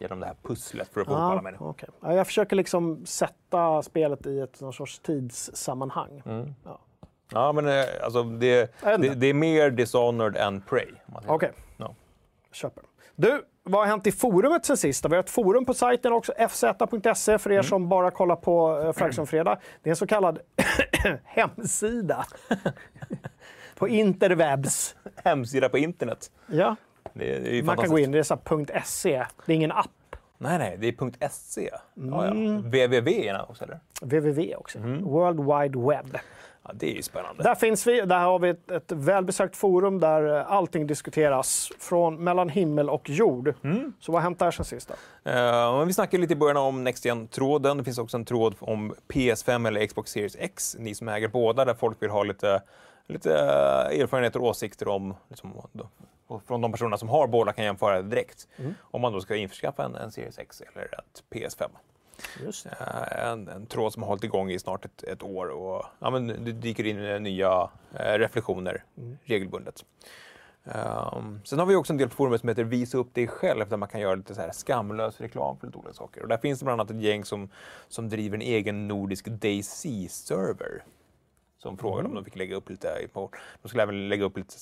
genom 0.00 0.20
det 0.20 0.26
här 0.26 0.36
pusslet 0.42 0.88
för 0.92 1.00
att 1.00 1.06
få 1.06 1.12
ihop 1.12 1.22
alla 1.22 1.42
människor. 1.42 1.68
okej. 1.68 1.88
ja, 2.02 2.14
jag 2.14 2.26
försöker 2.26 2.56
liksom 2.56 3.06
sätta 3.06 3.82
spelet 3.82 4.26
i 4.26 4.40
ett 4.40 4.60
någon 4.60 4.72
sorts 4.72 4.98
tidssammanhang. 4.98 6.22
Mm. 6.26 6.54
Ja. 6.64 6.80
Ja, 7.32 7.52
men 7.52 7.68
eh, 7.68 7.84
alltså 8.02 8.22
det, 8.22 8.72
det, 8.82 9.14
det 9.14 9.26
är 9.26 9.34
mer 9.34 9.70
Dishonored 9.70 10.36
än 10.36 10.60
Prey. 10.60 10.86
om 11.06 11.12
man 11.12 11.22
säger. 11.22 11.52
Köper. 12.54 12.82
Du, 13.16 13.44
vad 13.62 13.80
har 13.80 13.86
hänt 13.86 14.06
i 14.06 14.12
forumet 14.12 14.66
sen 14.66 14.76
sist? 14.76 15.04
Vi 15.04 15.08
har 15.08 15.20
ett 15.22 15.30
forum 15.30 15.64
på 15.64 15.74
sajten 15.74 16.12
också, 16.12 16.32
fz.se 16.48 17.38
för 17.38 17.50
er 17.50 17.54
Mm. 17.54 17.64
som 17.64 17.88
bara 17.88 18.10
kollar 18.10 18.36
på 18.36 18.80
eh, 18.80 18.92
Fraction 18.92 19.26
Fredag. 19.26 19.58
Det 19.82 19.88
är 19.88 19.92
en 19.92 19.96
så 19.96 20.06
kallad 20.06 20.38
hemsida 21.24 22.26
på 23.74 23.88
interwebs. 23.88 24.96
Hemsida 25.24 25.68
på 25.68 25.78
internet. 25.78 26.30
Ja, 26.46 26.76
Det 27.12 27.38
det 27.38 27.62
man 27.64 27.76
kan 27.76 27.90
gå 27.90 27.98
in, 27.98 28.10
det 28.12 28.18
är 28.18 28.80
.se. 28.84 29.24
Det 29.46 29.52
är 29.52 29.56
ingen 29.56 29.72
app. 29.72 29.90
Nej, 30.38 30.58
nej, 30.58 30.76
det 30.80 30.88
är 30.88 31.28
.se. 31.28 31.70
Ja, 31.94 32.26
ja. 32.26 32.30
Mm. 32.30 32.56
www 32.62 33.32
också, 33.48 33.64
eller? 33.64 33.80
www 34.00 34.54
också. 34.56 34.78
Mm. 34.78 35.04
World 35.04 35.40
Wide 35.40 35.78
Web. 35.88 36.18
Ja, 36.64 36.70
det 36.74 36.90
är 36.90 36.94
ju 36.94 37.02
spännande. 37.02 37.42
Där 37.42 37.54
finns 37.54 37.86
vi. 37.86 38.00
Där 38.00 38.20
har 38.20 38.38
vi 38.38 38.48
ett, 38.48 38.70
ett 38.70 38.92
välbesökt 38.92 39.56
forum 39.56 40.00
där 40.00 40.36
eh, 40.36 40.52
allting 40.52 40.86
diskuteras 40.86 41.72
från 41.78 42.24
mellan 42.24 42.48
himmel 42.48 42.90
och 42.90 43.10
jord. 43.10 43.54
Mm. 43.64 43.92
Så 44.00 44.12
vad 44.12 44.22
har 44.22 44.24
hänt 44.24 44.38
där 44.38 44.50
sen 44.50 44.64
sist? 44.64 44.90
Men 45.22 45.86
vi 45.86 45.92
snackade 45.92 46.20
lite 46.20 46.32
i 46.32 46.36
början 46.36 46.56
om 46.56 46.84
Next 46.84 47.04
Gen-tråden. 47.04 47.78
Det 47.78 47.84
finns 47.84 47.98
också 47.98 48.16
en 48.16 48.24
tråd 48.24 48.54
om 48.58 48.94
PS5 49.08 49.68
eller 49.68 49.86
Xbox 49.86 50.10
Series 50.10 50.36
X. 50.38 50.76
Ni 50.78 50.94
som 50.94 51.08
äger 51.08 51.28
båda, 51.28 51.64
där 51.64 51.74
folk 51.74 52.02
vill 52.02 52.10
ha 52.10 52.22
lite, 52.22 52.62
lite 53.06 53.32
eh, 53.34 54.00
erfarenheter 54.00 54.40
och 54.40 54.46
åsikter 54.46 54.88
om 54.88 55.14
liksom, 55.28 55.52
från 56.46 56.60
de 56.60 56.72
personerna 56.72 56.98
som 56.98 57.08
har 57.08 57.26
båda 57.26 57.52
kan 57.52 57.64
jämföra 57.64 58.02
direkt. 58.02 58.48
Om 58.80 59.00
man 59.00 59.12
då 59.12 59.20
ska 59.20 59.36
införskaffa 59.36 59.84
en, 59.84 59.94
en 59.94 60.12
Series 60.12 60.38
X 60.38 60.62
eller 60.72 60.84
ett 60.84 61.22
PS5. 61.30 61.68
Eh, 62.66 63.28
en, 63.28 63.48
en 63.48 63.66
tråd 63.66 63.92
som 63.92 64.02
har 64.02 64.08
hållit 64.08 64.24
igång 64.24 64.50
i 64.50 64.58
snart 64.58 64.84
ett, 64.84 65.02
ett 65.02 65.22
år 65.22 65.46
och 65.46 65.84
ja, 65.98 66.10
men 66.10 66.26
det 66.26 66.52
dyker 66.52 66.86
in 66.86 67.04
eh, 67.04 67.20
nya 67.20 67.70
eh, 67.92 68.18
reflektioner 68.18 68.84
regelbundet. 69.24 69.84
Um, 70.66 71.40
sen 71.44 71.58
har 71.58 71.66
vi 71.66 71.74
också 71.74 71.92
en 71.92 71.96
del 71.96 72.08
på 72.08 72.14
forumet 72.14 72.40
som 72.40 72.48
heter 72.48 72.64
Visa 72.64 72.98
upp 72.98 73.14
dig 73.14 73.28
själv 73.28 73.68
där 73.68 73.76
man 73.76 73.88
kan 73.88 74.00
göra 74.00 74.14
lite 74.14 74.34
så 74.34 74.40
här 74.40 74.52
skamlös 74.52 75.20
reklam 75.20 75.58
för 75.58 75.66
lite 75.66 75.78
olika 75.78 75.94
saker. 75.94 76.22
Och 76.22 76.28
där 76.28 76.36
finns 76.36 76.58
det 76.58 76.64
bland 76.64 76.80
annat 76.80 76.90
ett 76.90 77.02
gäng 77.02 77.24
som, 77.24 77.48
som 77.88 78.08
driver 78.08 78.36
en 78.36 78.42
egen 78.42 78.88
nordisk 78.88 79.26
DayZ-server. 79.26 80.82
Som 81.58 81.78
frågade 81.78 82.08
om 82.08 82.14
de 82.14 82.24
fick 82.24 82.36
lägga 82.36 82.56
upp 82.56 82.70
lite, 82.70 83.08
de 83.62 83.68
skulle 83.68 83.82
även 83.82 84.08
lägga 84.08 84.24
upp 84.24 84.36
lite 84.36 84.54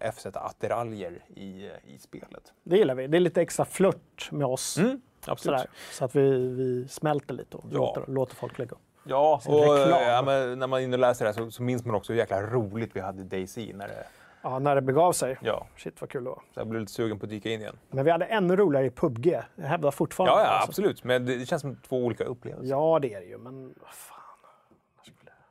FZ-attiraljer 0.00 1.22
i, 1.34 1.70
i 1.86 1.98
spelet. 1.98 2.52
Det 2.62 2.76
gillar 2.76 2.94
vi. 2.94 3.06
Det 3.06 3.18
är 3.18 3.20
lite 3.20 3.42
extra 3.42 3.64
flört 3.64 4.28
med 4.32 4.46
oss. 4.46 4.78
Mm, 4.78 5.00
absolut. 5.28 5.58
Sådär, 5.60 5.70
så 5.92 6.04
att 6.04 6.16
vi, 6.16 6.48
vi 6.48 6.88
smälter 6.88 7.34
lite 7.34 7.56
och 7.56 7.64
Ja. 7.70 7.78
låter, 7.78 8.12
låter 8.12 8.36
folk 8.36 8.58
lägga 8.58 8.70
upp. 8.72 8.78
Ja, 9.06 9.40
Sin 9.42 9.54
och 9.54 9.60
reklam. 9.60 10.28
ja, 10.28 10.54
när 10.54 10.66
man 10.66 10.80
är 10.80 10.84
inne 10.84 10.96
och 10.96 11.00
läser 11.00 11.24
det 11.24 11.32
här 11.32 11.44
så, 11.44 11.50
så 11.50 11.62
minns 11.62 11.84
man 11.84 11.94
också 11.94 12.12
hur 12.12 12.18
jäkla 12.20 12.42
roligt 12.42 12.90
vi 12.96 13.00
hade 13.00 13.22
DayZ 13.24 13.56
när 13.56 13.88
det, 13.88 14.06
Ja, 14.42 14.58
när 14.58 14.74
det 14.74 14.82
begav 14.82 15.12
sig. 15.12 15.38
ja, 15.42 15.66
Shit 15.76 16.00
vad 16.00 16.10
kul 16.10 16.24
det 16.24 16.30
var. 16.30 16.42
så 16.54 16.60
jag 16.60 16.66
blev 16.66 16.80
lite 16.80 16.92
sugen 16.92 17.18
på 17.18 17.26
att 17.26 17.30
dyka 17.30 17.50
in 17.50 17.60
igen. 17.60 17.76
Men 17.90 18.04
vi 18.04 18.10
hade 18.10 18.24
ännu 18.24 18.56
roligare 18.56 18.86
i 18.86 18.90
PubG. 18.90 19.26
Jag 19.56 19.64
hävdar 19.66 19.90
fortfarande. 19.90 20.34
Ja, 20.40 20.44
ja 20.46 20.50
alltså. 20.50 20.70
absolut, 20.70 21.04
men 21.04 21.26
det, 21.26 21.36
det 21.38 21.46
känns 21.46 21.62
som 21.62 21.76
två 21.88 22.04
olika 22.04 22.24
upplevelser. 22.24 22.70
Ja, 22.70 22.98
det 23.02 23.14
är 23.14 23.20
det 23.20 23.26
ju, 23.26 23.38
men 23.38 23.66
vad 23.66 23.90
fan. 23.94 24.18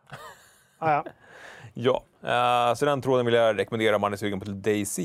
Ah, 0.79 0.91
ja. 0.93 1.03
Ja, 1.73 2.03
eh, 2.69 2.75
så 2.75 2.85
den 2.85 3.01
tråden 3.01 3.25
vill 3.25 3.35
jag 3.35 3.59
rekommendera 3.59 3.95
om 3.95 4.01
man 4.01 4.13
är 4.13 4.17
sugen 4.17 4.39
på 4.39 4.45
DayZ. 4.45 4.99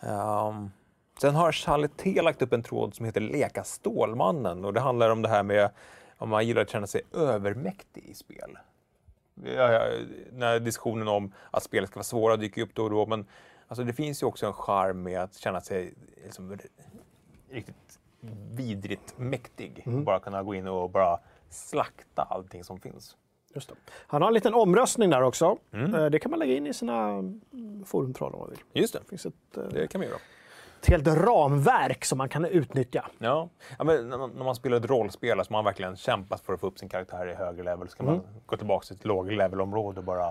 Um, 0.00 0.70
sen 1.20 1.34
har 1.34 1.52
Charlie 1.52 2.22
lagt 2.22 2.42
upp 2.42 2.52
en 2.52 2.62
tråd 2.62 2.94
som 2.94 3.06
heter 3.06 3.20
Leka 3.20 3.64
Stålmannen 3.64 4.64
och 4.64 4.72
det 4.74 4.80
handlar 4.80 5.10
om 5.10 5.22
det 5.22 5.28
här 5.28 5.42
med 5.42 5.70
om 6.18 6.28
man 6.28 6.46
gillar 6.46 6.62
att 6.62 6.70
känna 6.70 6.86
sig 6.86 7.00
övermäktig 7.14 8.04
i 8.06 8.14
spel. 8.14 8.58
När 10.32 10.60
diskussionen 10.60 11.08
om 11.08 11.32
att 11.50 11.62
spelet 11.62 11.90
ska 11.90 11.98
vara 11.98 12.04
svåra 12.04 12.36
dyker 12.36 12.62
upp 12.62 12.74
då 12.74 12.84
och 12.84 12.90
då, 12.90 13.06
men 13.06 13.26
alltså, 13.68 13.84
det 13.84 13.92
finns 13.92 14.22
ju 14.22 14.26
också 14.26 14.46
en 14.46 14.52
charm 14.52 15.02
med 15.02 15.20
att 15.22 15.34
känna 15.34 15.60
sig 15.60 15.94
liksom, 16.24 16.58
riktigt 17.50 17.98
vidrigt 18.52 19.18
mäktig. 19.18 19.82
Bara 19.86 20.20
kunna 20.20 20.42
gå 20.42 20.54
in 20.54 20.66
och 20.66 20.90
bara 20.90 21.18
slakta 21.50 22.22
allting 22.22 22.64
som 22.64 22.80
finns. 22.80 23.16
Just 23.54 23.68
det. 23.68 23.74
Han 24.06 24.22
har 24.22 24.28
en 24.28 24.34
liten 24.34 24.54
omröstning 24.54 25.10
där 25.10 25.22
också. 25.22 25.58
Mm. 25.72 25.94
Eh, 25.94 26.06
Det 26.06 26.18
kan 26.18 26.30
man 26.30 26.38
lägga 26.38 26.56
in 26.56 26.66
i 26.66 26.74
sina 26.74 27.08
mm, 27.08 27.84
forumtrådar 27.86 28.32
om 28.34 28.40
man 28.40 28.50
vill. 28.50 28.58
Just 28.72 28.92
det, 28.92 28.98
Det 28.98 29.08
finns 29.08 29.26
ett, 29.26 29.56
eh, 29.56 29.62
det 29.62 29.88
kan 29.88 29.98
man 30.00 30.08
göra. 30.08 30.18
Ett 30.80 30.86
helt 30.86 31.06
ramverk 31.06 32.04
som 32.04 32.18
man 32.18 32.28
kan 32.28 32.44
utnyttja. 32.44 33.04
Ja, 33.18 33.48
ja 33.78 33.84
men 33.84 34.08
när, 34.08 34.44
man, 34.44 34.54
spelar 34.54 34.76
ett 34.76 34.90
rollspel 34.90 35.44
så 35.44 35.52
man 35.52 35.64
verkligen 35.64 35.96
kämpat 35.96 36.40
för 36.40 36.52
att 36.52 36.60
få 36.60 36.66
upp 36.66 36.78
sin 36.78 36.88
karaktär 36.88 37.28
i 37.28 37.34
högre 37.34 37.62
level. 37.62 37.88
Ska 37.88 38.02
man 38.02 38.20
gå 38.46 38.56
tillbaka 38.56 38.86
till 38.86 38.96
ett 38.96 39.04
låg 39.04 39.32
levelområde 39.32 39.98
och 39.98 40.04
bara 40.04 40.30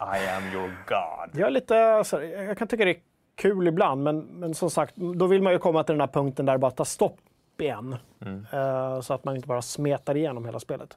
I 0.00 0.28
am 0.36 0.54
your 0.54 0.76
God. 0.88 1.40
Jag, 1.40 1.46
är 1.46 1.50
lite, 1.50 2.04
så 2.04 2.18
här, 2.18 2.24
jag 2.24 2.58
kan 2.58 2.68
tycka 2.68 2.84
det 2.84 2.90
är 2.90 3.00
kul 3.34 3.68
ibland, 3.68 4.02
men, 4.02 4.20
men 4.20 4.54
som 4.54 4.70
sagt, 4.70 4.96
då 4.96 5.26
vill 5.26 5.42
man 5.42 5.52
ju 5.52 5.58
komma 5.58 5.84
till 5.84 5.92
den 5.92 6.00
här 6.00 6.08
punkten 6.08 6.46
där 6.46 6.52
det 6.52 6.58
bara 6.58 6.70
tar 6.70 6.84
stopp 6.84 7.18
igen. 7.58 7.96
Mm. 8.20 8.46
Eh, 8.52 9.00
så 9.00 9.14
att 9.14 9.24
man 9.24 9.36
inte 9.36 9.48
bara 9.48 9.62
smetar 9.62 10.16
igenom 10.16 10.44
hela 10.44 10.60
spelet. 10.60 10.96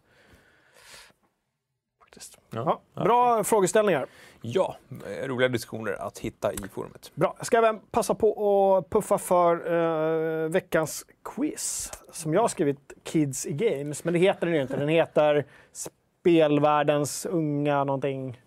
Faktiskt. 1.99 2.37
Ja. 2.49 2.81
Ja, 2.93 3.03
bra 3.03 3.43
frågeställningar. 3.43 4.07
Ja, 4.45 4.75
eh, 4.89 5.27
roliga 5.27 5.49
diskussioner 5.49 5.93
att 5.93 6.19
hitta 6.19 6.53
i 6.53 6.57
forumet. 6.71 7.11
Bra. 7.15 7.35
Jag 7.37 7.45
ska 7.45 7.57
även 7.57 7.79
passa 7.91 8.15
på 8.15 8.77
att 8.77 8.89
puffa 8.89 9.17
för 9.17 9.73
eh, 9.73 10.49
veckans 10.49 11.05
quiz 11.35 11.91
som 12.11 12.33
jag 12.33 12.41
har 12.41 12.47
skrivit 12.47 12.93
Kids 13.03 13.45
i 13.45 13.53
Games, 13.53 14.03
men 14.03 14.13
det 14.13 14.19
heter 14.19 14.45
den 14.45 14.55
ju 14.55 14.61
inte. 14.61 14.77
Den 14.77 14.89
heter 14.89 15.45
Spelvärldens 15.71 17.25
unga 17.25 17.83
någonting. 17.83 18.41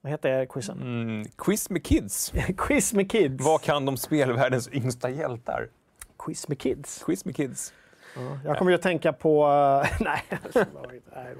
Vad 0.00 0.10
heter 0.10 0.46
quizen? 0.46 0.80
Mm, 0.82 1.24
quiz 1.38 1.70
med 1.70 1.84
kids. 1.84 2.32
Quiz 2.56 2.92
med 2.94 3.10
Kids. 3.10 3.44
Vad 3.44 3.62
kan 3.62 3.86
de 3.86 3.96
spelvärldens 3.96 4.68
yngsta 4.72 5.10
hjältar? 5.10 5.68
Quiz 6.18 6.48
med 6.48 6.58
Kids. 6.58 7.02
Quiz 7.04 7.24
med 7.24 7.36
kids. 7.36 7.72
Ja, 8.16 8.38
jag 8.44 8.58
kommer 8.58 8.70
ju 8.70 8.74
att 8.74 8.82
tänka 8.82 9.12
på... 9.12 9.46
eh, 9.46 9.96
nej, 10.00 10.22
nej, 11.14 11.34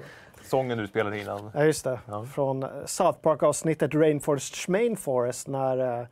Sången 0.47 0.77
du 0.77 0.87
spelade 0.87 1.19
innan. 1.21 1.51
Ja, 1.53 1.63
just 1.63 1.83
det. 1.83 1.99
Ja. 2.05 2.25
Från 2.25 2.65
South 2.85 3.19
Park-avsnittet 3.19 3.93
Rainforest 3.95 4.55
Schmainforest 4.55 5.47
när, 5.47 5.99
eh, 6.01 6.07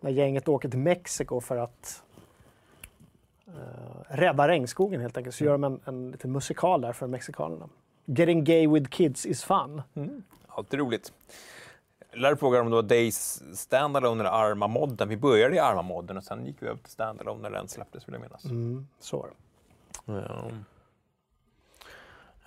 när 0.00 0.10
gänget 0.10 0.48
åker 0.48 0.68
till 0.68 0.78
Mexiko 0.78 1.40
för 1.40 1.56
att 1.56 2.02
eh, 3.46 3.52
rädda 4.08 4.48
regnskogen 4.48 5.00
helt 5.00 5.16
enkelt. 5.16 5.36
Så 5.36 5.44
gör 5.44 5.52
de 5.52 5.64
en, 5.64 5.80
en 5.84 6.10
liten 6.10 6.32
musikal 6.32 6.80
där 6.80 6.92
för 6.92 7.06
mexikanerna. 7.06 7.68
Getting 8.04 8.44
gay 8.44 8.68
with 8.68 8.90
kids 8.90 9.26
is 9.26 9.44
fun. 9.44 9.82
Alltid 10.48 10.80
roligt. 10.80 11.12
Lär 12.12 12.34
fråga 12.34 12.60
om 12.60 12.70
det 12.70 12.74
var 12.76 12.82
Days 12.82 13.42
Standalone 13.58 14.20
eller 14.20 14.30
Arma-modden. 14.30 15.08
Vi 15.08 15.16
började 15.16 15.56
i 15.56 15.58
Arma-modden 15.58 16.16
och 16.16 16.24
sen 16.24 16.46
gick 16.46 16.56
vi 16.62 16.66
över 16.66 16.78
till 16.78 16.92
Standalone 16.92 17.42
när 17.42 17.50
den 17.50 17.68
släpptes 17.68 18.08
vill 18.08 18.12
jag 18.12 18.20
minnas. 18.22 18.44
Mm, 18.44 18.88
så 19.00 19.16
var 19.16 19.26
det. 19.26 20.12
Ja. 20.12 20.50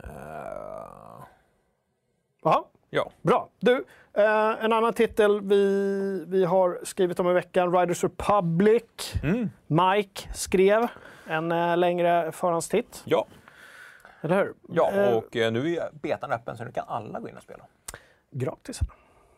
Eh, 0.04 1.24
Jaha, 2.44 2.64
ja. 2.90 3.12
bra. 3.22 3.50
Du, 3.60 3.86
eh, 4.14 4.64
en 4.66 4.74
annan 4.74 4.94
titel 4.94 5.42
vi, 5.42 6.26
vi 6.28 6.46
har 6.46 6.80
skrivit 6.84 7.20
om 7.20 7.30
i 7.30 7.34
veckan, 7.34 7.78
Riders 7.80 8.04
Republic. 8.04 8.84
Mm. 9.24 9.50
Mike 9.68 10.34
skrev 10.34 10.88
en 11.28 11.52
eh, 11.52 11.78
längre 11.78 12.32
förhandstitt, 12.32 13.02
Ja, 13.06 13.26
eller 14.22 14.36
hur? 14.38 14.54
ja 14.70 14.92
Eh, 14.92 15.18
och 15.18 15.36
eh, 15.36 15.52
nu 15.52 15.76
är 15.76 15.90
betan 15.94 16.32
öppen 16.32 16.58
så 16.58 16.64
nu 16.64 16.72
kan 16.72 16.86
alla 16.88 17.20
gå 17.20 17.30
in 17.30 17.38
och 17.38 17.44
spela. 17.44 17.64
Gratis. 18.32 18.80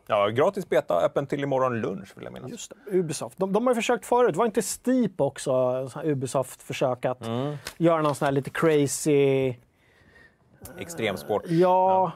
Ja, 0.08 0.28
gratis 0.28 0.70
beta, 0.70 1.02
öppen 1.06 1.28
till 1.28 1.44
imorgon 1.44 1.82
lunch 1.82 2.14
vill 2.18 2.24
jag 2.24 2.34
minnas. 2.34 2.52
Just 2.52 2.72
det, 2.86 2.98
Ubisoft. 2.98 3.38
De, 3.38 3.54
de 3.54 3.68
har 3.68 3.74
ju 3.74 3.76
försökt 3.76 4.06
förut. 4.06 4.36
Var 4.36 4.46
inte 4.46 4.62
Steep 4.62 5.22
också 5.22 5.52
här 5.96 6.06
Ubisoft-försök 6.06 7.06
att 7.06 7.28
Mm. 7.28 7.56
göra 7.78 8.02
någon 8.02 8.16
sån 8.16 8.26
här 8.26 8.32
lite 8.32 8.50
crazy... 8.50 9.54
Extremsport. 10.78 11.44
Ja, 11.48 12.12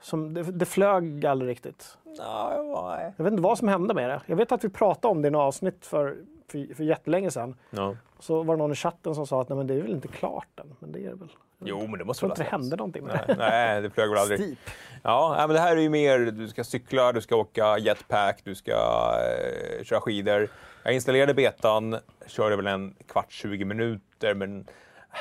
Som, 0.00 0.34
det, 0.34 0.42
det 0.42 0.66
flög 0.66 1.26
aldrig 1.26 1.50
riktigt. 1.50 1.98
Ja, 2.18 2.92
nej. 2.96 3.12
Jag 3.16 3.24
vet 3.24 3.32
inte 3.32 3.42
vad 3.42 3.58
som 3.58 3.68
hände 3.68 3.94
med 3.94 4.10
det. 4.10 4.20
Jag 4.26 4.36
vet 4.36 4.52
att 4.52 4.64
vi 4.64 4.68
pratade 4.68 5.12
om 5.12 5.22
det 5.22 5.28
i 5.28 5.30
något 5.30 5.40
avsnitt 5.40 5.86
för, 5.86 6.16
för, 6.48 6.74
för 6.74 6.84
jättelänge 6.84 7.30
sedan. 7.30 7.54
Ja. 7.70 7.96
Så 8.18 8.42
var 8.42 8.54
det 8.54 8.58
någon 8.58 8.72
i 8.72 8.74
chatten 8.74 9.14
som 9.14 9.26
sa 9.26 9.40
att 9.40 9.48
Nej, 9.48 9.58
men 9.58 9.66
det 9.66 9.74
är 9.74 9.82
väl 9.82 9.92
inte 9.92 10.08
klart 10.08 10.60
än. 10.60 10.76
Men 10.78 10.92
det 10.92 10.98
är 10.98 11.10
det 11.10 11.14
väl. 11.16 11.28
Jo, 11.64 11.86
men 11.86 11.98
det 11.98 12.04
måste 12.04 12.24
väl 12.24 12.30
inte 12.32 12.42
det 12.42 12.48
hände 12.48 12.76
någonting 12.76 13.04
med 13.04 13.14
Nej, 13.14 13.36
det. 13.36 13.36
nej, 13.36 13.82
det 13.82 13.90
flög 13.90 14.08
väl 14.10 14.18
aldrig. 14.18 14.40
Steep. 14.40 14.58
Ja, 15.02 15.34
men 15.38 15.48
det 15.48 15.60
här 15.60 15.76
är 15.76 15.80
ju 15.80 15.88
mer, 15.88 16.18
du 16.18 16.48
ska 16.48 16.64
cykla, 16.64 17.12
du 17.12 17.20
ska 17.20 17.36
åka 17.36 17.78
jetpack, 17.78 18.40
du 18.44 18.54
ska 18.54 18.72
eh, 18.72 19.84
köra 19.84 20.00
skidor. 20.00 20.48
Jag 20.82 20.94
installerade 20.94 21.34
betan, 21.34 21.96
körde 22.26 22.56
väl 22.56 22.66
en 22.66 22.94
kvart, 23.06 23.32
20 23.32 23.64
minuter, 23.64 24.34
men 24.34 24.60
eh, 24.60 24.66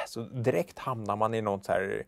så 0.08 0.20
direkt 0.22 0.80
hamnar 0.80 1.16
man 1.16 1.34
i 1.34 1.42
någon 1.42 1.64
så 1.64 1.72
här 1.72 2.04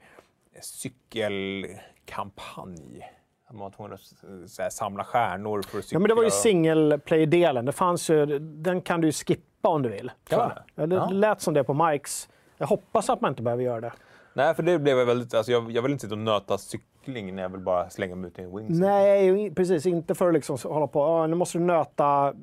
cykelkampanj. 2.09 3.05
Man 3.51 3.59
var 3.59 3.69
tvungen 3.69 3.93
att 3.93 4.49
så 4.49 4.61
här, 4.61 4.69
samla 4.69 5.03
stjärnor 5.03 5.61
för 5.61 5.77
att 5.79 5.83
cykla. 5.85 5.95
Ja, 5.95 5.99
men 5.99 6.09
det 6.09 6.15
var 6.15 6.23
ju 6.23 6.29
single 6.29 6.97
play-delen. 6.97 7.65
Det 7.65 7.71
fanns 7.71 8.09
ju, 8.09 8.39
den 8.39 8.81
kan 8.81 9.01
du 9.01 9.07
ju 9.07 9.11
skippa 9.11 9.69
om 9.69 9.81
du 9.81 9.89
vill. 9.89 10.11
Ja, 10.29 10.51
det 10.75 10.95
Ja. 10.95 11.09
lät 11.09 11.41
som 11.41 11.53
det 11.53 11.63
på 11.63 11.73
Mikes. 11.73 12.29
Jag 12.57 12.67
hoppas 12.67 13.09
att 13.09 13.21
man 13.21 13.31
inte 13.31 13.41
behöver 13.43 13.63
göra 13.63 13.81
det. 13.81 13.93
Nej, 14.33 14.55
för 14.55 14.63
det 14.63 14.79
blev 14.79 14.97
jag 14.97 15.05
väldigt, 15.05 15.33
alltså 15.33 15.51
jag, 15.51 15.71
jag 15.71 15.81
vill 15.81 15.91
inte 15.91 16.01
sitta 16.01 16.13
och 16.15 16.19
nöta 16.19 16.57
cykling 16.57 17.35
när 17.35 17.41
jag 17.43 17.49
vill 17.49 17.59
bara 17.61 17.89
slänga 17.89 18.15
mig 18.15 18.27
ut 18.27 18.39
i 18.39 18.41
en 18.41 18.55
wingsuit. 18.57 18.79
Nej, 18.81 19.53
precis. 19.55 19.85
Inte 19.85 20.15
för 20.15 20.27
att 20.27 20.33
liksom 20.33 20.57
hålla 20.63 20.87
på. 20.87 21.27
Nu 21.27 21.35
måste 21.35 21.57
du 21.57 21.63
nöta 21.63 22.33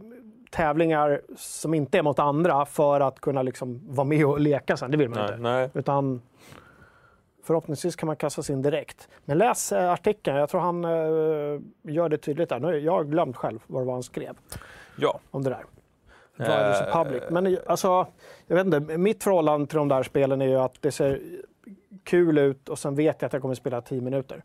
tävlingar 0.51 1.21
som 1.37 1.75
inte 1.75 1.99
är 1.99 2.03
mot 2.03 2.19
andra 2.19 2.67
för 2.67 3.01
att 3.01 3.21
kunna 3.21 3.43
liksom 3.43 3.81
vara 3.95 4.05
med 4.05 4.27
och 4.27 4.41
leka 4.41 4.77
sen. 4.77 4.91
Det 4.91 4.97
vill 4.97 5.09
man 5.09 5.19
Nej, 5.19 5.29
inte. 5.29 5.39
nej. 5.43 5.71
Utan 5.75 6.23
förhoppningsvis 7.47 7.97
kan 7.97 8.07
man 8.07 8.17
kasta 8.17 8.43
sig 8.43 8.53
in 8.53 8.63
dirkt. 8.63 9.09
Men 9.25 9.39
läs 9.39 9.73
eh, 9.73 9.91
artikeln. 9.93 10.37
Jag 10.37 10.49
tror 10.49 10.61
han 10.61 10.85
eh, 10.85 11.61
gör 11.95 12.09
det 12.09 12.19
tydligt 12.19 12.49
där. 12.49 12.59
Nu, 12.61 12.79
jag 12.79 12.93
har 12.93 13.05
glömt 13.05 13.37
själv 13.37 13.59
vad 13.67 13.89
han 13.93 14.03
skrev 14.03 14.37
Ja, 14.99 15.21
om 15.31 15.43
det 15.45 15.51
där. 15.51 15.65
Eh, 16.39 16.87
Republic. 16.87 17.23
Men 17.31 17.59
alltså, 17.67 18.07
jag 18.47 18.57
vet 18.57 18.67
inte. 18.67 18.81
Mitt 18.99 19.23
förhållande 19.25 19.67
till 19.67 19.77
de 19.79 19.89
där 19.89 20.03
spelen 20.03 20.43
är 20.43 20.47
ju 20.47 20.57
att 20.57 20.83
det 20.83 20.93
ser 20.93 21.21
kul 22.05 22.39
ut 22.39 22.69
och 22.69 22.79
sen 22.79 22.95
vet 22.95 23.23
jag 23.23 23.27
att 23.27 23.33
jag 23.33 23.43
kommer 23.43 23.55
spela 23.55 23.81
10 23.81 24.01
minuter. 24.01 24.43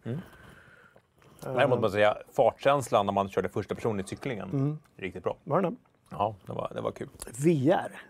däremot 1.43 1.69
måste 1.69 1.81
man 1.81 1.91
säga 1.91 2.17
fartkänslan 2.35 3.05
när 3.05 3.13
man 3.13 3.29
körde 3.29 3.49
första 3.49 3.75
person 3.75 3.99
i 3.99 4.03
cyklingen, 4.03 4.49
Mm. 4.49 4.79
riktigt 4.97 5.23
bra. 5.23 5.35
Var 5.43 5.61
den? 5.61 5.77
Ja, 6.09 6.35
det 6.45 6.53
var, 6.53 6.71
det 6.75 6.81
var 6.81 6.91
kul. 6.91 7.09
VR. 7.37 8.01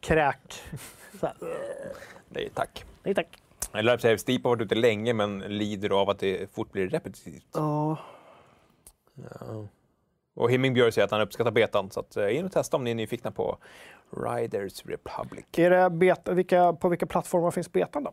Kräk. 0.00 0.62
Nej, 2.28 2.50
tack. 2.54 2.84
Nej 3.02 3.14
tack. 3.14 3.38
Eller 3.74 3.98
säga, 3.98 4.18
Steep 4.18 4.44
har 4.44 4.50
varit 4.50 4.62
ute 4.62 4.74
länge 4.74 5.12
men 5.12 5.38
lider 5.38 5.90
av 5.90 6.10
att 6.10 6.18
det 6.18 6.54
fort 6.54 6.72
blir 6.72 6.88
repetitivt. 6.88 7.46
Ja. 7.52 7.96
Och 10.34 10.50
Himmingbjörn 10.50 10.92
säger 10.92 11.04
att 11.04 11.10
han 11.10 11.20
uppskattar 11.20 11.50
betan, 11.50 11.90
så 11.90 12.00
att, 12.00 12.16
eh, 12.16 12.36
in 12.36 12.44
och 12.44 12.52
testa 12.52 12.76
om 12.76 12.84
ni 12.84 12.90
är 12.90 12.94
nyfikna 12.94 13.30
på 13.30 13.58
Riders 14.10 14.86
Republic. 14.86 15.44
Är 15.56 15.70
det 15.70 15.90
beta, 15.90 16.32
vilka, 16.32 16.72
på 16.72 16.88
vilka 16.88 17.06
plattformar 17.06 17.50
finns 17.50 17.72
betan 17.72 18.04
då? 18.04 18.12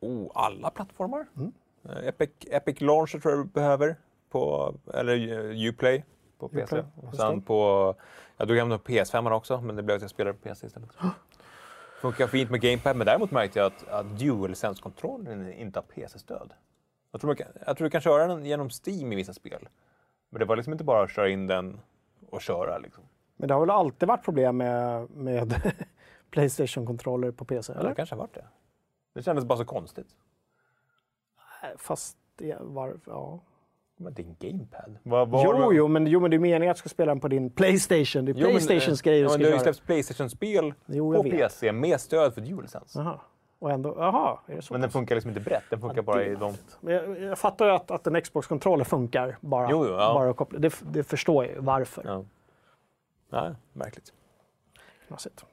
Oh, 0.00 0.30
alla 0.34 0.70
plattformar. 0.70 1.26
Mm. 1.36 1.52
Eh, 1.88 2.08
Epic, 2.08 2.30
Epic 2.50 2.80
Launcher 2.80 3.18
tror 3.18 3.34
jag 3.34 3.46
du 3.46 3.50
behöver, 3.50 3.96
på, 4.30 4.74
eller 4.94 5.50
eh, 5.50 5.68
Uplay 5.68 6.04
på 6.38 6.48
PC. 6.48 6.62
Uplay, 6.62 6.84
Och 6.96 7.14
sen 7.14 7.42
på, 7.42 7.94
jag 8.36 8.48
drog 8.48 8.58
hem 8.58 8.68
den 8.68 8.78
på 8.78 8.92
PS5 8.92 9.32
också, 9.32 9.60
men 9.60 9.76
det 9.76 9.82
blev 9.82 9.96
att 9.96 10.02
jag 10.02 10.10
spelade 10.10 10.38
på 10.38 10.48
PC 10.48 10.66
istället. 10.66 10.90
Funkar 12.02 12.26
fint 12.26 12.50
med 12.50 12.60
GamePad, 12.60 12.96
men 12.96 13.06
däremot 13.06 13.30
märkte 13.30 13.58
jag 13.58 13.66
att, 13.66 13.88
att 13.88 14.06
DualSense-kontrollen 14.18 15.52
inte 15.52 15.78
har 15.78 15.82
PC-stöd. 15.82 16.52
Jag 17.12 17.20
tror, 17.20 17.28
man 17.28 17.36
jag 17.66 17.76
tror 17.76 17.84
du 17.84 17.90
kan 17.90 18.00
köra 18.00 18.26
den 18.26 18.46
genom 18.46 18.70
Steam 18.70 19.12
i 19.12 19.16
vissa 19.16 19.32
spel. 19.32 19.68
Men 20.30 20.38
det 20.38 20.44
var 20.44 20.56
liksom 20.56 20.72
inte 20.72 20.84
bara 20.84 21.02
att 21.02 21.10
köra 21.10 21.28
in 21.28 21.46
den 21.46 21.80
och 22.30 22.40
köra. 22.40 22.78
Liksom. 22.78 23.04
Men 23.36 23.48
det 23.48 23.54
har 23.54 23.60
väl 23.60 23.70
alltid 23.70 24.08
varit 24.08 24.24
problem 24.24 24.56
med, 24.56 25.10
med 25.10 25.74
Playstation-kontroller 26.30 27.30
på 27.30 27.44
PC? 27.44 27.72
Eller? 27.72 27.88
Det 27.88 27.94
kanske 27.94 28.14
har 28.14 28.20
varit 28.20 28.34
det. 28.34 28.46
Det 29.14 29.22
kändes 29.22 29.44
bara 29.44 29.58
så 29.58 29.64
konstigt. 29.64 30.08
Nej, 31.62 31.74
Fast 31.78 32.16
det 32.36 32.56
var... 32.60 33.00
Ja. 33.06 33.40
Men 34.02 34.14
en 34.16 34.36
GamePad. 34.40 34.98
Vad, 35.02 35.28
vad 35.28 35.44
Jo, 35.44 35.72
jo, 35.72 35.88
men, 35.88 36.06
jo, 36.06 36.20
men 36.20 36.30
det 36.30 36.36
är 36.36 36.38
meningen 36.38 36.70
att 36.70 36.76
du 36.76 36.78
ska 36.78 36.88
spela 36.88 37.10
den 37.10 37.20
på 37.20 37.28
din 37.28 37.50
Playstation. 37.50 38.24
Det 38.24 38.30
är 38.30 38.34
Playstations 38.34 39.02
grejer 39.02 39.22
ja, 39.22 39.28
du 39.28 39.28
men 39.28 39.32
ska 39.32 39.38
Det 39.38 39.50
har 39.50 39.58
ju 39.58 39.62
släppts 39.62 39.80
Playstation-spel 39.80 40.74
på 40.86 41.22
vet. 41.22 41.32
PC 41.32 41.72
med 41.72 42.00
stöd 42.00 42.34
för 42.34 42.40
DualSense. 42.40 42.98
Jaha. 42.98 43.20
Och 43.58 43.70
ändå, 43.70 43.94
jaha, 43.98 44.38
är 44.46 44.56
det 44.56 44.62
så? 44.62 44.74
Men 44.74 44.80
den 44.80 44.90
funkar 44.90 45.14
liksom 45.14 45.28
inte 45.28 45.40
brett. 45.40 45.62
Den 45.70 45.80
funkar 45.80 46.02
bara 46.02 46.24
i 46.24 46.34
de... 46.34 46.54
Men 46.80 46.94
jag, 46.94 47.20
jag 47.20 47.38
fattar 47.38 47.66
ju 47.66 47.72
att, 47.72 47.90
att 47.90 48.06
en 48.06 48.20
Xbox-kontroller 48.20 48.84
funkar 48.84 49.36
bara. 49.40 49.70
Jo, 49.70 49.86
jo, 49.86 49.92
ja. 49.92 50.14
bara 50.14 50.30
att 50.30 50.36
koppla. 50.36 50.58
Det, 50.58 50.82
det 50.92 51.04
förstår 51.04 51.44
jag 51.44 51.54
ju 51.54 51.60
varför. 51.60 52.02
Ja. 52.06 52.24
Nej, 53.30 53.54
märkligt. 53.72 54.12
Knasigt. 55.08 55.44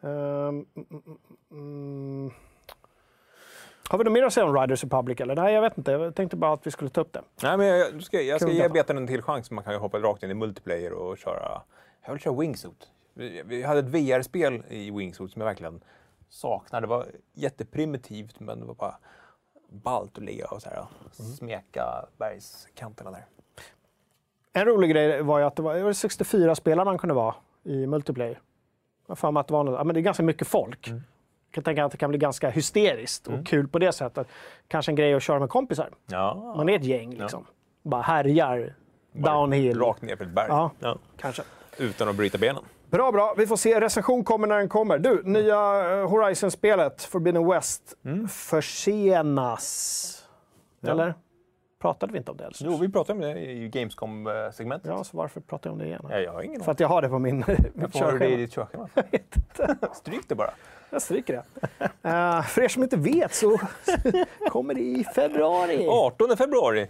Ehm, 0.00 0.08
mm, 0.08 0.66
mm, 0.90 1.18
mm. 1.50 2.30
Har 3.90 3.98
vi 3.98 4.04
något 4.04 4.12
mer 4.12 4.22
att 4.22 4.32
säga 4.32 4.46
om 4.46 4.56
Riders 4.56 4.84
Republic? 4.84 5.20
Eller? 5.20 5.34
Nej, 5.36 5.54
jag 5.54 5.62
vet 5.62 5.78
inte. 5.78 5.92
Jag 5.92 6.14
tänkte 6.14 6.36
bara 6.36 6.52
att 6.52 6.66
vi 6.66 6.70
skulle 6.70 6.90
ta 6.90 7.00
upp 7.00 7.12
det. 7.12 7.22
Nej, 7.42 7.56
men 7.56 7.66
jag, 7.66 8.02
ska, 8.02 8.20
jag 8.20 8.40
ska 8.40 8.50
ge 8.50 8.68
betan 8.68 8.96
en 8.96 9.06
till 9.06 9.22
chans. 9.22 9.50
Man 9.50 9.64
kan 9.64 9.72
ju 9.72 9.78
hoppa 9.78 9.98
rakt 9.98 10.22
in 10.22 10.30
i 10.30 10.34
multiplayer 10.34 10.92
och 10.92 11.18
köra... 11.18 11.62
Jag 12.04 12.12
vill 12.12 12.20
köra 12.20 12.34
Wingsuit. 12.34 12.90
Vi, 13.14 13.42
vi 13.46 13.62
hade 13.62 13.80
ett 13.80 13.86
VR-spel 13.86 14.62
i 14.68 14.90
Wingsuit 14.90 15.32
som 15.32 15.40
jag 15.40 15.46
verkligen 15.46 15.80
saknar. 16.28 16.80
Det 16.80 16.86
var 16.86 17.06
jätteprimitivt, 17.34 18.40
men 18.40 18.60
det 18.60 18.66
var 18.66 18.74
bara 18.74 18.96
ballt 19.68 20.18
att 20.18 20.24
ligga 20.24 20.46
och 20.46 20.62
så 20.62 20.68
här, 20.68 20.76
Mm. 20.78 21.32
smeka 21.32 22.06
bergskanterna 22.18 23.10
där. 23.10 23.26
En 24.52 24.64
rolig 24.64 24.90
grej 24.90 25.22
var 25.22 25.38
ju 25.38 25.44
att 25.44 25.56
det 25.56 25.62
var, 25.62 25.74
det 25.74 25.82
var 25.82 25.92
64 25.92 26.54
spelare 26.54 26.84
man 26.84 26.98
kunde 26.98 27.14
vara 27.14 27.34
i 27.64 27.86
multiplayer. 27.86 28.40
Jag 29.06 29.16
har 29.20 29.40
att 29.40 29.46
det 29.46 29.52
var 29.52 29.64
något, 29.64 29.78
ja, 29.78 29.84
men 29.84 29.94
det 29.94 30.00
är 30.00 30.02
ganska 30.02 30.22
mycket 30.22 30.48
folk. 30.48 30.88
Mm. 30.88 31.02
Jag 31.50 31.54
kan 31.54 31.64
tänka 31.64 31.84
att 31.84 31.92
det 31.92 31.98
kan 31.98 32.10
bli 32.10 32.18
ganska 32.18 32.50
hysteriskt 32.50 33.26
och 33.26 33.46
kul 33.46 33.68
på 33.68 33.78
det 33.78 33.92
sättet. 33.92 34.28
Kanske 34.68 34.92
en 34.92 34.96
grej 34.96 35.14
att 35.14 35.22
köra 35.22 35.38
med 35.38 35.48
kompisar. 35.48 35.88
Ja, 36.06 36.54
Man 36.56 36.68
är 36.68 36.76
ett 36.76 36.84
gäng 36.84 37.14
liksom. 37.14 37.46
Bara 37.82 38.02
härjar 38.02 38.74
downhill. 39.12 39.78
Rakt 39.80 40.02
ner 40.02 40.16
för 40.16 40.24
ett 40.24 40.30
berg. 40.30 40.46
Ja. 40.48 40.70
Ja. 40.80 40.98
Kanske. 41.16 41.42
Utan 41.78 42.08
att 42.08 42.16
bryta 42.16 42.38
benen. 42.38 42.62
Bra, 42.90 43.12
bra. 43.12 43.34
Vi 43.36 43.46
får 43.46 43.56
se. 43.56 43.80
Recension 43.80 44.24
kommer 44.24 44.46
när 44.46 44.58
den 44.58 44.68
kommer. 44.68 44.98
Du, 44.98 45.22
nya 45.24 45.90
eh, 45.92 46.08
Horizon-spelet, 46.10 47.02
Forbidden 47.02 47.46
West, 47.48 47.94
försenas. 48.28 50.26
Ja. 50.80 50.90
Eller? 50.90 51.14
Pratade 51.80 52.12
vi 52.12 52.18
inte 52.18 52.30
om 52.30 52.36
det? 52.36 52.46
Alltså? 52.46 52.64
Jo, 52.64 52.76
vi 52.76 52.88
pratade 52.88 53.12
om 53.12 53.20
det 53.34 53.40
i 53.40 53.68
Gamescom-segmentet. 53.68 54.90
Ja, 54.90 55.04
så 55.04 55.16
varför 55.16 55.40
pratar 55.40 55.70
jag 55.70 55.72
om 55.72 55.78
det 55.78 55.86
igen? 55.86 56.06
Ja, 56.10 56.18
jag 56.18 56.32
har 56.32 56.42
ingen 56.42 56.60
För 56.60 56.72
att 56.72 56.80
jag 56.80 56.88
har 56.88 57.02
det 57.02 57.08
på 57.08 57.18
min, 57.18 57.36
mitt 57.36 57.46
Varför 57.74 57.98
har 57.98 58.12
du 58.12 58.18
det 58.18 58.28
i 58.28 58.48
körschema. 58.48 58.88
ditt 59.10 59.56
körschema? 59.56 59.88
Stryk 59.94 60.28
det 60.28 60.34
bara. 60.34 60.50
Jag 60.90 61.02
stryker 61.02 61.32
det. 61.32 61.44
Eh, 62.08 62.42
för 62.42 62.62
er 62.62 62.68
som 62.68 62.82
inte 62.82 62.96
vet 62.96 63.34
så 63.34 63.60
kommer 64.48 64.74
det 64.74 64.80
i 64.80 65.04
februari. 65.14 65.86
18 65.88 66.36
februari. 66.36 66.88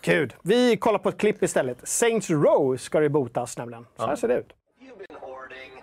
Gud. 0.00 0.34
Vi 0.42 0.76
kollar 0.76 0.98
på 0.98 1.08
ett 1.08 1.18
klipp 1.18 1.42
istället. 1.42 1.88
Saints 1.88 2.30
Row 2.30 2.76
ska 2.76 3.00
det 3.00 3.08
botas 3.08 3.58
nämligen. 3.58 3.86
Så 3.96 4.06
här 4.06 4.16
ser 4.16 4.28
det 4.28 4.34
ut. 4.34 4.52
You've 4.80 4.98
been 5.08 5.16
hoarding. 5.20 5.82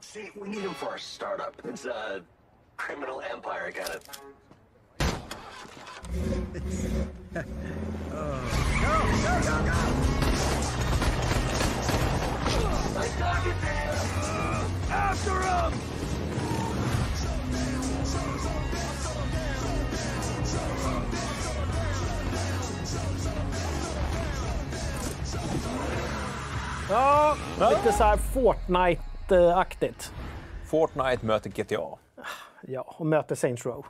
See, 0.00 0.30
we 0.34 0.48
need 0.48 0.62
him 0.62 0.74
for 0.74 0.86
our 0.86 0.98
startup. 0.98 1.66
It's 1.66 1.86
a 1.90 2.20
criminal 2.76 3.20
empire 3.34 3.72
kind 3.72 3.88
of. 3.96 4.02
After 14.90 15.30
him! 15.30 15.72
Ja, 26.90 27.36
lite 27.70 27.92
så 27.92 28.04
här 28.04 28.16
Fortnite-aktigt. 28.16 30.12
Fortnite 30.70 31.26
möter 31.26 31.50
GTA. 31.50 31.98
Ja, 32.62 32.94
och 32.98 33.06
möter 33.06 33.34
Saints 33.34 33.66
Row. 33.66 33.86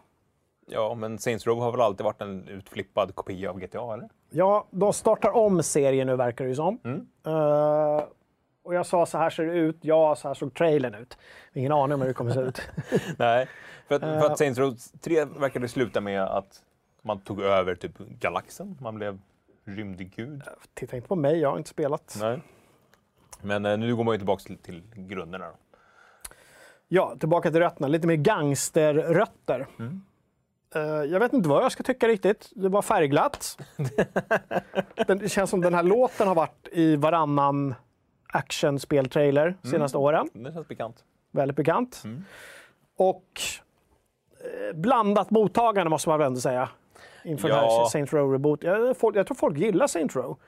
Ja, 0.67 0.95
men 0.95 1.19
Saints 1.19 1.47
Row 1.47 1.61
har 1.61 1.73
väl 1.73 1.81
alltid 1.81 2.05
varit 2.05 2.21
en 2.21 2.49
utflippad 2.49 3.15
kopia 3.15 3.51
av 3.51 3.61
GTA, 3.61 3.95
eller? 3.95 4.09
Ja, 4.31 4.67
de 4.71 4.93
startar 4.93 5.37
om 5.37 5.63
serien 5.63 6.07
nu 6.07 6.17
verkar 6.17 6.45
det 6.45 6.49
ju 6.49 6.57
som. 6.57 6.79
Mm. 6.85 7.07
Eh, 7.27 8.05
och 8.63 8.75
jag 8.75 8.87
sa 8.87 9.07
så 9.07 9.19
här 9.19 9.31
ser 9.31 9.47
det 9.47 9.53
ut. 9.53 9.79
Ja, 9.81 10.17
så 10.17 10.29
här 10.29 10.35
såg 10.35 10.55
trailern 10.55 10.95
ut. 10.95 11.19
Ingen 11.53 11.73
aning 11.73 11.95
om 11.95 12.01
hur 12.01 12.09
det 12.09 12.15
kommer 12.15 12.31
se 12.33 12.41
ut. 12.41 12.63
Nej, 13.19 13.49
för 13.89 13.95
att, 13.95 14.01
för 14.01 14.17
Eh. 14.17 14.23
att 14.23 14.39
Saints 14.39 14.59
Row 14.59 14.75
3 15.01 15.25
verkade 15.25 15.69
sluta 15.69 16.01
med 16.01 16.23
att 16.23 16.63
man 17.03 17.21
tog 17.21 17.41
över 17.43 17.75
typ 17.75 17.99
galaxen. 17.99 18.77
Man 18.81 18.95
blev 18.95 19.19
rymdgud. 19.65 20.43
Titta 20.75 20.97
inte 20.97 21.09
på 21.09 21.17
mig, 21.17 21.39
jag 21.39 21.51
har 21.51 21.59
inte 21.59 21.71
spelat. 21.71 22.17
Nej. 22.21 22.41
Men 23.43 23.67
eh, 23.67 23.79
nu 23.79 23.97
går 23.97 24.05
man 24.05 24.15
ju 24.15 24.19
tillbaka 24.19 24.43
till, 24.43 24.59
till 24.59 24.83
grunderna. 24.95 25.45
Då. 25.47 25.55
Ja, 26.89 27.17
tillbaka 27.21 27.51
till 27.51 27.61
rötterna. 27.61 27.89
Lite 27.89 28.07
mer 28.07 28.15
gangsterrötter. 28.17 29.67
Eh, 30.75 30.81
jag 30.83 31.21
vet 31.21 31.33
inte 31.33 31.49
vad 31.49 31.65
jag 31.65 31.73
ska 31.73 31.83
tycka 31.83 32.09
riktigt. 32.09 32.51
Det 32.55 32.69
var 32.69 32.83
färgglatt. 32.83 33.59
Den- 35.07 35.19
det 35.19 35.29
känns 35.29 35.51
som 35.51 35.61
den 35.61 35.75
här 35.75 35.83
låten 35.83 36.29
har 36.29 36.35
varit 36.35 36.69
i 36.73 36.97
varannan 36.97 37.75
actionspeltrailer 38.33 39.57
senaste 39.63 39.99
åren. 39.99 40.29
Det 40.33 40.53
känns 40.53 40.69
bekant. 40.69 41.05
Väldigt 41.31 41.57
bekant. 41.57 42.03
Och 42.97 43.41
eh, 44.41 44.77
blandat 44.77 45.31
mottagande 45.31 45.91
måste 45.91 46.09
man 46.09 46.19
väl 46.19 46.27
ändå 46.27 46.41
säga. 46.41 46.69
Inför 47.25 47.49
den 47.49 47.57
här 47.59 47.65
Ja. 47.65 47.89
Saints 47.93 48.13
Row 48.13 48.33
Reboot. 48.33 48.63
Jag, 48.63 48.97
folk, 48.97 49.17
jag 49.17 49.27
tror 49.27 49.35
folk 49.35 49.59
gillar 49.59 49.87
Saints 49.87 50.17
Row. 50.17 50.39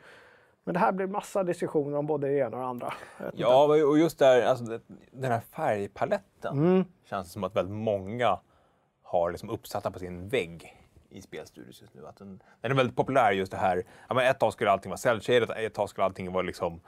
Men 0.65 0.75
det 0.75 0.81
här 0.81 0.93
blir 0.93 1.07
massa 1.07 1.43
diskussioner 1.43 1.99
om 1.99 2.07
både 2.07 2.27
det 2.29 2.39
ena 2.39 2.57
och 2.57 2.63
det 2.63 2.69
andra. 2.69 2.95
Ja, 3.35 3.65
och 3.65 3.99
just 3.99 4.19
där, 4.19 4.43
alltså, 4.43 4.79
den 5.11 5.31
här 5.33 5.41
färgpaletten 5.41 6.59
Mm. 6.59 6.85
känns 7.11 7.33
som 7.33 7.45
att 7.45 7.57
väldigt 7.57 7.75
många 7.75 8.39
har 9.03 9.31
liksom 9.31 9.51
uppsatta 9.51 9.91
på 9.91 9.99
sin 9.99 10.29
vägg 10.29 10.77
i 11.11 11.23
spelstudios 11.23 11.81
just 11.81 11.95
nu. 11.95 12.07
Att 12.07 12.17
den, 12.17 12.43
den 12.61 12.71
är 12.71 12.75
väldigt 12.77 12.97
populär 12.97 13.33
just 13.33 13.53
det 13.53 13.59
här. 13.59 13.83
Ja, 14.09 14.15
men 14.15 14.27
ett 14.27 14.41
tag 14.41 14.53
skulle 14.53 14.71
allting 14.71 14.91
vara 14.91 14.97
cell-shaded, 14.99 15.51
ett 15.57 15.75
tag 15.75 15.89
skulle 15.89 16.05
allting 16.05 16.33
vara 16.33 16.43
liksom 16.43 16.81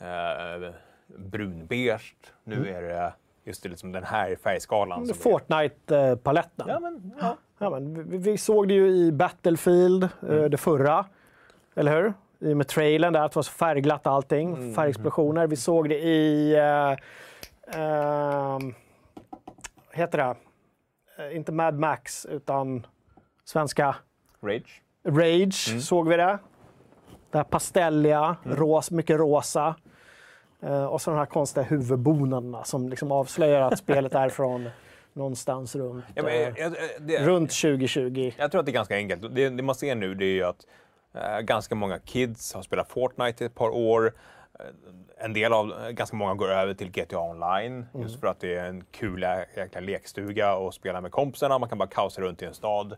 eh, 0.00 0.70
brunbeige. 1.16 2.00
Nu 2.44 2.68
är 2.68 2.82
det 2.82 3.12
just 3.44 3.62
det, 3.62 3.68
liksom 3.68 3.92
den 3.92 4.04
här 4.04 4.36
färgskalan. 4.36 5.02
är- 5.10 5.14
Fortnite-paletten. 5.14 6.66
Ja, 6.68 6.80
men, 6.80 7.12
ja. 7.20 7.36
Ja, 7.58 7.70
men 7.70 8.10
vi, 8.10 8.18
vi 8.18 8.38
såg 8.38 8.68
det 8.68 8.74
ju 8.74 8.86
i 8.88 9.12
Battlefield, 9.12 10.02
eh, 10.04 10.08
Mm. 10.28 10.50
det 10.50 10.56
förra. 10.56 11.04
Eller 11.76 11.96
hur? 12.02 12.12
I 12.40 12.52
och 12.52 12.56
med 12.56 12.68
trailern 12.68 13.12
där, 13.12 13.20
att 13.20 13.32
det 13.32 13.36
var 13.36 13.42
så 13.42 13.52
färgglatt 13.52 14.06
allting. 14.06 14.54
Mm. 14.54 14.74
Färgexplosioner. 14.74 15.46
Vi 15.46 15.56
såg 15.56 15.88
det 15.88 15.98
i... 15.98 16.54
Eh, 16.56 16.94
vad 19.88 19.96
heter 19.96 20.18
det? 20.18 20.34
Eh, 21.24 21.36
inte 21.36 21.52
Mad 21.52 21.74
Max, 21.78 22.26
utan 22.26 22.86
svenska 23.44 23.96
Rage. 24.42 24.82
Rage 25.04 25.68
Mm. 25.70 25.80
såg 25.80 26.08
vi 26.08 26.16
det. 26.16 26.38
Det 27.30 27.38
här 27.38 27.44
pastelliga, 27.44 28.36
ros, 28.44 28.90
mycket 28.90 29.16
rosa. 29.18 29.74
Eh, 30.62 30.84
och 30.86 31.00
så 31.00 31.10
de 31.10 31.16
här 31.18 31.26
konstiga 31.26 31.64
huvudbonaderna 31.64 32.64
som 32.64 32.88
liksom 32.88 33.12
avslöjar 33.12 33.60
att 33.60 33.78
spelet 33.78 34.14
är 34.14 34.28
från 34.28 34.68
någonstans 35.12 35.74
runt, 35.76 36.04
Ja, 36.14 36.22
men, 36.22 36.32
eh, 36.32 36.40
jag, 36.40 36.58
jag, 36.58 36.72
det, 37.00 37.26
runt 37.26 37.50
2020. 37.50 38.32
Jag 38.38 38.50
tror 38.50 38.58
att 38.58 38.66
det 38.66 38.70
är 38.70 38.74
ganska 38.74 38.96
enkelt. 38.96 39.34
Det, 39.34 39.48
det 39.48 39.62
man 39.62 39.74
ser 39.74 39.94
nu 39.94 40.14
det 40.14 40.24
är 40.24 40.34
ju 40.34 40.44
att 40.44 40.66
eh, 41.14 41.40
ganska 41.40 41.74
många 41.74 41.98
kids 41.98 42.54
har 42.54 42.62
spelat 42.62 42.88
Fortnite 42.88 43.44
i 43.44 43.46
ett 43.46 43.54
par 43.54 43.68
år. 43.70 44.12
En 45.18 45.32
del 45.32 45.52
av, 45.52 45.90
ganska 45.90 46.16
många 46.16 46.34
går 46.34 46.48
över 46.50 46.74
till 46.74 46.90
GTA 46.90 47.18
Online 47.20 47.86
just 47.94 48.20
för 48.20 48.26
att 48.26 48.40
det 48.40 48.54
är 48.56 48.64
en 48.64 48.84
kul 48.90 49.24
jä- 49.24 49.44
jäkla 49.56 49.80
lekstuga 49.80 50.54
och 50.56 50.74
spela 50.74 51.00
med 51.00 51.10
kompisarna. 51.12 51.58
Man 51.58 51.68
kan 51.68 51.78
bara 51.78 51.88
kaosa 51.88 52.20
runt 52.20 52.42
i 52.42 52.44
en 52.44 52.54
stad. 52.54 52.96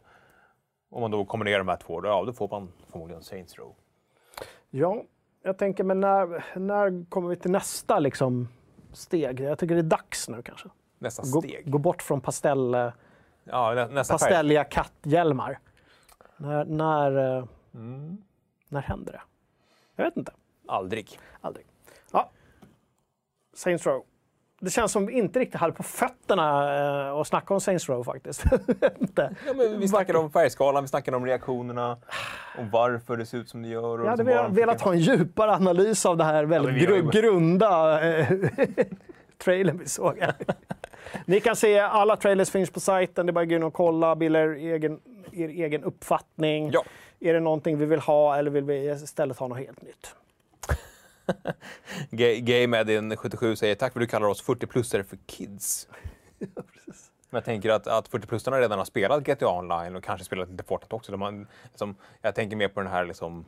Om 0.91 1.01
man 1.01 1.11
då 1.11 1.25
kombinerar 1.25 1.59
de 1.59 1.69
här 1.69 1.77
två, 1.77 2.01
då, 2.01 2.09
ja, 2.09 2.25
då 2.25 2.33
får 2.33 2.49
man 2.49 2.73
förmodligen 2.93 3.23
Saints 3.23 3.59
Row. 3.59 3.75
Ja, 4.71 5.03
jag 5.43 5.59
tänker, 5.59 5.85
men 5.85 6.01
när, 6.01 6.45
när 6.59 7.05
kommer 7.11 7.29
vi 7.29 7.37
till 7.37 7.51
nästa 7.51 7.99
liksom, 7.99 8.49
steg? 8.93 9.41
Jag 9.41 9.59
tycker 9.59 9.75
det 9.75 9.81
är 9.81 9.83
dags 9.83 10.29
nu 10.29 10.43
kanske. 10.43 10.69
Nästa 10.99 11.23
Gå, 11.23 11.41
steg. 11.43 11.71
gå 11.71 11.79
bort 11.79 12.03
från 12.03 12.21
pastell, 12.21 12.75
Ja, 13.45 13.75
nä, 13.75 13.87
nästa 13.87 14.19
färg. 14.19 14.29
pastelliga 14.29 14.65
katthjälmar. 14.65 15.59
När, 16.37 16.65
när, 16.65 17.37
eh, 17.39 17.45
Mm. 17.75 18.17
när 18.69 18.81
händer 18.81 19.13
det? 19.13 19.21
Jag 19.97 20.05
vet 20.05 20.17
inte. 20.17 20.33
Aldrig. 20.69 21.19
Aldrig. 21.41 21.67
Ja. 22.13 22.31
Saints 23.55 23.87
Row. 23.87 24.05
Det 24.63 24.71
känns 24.71 24.93
som 24.93 25.07
vi 25.07 25.13
inte 25.13 25.39
riktigt 25.39 25.61
hade 25.61 25.73
på 25.73 25.83
fötterna 25.83 26.77
eh, 27.09 27.13
att 27.15 27.27
snacka 27.27 27.55
om 27.55 27.61
Saints 27.61 27.89
Row 27.89 28.05
faktiskt. 28.05 28.45
Ja, 29.17 29.31
men 29.57 29.81
vi 29.81 29.89
snackade 29.89 30.19
om 30.19 30.31
färgskalan, 30.31 30.85
vi 30.85 30.89
snackade 30.89 31.17
om 31.17 31.27
reaktionerna, 31.27 31.97
om 32.59 32.71
varför 32.71 33.17
det 33.17 33.27
ser 33.27 33.39
ut 33.39 33.49
som 33.49 33.63
det 33.63 33.69
gör. 33.69 33.83
Och 34.01 34.07
Jag 34.07 34.11
hade 34.11 34.25
liksom 34.25 34.37
velat, 34.43 34.53
velat 34.53 34.81
ha 34.81 34.93
en 34.93 34.99
djupare 34.99 35.53
analys 35.55 36.07
av 36.07 36.17
det 36.17 36.25
här 36.25 36.45
väldigt 36.45 36.83
ju- 36.83 36.87
gru- 36.87 37.11
grunda 37.13 38.01
eh, 38.19 38.27
trailern 39.45 39.79
vi 39.79 39.89
såg. 39.89 40.25
Ni 41.25 41.41
kan 41.41 41.57
se 41.57 41.79
alla 41.79 42.17
trailers 42.17 42.51
finns 42.51 42.71
på 42.71 42.81
sajten. 42.81 43.27
Det 43.27 43.31
är 43.31 43.33
bara 43.33 43.43
att 43.43 43.49
gå 43.49 43.55
in 43.55 43.63
och 43.63 43.75
kolla, 43.75 44.17
bilda 44.17 44.41
er 44.41 44.49
egen, 44.49 45.01
er 45.33 45.49
egen 45.49 45.85
uppfattning. 45.85 46.71
Ja. 46.73 46.83
Är 47.21 47.35
det 47.35 47.41
någonting 47.41 47.79
vi 47.79 47.85
vill 47.87 48.01
ha 48.01 48.37
eller 48.37 48.51
vill 48.51 48.65
vi 48.65 48.91
istället 48.91 49.39
ha 49.39 49.49
något 49.49 49.59
helt 49.59 49.83
nytt? 49.83 50.15
Ga- 52.11 52.41
Game 52.41 52.79
Edin 52.81 53.17
77 53.17 53.57
säger 53.57 53.75
tack 53.75 53.93
för 53.93 54.01
att 54.01 54.03
du 54.07 54.11
kallar 54.11 54.29
oss 54.29 54.45
40-plussare 54.45 55.03
för 55.03 55.19
kids. 55.27 55.89
Men 57.33 57.39
jag 57.39 57.45
tänker 57.45 57.71
att, 57.71 57.87
att 57.87 58.11
40-plussarna 58.11 58.59
redan 58.61 58.79
har 58.79 58.85
spelat 58.85 59.25
GTA 59.25 59.59
Online 59.59 59.97
och 59.97 60.05
kanske 60.05 60.25
spelat 60.25 60.51
lite 60.51 60.65
Fortnite 60.65 60.95
också. 60.97 61.13
De 61.13 61.21
har, 61.23 61.47
liksom, 61.71 61.95
jag 62.23 62.35
tänker 62.35 62.57
mer 62.57 62.69
på 62.69 62.81
den 62.81 62.91
här 62.93 63.05
liksom, 63.05 63.45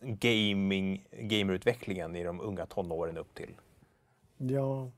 gaming, 0.00 1.04
gamerutvecklingen 1.18 2.16
i 2.16 2.24
de 2.24 2.40
unga 2.40 2.66
tonåren 2.66 3.18
upp 3.18 3.34
till. 3.34 3.50
Ja. 4.36 4.90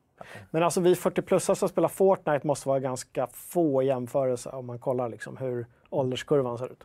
Men 0.50 0.62
alltså 0.62 0.80
vi 0.80 0.94
40-plussare 0.94 1.54
som 1.54 1.68
spelar 1.68 1.88
Fortnite 1.88 2.46
måste 2.46 2.68
vara 2.68 2.80
ganska 2.80 3.26
få 3.32 3.82
jämförelser 3.82 4.54
om 4.54 4.66
man 4.66 4.78
kollar 4.78 5.08
liksom 5.08 5.36
hur 5.36 5.66
ålderskurvan 5.90 6.58
ser 6.58 6.72
ut. 6.72 6.84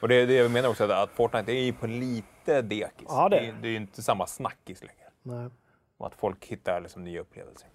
Och 0.00 0.08
det 0.08 0.14
är 0.14 0.26
det 0.26 0.34
jag 0.34 0.50
menar 0.50 0.68
också, 0.68 0.84
att- 0.84 0.90
att 0.90 1.10
Fortnite 1.10 1.52
är 1.52 1.62
ju 1.62 1.72
på 1.72 1.86
lite 1.86 2.26
dekis. 2.44 3.06
Ja, 3.08 3.28
det 3.28 3.38
är 3.38 3.42
det, 3.42 3.54
det 3.62 3.68
är 3.68 3.70
ju 3.70 3.76
inte 3.76 4.02
samma 4.02 4.26
snackis 4.26 4.80
längre. 4.84 5.10
Nej. 5.22 5.48
Och 5.96 6.06
att 6.06 6.14
folk 6.14 6.46
hittar 6.46 6.80
liksom 6.80 7.04
nya 7.04 7.20
upplevelser. 7.20 7.68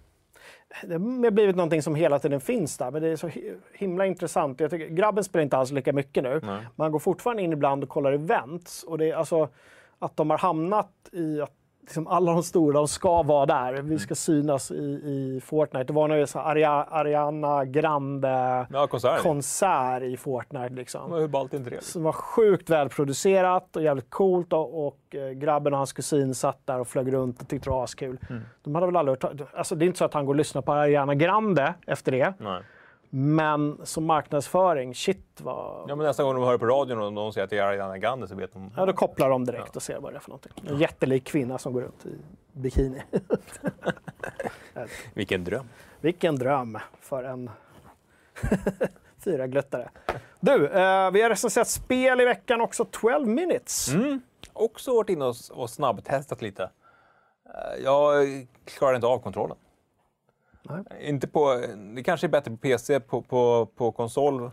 Det 0.84 0.92
har 0.92 1.30
blivit 1.30 1.56
någonting 1.56 1.82
som 1.82 1.94
hela 1.94 2.18
tiden 2.18 2.40
finns 2.40 2.78
där, 2.78 2.90
men 2.90 3.02
det 3.02 3.08
är 3.08 3.16
så 3.16 3.28
hi- 3.28 3.60
himla 3.74 4.06
intressant. 4.06 4.60
Jag 4.60 4.70
tycker, 4.70 4.86
grabben 4.88 5.24
spelar 5.24 5.42
inte 5.42 5.56
alls 5.56 5.70
lika 5.70 5.92
mycket 5.92 6.22
nu. 6.22 6.40
Man 6.76 6.92
går 6.92 6.98
fortfarande 6.98 7.42
in 7.42 7.52
ibland 7.52 7.82
och 7.82 7.88
kollar 7.88 8.12
events. 8.12 8.82
Och 8.82 8.98
det 8.98 9.10
är 9.10 9.14
alltså 9.14 9.48
att 9.98 10.16
de 10.16 10.30
har 10.30 10.38
hamnat 10.38 10.92
i 11.12 11.40
att 11.40 11.52
liksom 11.86 12.06
alla 12.06 12.32
de 12.32 12.42
stora, 12.42 12.72
de 12.74 12.88
ska 12.88 13.22
vara 13.22 13.46
där. 13.46 13.72
Vi 13.82 13.98
ska 13.98 14.14
synas 14.14 14.70
i, 14.70 14.74
i 14.84 15.40
Fortnite. 15.44 15.84
Det 15.84 15.92
var 15.92 16.08
nu 16.08 16.26
så 16.26 16.38
Ariana 16.38 17.64
Grande 17.64 18.66
Ja, 18.72 18.86
konserter. 18.86 19.22
konsert 19.22 20.02
i 20.02 20.16
Fortnite. 20.16 20.74
Liksom 20.74 21.12
hur 21.12 21.28
ballt 21.28 21.54
är 21.54 21.58
inte 21.58 21.70
det? 21.70 21.84
som 21.84 22.02
var 22.02 22.12
sjukt 22.12 22.70
välproducerat 22.70 23.76
och 23.76 23.82
jävligt 23.82 24.10
coolt. 24.10 24.52
Och, 24.52 24.86
och 24.86 25.14
eh, 25.14 25.30
grabben 25.30 25.72
och 25.72 25.78
hans 25.78 25.92
kusin 25.92 26.34
satt 26.34 26.66
där 26.66 26.80
och 26.80 26.88
flög 26.88 27.12
runt 27.12 27.42
och 27.42 27.48
tyckte 27.48 27.66
det 27.70 27.74
var 27.74 27.84
askul. 27.84 28.18
Mm. 28.30 28.42
De 28.64 28.74
hade 28.74 28.86
väl 28.86 28.96
aldrig 28.96 29.24
hört, 29.24 29.40
alltså 29.54 29.74
Det 29.74 29.84
är 29.84 29.86
inte 29.86 29.98
så 29.98 30.04
att 30.04 30.14
han 30.14 30.26
går 30.26 30.32
och 30.32 30.38
lyssnar 30.38 30.62
på 30.62 30.72
Ariana 30.72 31.14
Grande 31.14 31.74
efter 31.86 32.12
det. 32.12 32.34
Nej. 32.38 32.62
Men 33.10 33.80
som 33.86 34.04
marknadsföring, 34.04 34.94
shit 34.94 35.40
vad... 35.42 35.90
Ja, 35.90 35.96
men 35.96 36.06
nästa 36.06 36.22
gång 36.22 36.34
de 36.34 36.44
hör 36.44 36.58
på 36.58 36.66
radion 36.66 37.02
och 37.02 37.12
någon 37.12 37.32
säger 37.32 37.44
att 37.44 37.50
det 37.50 37.58
är 37.58 37.62
Ariana 37.62 37.98
Grande 37.98 38.28
så 38.28 38.34
vet 38.34 38.52
de. 38.52 38.70
Ja, 38.76 38.86
då 38.86 38.92
kopplar 38.92 39.30
de 39.30 39.44
direkt 39.44 39.76
och 39.76 39.82
ser 39.82 40.00
vad 40.00 40.12
det 40.12 40.16
är 40.16 40.20
för 40.20 40.30
någonting. 40.30 40.52
En 40.68 40.78
jättelik 40.78 41.24
kvinna 41.24 41.58
som 41.58 41.72
går 41.72 41.80
runt 41.80 42.06
i 42.06 42.16
bikini. 42.52 43.02
Vilken 45.14 45.44
dröm. 45.44 45.68
Vilken 46.00 46.36
dröm 46.36 46.78
för 47.00 47.24
en 47.24 47.50
fyra-gluttare. 49.24 49.88
Du, 50.40 50.66
eh, 50.66 51.10
vi 51.10 51.22
har 51.22 51.28
recenserat 51.28 51.68
spel 51.68 52.20
i 52.20 52.24
veckan 52.24 52.60
också, 52.60 52.84
12 52.90 53.28
minutes. 53.28 53.88
Också 54.52 54.94
varit 54.96 55.10
inne 55.10 55.24
och, 55.24 55.34
och 55.50 55.70
snabbtestat 55.70 56.42
lite. 56.42 56.62
Eh, 56.62 57.84
Jag 57.84 58.26
klarar 58.64 58.94
inte 58.94 59.06
av 59.06 59.18
kontrollen. 59.18 59.56
Nej. 60.70 61.08
Inte 61.08 61.28
på, 61.28 61.62
det 61.96 62.02
kanske 62.02 62.26
är 62.26 62.28
bättre 62.28 62.50
på 62.50 62.56
PC, 62.56 63.00
på, 63.00 63.22
på, 63.22 63.66
på 63.76 63.92
konsol. 63.92 64.42
Eh, 64.44 64.50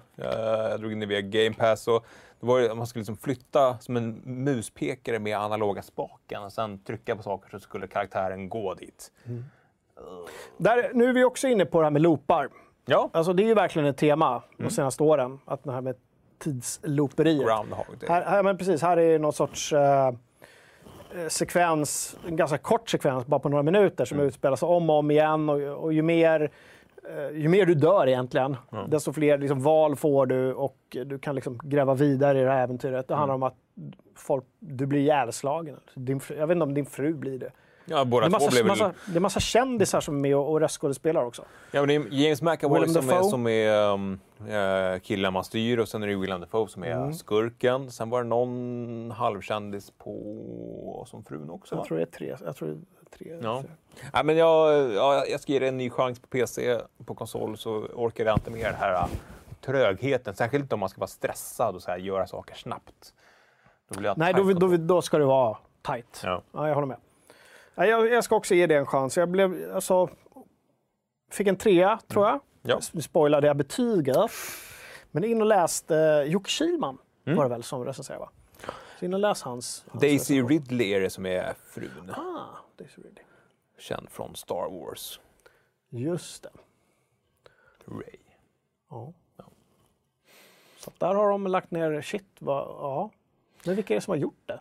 Jag 0.70 0.80
drog 0.80 0.92
in 0.92 1.00
det 1.00 1.06
via 1.06 1.22
Game 1.22 1.56
Pass. 1.56 1.88
Och 1.88 2.06
det 2.40 2.46
var, 2.46 2.60
ju- 2.60 2.74
man 2.74 2.88
skulle 2.88 3.02
liksom 3.02 3.18
flytta 3.18 3.78
som 3.80 3.98
en 3.98 4.22
muspekare 4.26 5.20
med 5.20 5.38
analoga 5.38 5.82
spaken 5.82 6.44
och 6.44 6.54
sen 6.54 6.80
trycka 6.84 7.16
på 7.16 7.24
saker 7.24 7.50
så 7.50 7.60
skulle 7.60 7.88
karaktären 7.88 8.50
gå 8.50 8.74
dit. 8.74 9.12
Där, 10.58 10.92
nu 10.94 11.10
är 11.10 11.14
vi 11.14 11.24
också 11.24 11.48
inne 11.48 11.66
på 11.66 11.80
det 11.80 11.86
här 11.86 11.92
med 11.92 12.02
loopar. 12.02 12.50
Ja, 12.86 13.10
Alltså 13.14 13.34
det 13.34 13.44
är 13.44 13.48
ju 13.48 13.54
verkligen 13.54 13.88
ett 13.88 13.98
tema 13.98 14.30
Mm. 14.30 14.44
de 14.58 14.70
senaste 14.70 15.04
åren, 15.04 15.40
att 15.46 15.64
det 15.64 15.72
här 15.72 15.82
med 15.82 15.96
tidslooperiet. 16.40 17.46
Groundhog. 17.46 17.86
Här, 18.08 18.22
här, 18.26 18.44
men 18.44 18.58
precis, 18.58 18.82
här 18.82 18.98
är 18.98 19.20
någon 19.20 19.34
sorts 19.34 19.74
eh, 19.74 20.12
sekvens, 21.28 22.18
en 22.28 22.36
ganska 22.36 22.58
kort 22.58 22.90
sekvens, 22.90 23.26
bara 23.26 23.40
på 23.40 23.50
några 23.50 23.64
minuter, 23.64 24.06
som 24.06 24.20
utspelar 24.20 24.56
sig 24.56 24.68
om 24.68 24.90
och 24.90 24.96
om 24.96 25.12
igen. 25.12 25.50
Och, 25.50 25.84
och 25.84 25.94
ju, 25.94 26.02
mer, 26.02 26.52
eh, 27.10 27.38
ju 27.40 27.48
mer 27.48 27.66
du 27.66 27.74
dör 27.76 28.08
egentligen, 28.08 28.56
desto 28.88 29.14
fler 29.14 29.38
liksom, 29.38 29.62
val 29.64 29.96
får 29.96 30.26
du 30.26 30.54
och 30.54 30.78
du 31.06 31.20
kan 31.20 31.36
liksom 31.36 31.60
gräva 31.64 31.94
vidare 31.94 32.40
i 32.40 32.44
det 32.44 32.52
här 32.52 32.64
äventyret. 32.64 33.08
Det 33.08 33.16
handlar 33.16 33.36
om 33.36 33.44
att 33.44 33.56
folk, 34.16 34.44
du 34.60 34.86
blir 34.86 35.00
ihjälslagen. 35.00 35.76
Din, 35.96 36.20
fru- 36.20 36.38
jag 36.38 36.48
vet 36.48 36.56
inte 36.56 36.64
om 36.64 36.74
din 36.74 36.86
fru 36.86 37.14
blir 37.14 37.40
det. 37.40 37.52
Ja, 37.86 38.00
Det 38.00 38.06
båda 38.06 38.26
är 38.26 38.30
två 38.30 38.34
massa, 38.36 38.50
blev 38.52 38.64
väl... 38.64 38.70
massa, 38.70 38.94
det 39.06 39.16
är 39.16 39.20
massa 39.20 39.40
kändisar 39.40 40.02
som 40.02 40.16
är 40.16 40.20
med 40.20 40.36
och, 40.36 40.52
och 40.52 40.60
röstskådespelar 40.60 41.26
också. 41.26 41.46
Ja, 41.72 41.82
men 41.86 41.88
det 41.88 41.96
är 41.96 42.24
James 42.24 42.42
McAvoy 42.42 42.88
som 42.88 43.10
är, 43.10 43.14
Dafoe. 43.14 43.30
som 43.30 43.48
är 43.48 43.92
um, 43.94 44.20
eh, 44.50 45.00
killen 45.00 45.34
man 45.34 45.44
styr 45.44 45.78
och 45.78 45.88
sen 45.88 46.04
är 46.04 46.08
det 46.08 46.16
Willem 46.16 46.42
Dafoe 46.42 46.68
som 46.68 46.84
är 46.84 46.92
Mm. 46.92 47.14
skurken. 47.14 47.92
Sen 47.92 48.10
var 48.10 48.24
det 48.24 48.30
någon 48.30 49.12
halvkändis 49.12 49.92
på 49.98 51.06
som 51.08 51.24
frun 51.24 51.50
också. 51.50 51.76
Jag 51.76 51.80
va? 51.80 51.86
tror 51.86 51.98
det 51.98 52.04
är 52.04 52.06
tre. 52.06 52.36
Jag 52.46 52.56
tror 52.56 52.68
det 52.68 52.74
är 52.74 53.18
tre 53.18 53.40
Ja. 53.42 53.64
Nej, 54.14 54.24
men 54.24 54.38
jag, 54.38 54.92
ja, 54.94 55.26
jag 55.26 55.40
ska 55.40 55.52
ge 55.52 55.60
det 55.60 55.68
en 55.68 55.78
ny 55.78 55.90
chans 55.90 56.20
på 56.20 56.28
PC. 56.28 56.80
På 57.06 57.16
konsol 57.16 57.58
så 57.58 57.72
orkar 57.94 58.26
jag 58.26 58.36
inte 58.38 58.52
med 58.52 58.66
den 58.66 58.76
här 58.76 58.94
uh, 58.94 59.08
trögheten. 59.62 60.36
Särskilt 60.36 60.62
inte 60.64 60.76
om 60.76 60.80
man 60.80 60.90
ska 60.90 61.00
vara 61.00 61.08
stressad 61.08 61.76
och 61.76 61.82
så 61.82 61.92
här, 61.92 61.98
göra 61.98 62.28
saker 62.28 62.56
snabbt. 62.56 63.14
Då 63.90 64.14
Nej, 64.18 64.34
då, 64.34 64.54
då, 64.54 64.78
då 64.78 65.02
ska 65.02 65.18
det 65.18 65.26
vara 65.26 65.58
tight. 65.82 66.22
Ja. 66.24 66.42
Ja, 66.52 66.68
jag 66.68 66.76
håller 66.76 66.88
med. 66.88 66.98
Jag, 67.76 68.12
jag 68.12 68.24
ska 68.24 68.36
också 68.36 68.56
ge 68.56 68.68
det 68.68 68.76
en 68.76 68.86
chans. 68.86 69.18
Jag 69.18 69.30
blev, 69.30 69.72
alltså, 69.76 70.10
fick 71.32 71.48
en 71.48 71.56
trea, 71.56 72.00
tror 72.08 72.26
jag. 72.28 72.40
Ja. 72.62 72.80
Nu 72.92 73.02
spoilade 73.02 73.48
jag 73.48 73.58
betyget. 73.58 74.16
Men 75.12 75.24
in 75.24 75.42
och 75.42 75.48
läste 75.48 75.98
eh, 75.98 76.24
Jocke 76.32 76.50
Kihlman, 76.50 76.98
Mm. 77.26 77.38
var 77.38 77.44
det 77.44 77.50
väl, 77.50 77.64
som 77.64 77.86
recenserade? 77.86 78.20
Va? 78.26 78.30
Så 79.00 79.06
in 79.06 79.14
och 79.14 79.20
läs 79.20 79.42
hans... 79.42 79.86
hans 79.90 80.02
Daisy 80.02 80.16
recension. 80.34 80.50
Ridley 80.50 80.94
är 80.94 81.00
det 81.02 81.10
som 81.10 81.26
är 81.26 81.54
frun. 81.66 82.12
Ah, 82.18 82.58
Daisy 82.78 83.02
Ridley. 83.02 83.24
Känd 83.78 84.10
från 84.10 84.36
Star 84.36 84.70
Wars. 84.80 85.20
Just 85.90 86.44
det. 86.44 86.50
Ray. 87.86 88.20
Ja. 88.90 89.14
Så 90.78 90.90
att 90.90 91.00
där 91.00 91.16
har 91.16 91.30
de 91.30 91.48
lagt 91.48 91.72
ner 91.72 92.02
shit. 92.02 92.26
Vad, 92.40 92.68
ja. 92.68 93.10
Men 93.66 93.76
vilka 93.76 93.94
är 93.94 93.96
det 93.96 94.02
som 94.02 94.12
har 94.12 94.18
gjort 94.18 94.42
det? 94.46 94.60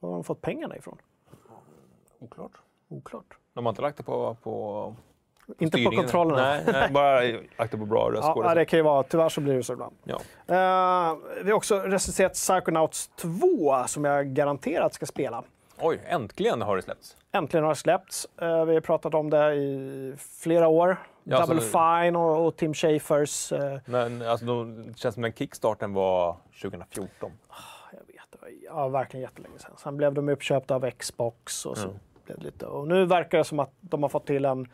Var 0.00 0.08
har 0.10 0.16
de 0.16 0.24
fått 0.24 0.40
pengarna 0.40 0.76
ifrån? 0.76 0.98
Oklart. 2.18 2.52
Oklart. 2.88 3.24
De 3.54 3.66
har 3.66 3.72
inte 3.72 3.82
lagt 3.82 3.96
det 3.96 4.02
på, 4.02 4.36
på 4.42 4.94
Inte 5.58 5.84
på 5.84 5.90
kontrollerna. 5.90 6.42
Nej, 6.42 6.62
nej, 6.72 6.90
bara 6.92 7.20
det 7.22 7.68
på 7.70 7.76
bra 7.86 8.00
Ja, 8.00 8.18
röstskådespelare. 8.18 8.54
det 8.58 8.64
kan 8.64 8.78
ju 8.78 8.82
vara. 8.82 9.02
Tyvärr 9.02 9.28
så 9.28 9.40
blir 9.40 9.54
det 9.54 9.62
så 9.62 9.72
ibland. 9.72 9.96
Ja. 10.04 10.14
Eh, 10.46 11.16
vi 11.42 11.50
har 11.50 11.56
också 11.56 11.78
recenserat 11.80 12.32
Psychonauts 12.32 13.08
2 13.08 13.84
som 13.86 14.04
jag 14.04 14.26
garanterat 14.26 14.94
ska 14.94 15.06
spela. 15.06 15.42
Oj, 15.80 16.00
äntligen 16.08 16.62
har 16.62 16.76
det 16.76 16.82
släppts. 16.82 17.16
Äntligen 17.32 17.64
har 17.64 17.70
det 17.70 17.76
släppts. 17.76 18.28
Eh, 18.40 18.64
vi 18.64 18.74
har 18.74 18.80
pratat 18.80 19.14
om 19.14 19.30
det 19.30 19.54
i 19.54 20.14
flera 20.18 20.68
år. 20.68 20.96
Ja, 21.24 21.40
Double 21.46 21.60
så- 21.60 21.78
Fine 22.02 22.16
och, 22.16 22.46
och 22.46 22.56
Tim 22.56 22.74
Schafers. 22.74 23.52
eh, 23.52 23.78
Men 23.84 24.22
alltså, 24.22 24.46
de, 24.46 24.86
det 24.86 24.98
känns 24.98 25.14
som 25.14 25.22
den 25.22 25.32
kickstarten 25.32 25.92
var 25.94 26.36
2014. 26.62 27.32
jag 27.92 27.98
vet, 27.98 28.16
det 28.30 28.38
var 28.40 28.48
ja, 28.64 28.88
verkligen 28.88 29.22
jättelänge 29.22 29.58
sedan. 29.58 29.70
Sen 29.76 29.96
blev 29.96 30.12
de 30.14 30.28
uppköpta 30.28 30.74
av 30.74 30.90
Xbox 30.90 31.66
och 31.66 31.78
så 31.78 31.88
Mm. 31.88 31.98
Det 32.28 32.44
lite. 32.44 32.66
Och 32.66 32.88
nu 32.88 33.04
verkar 33.04 33.38
det 33.38 33.44
som 33.44 33.58
att 33.60 33.72
de 33.80 34.02
har 34.02 34.10
fått 34.10 34.26
till 34.26 34.44
en, 34.44 34.66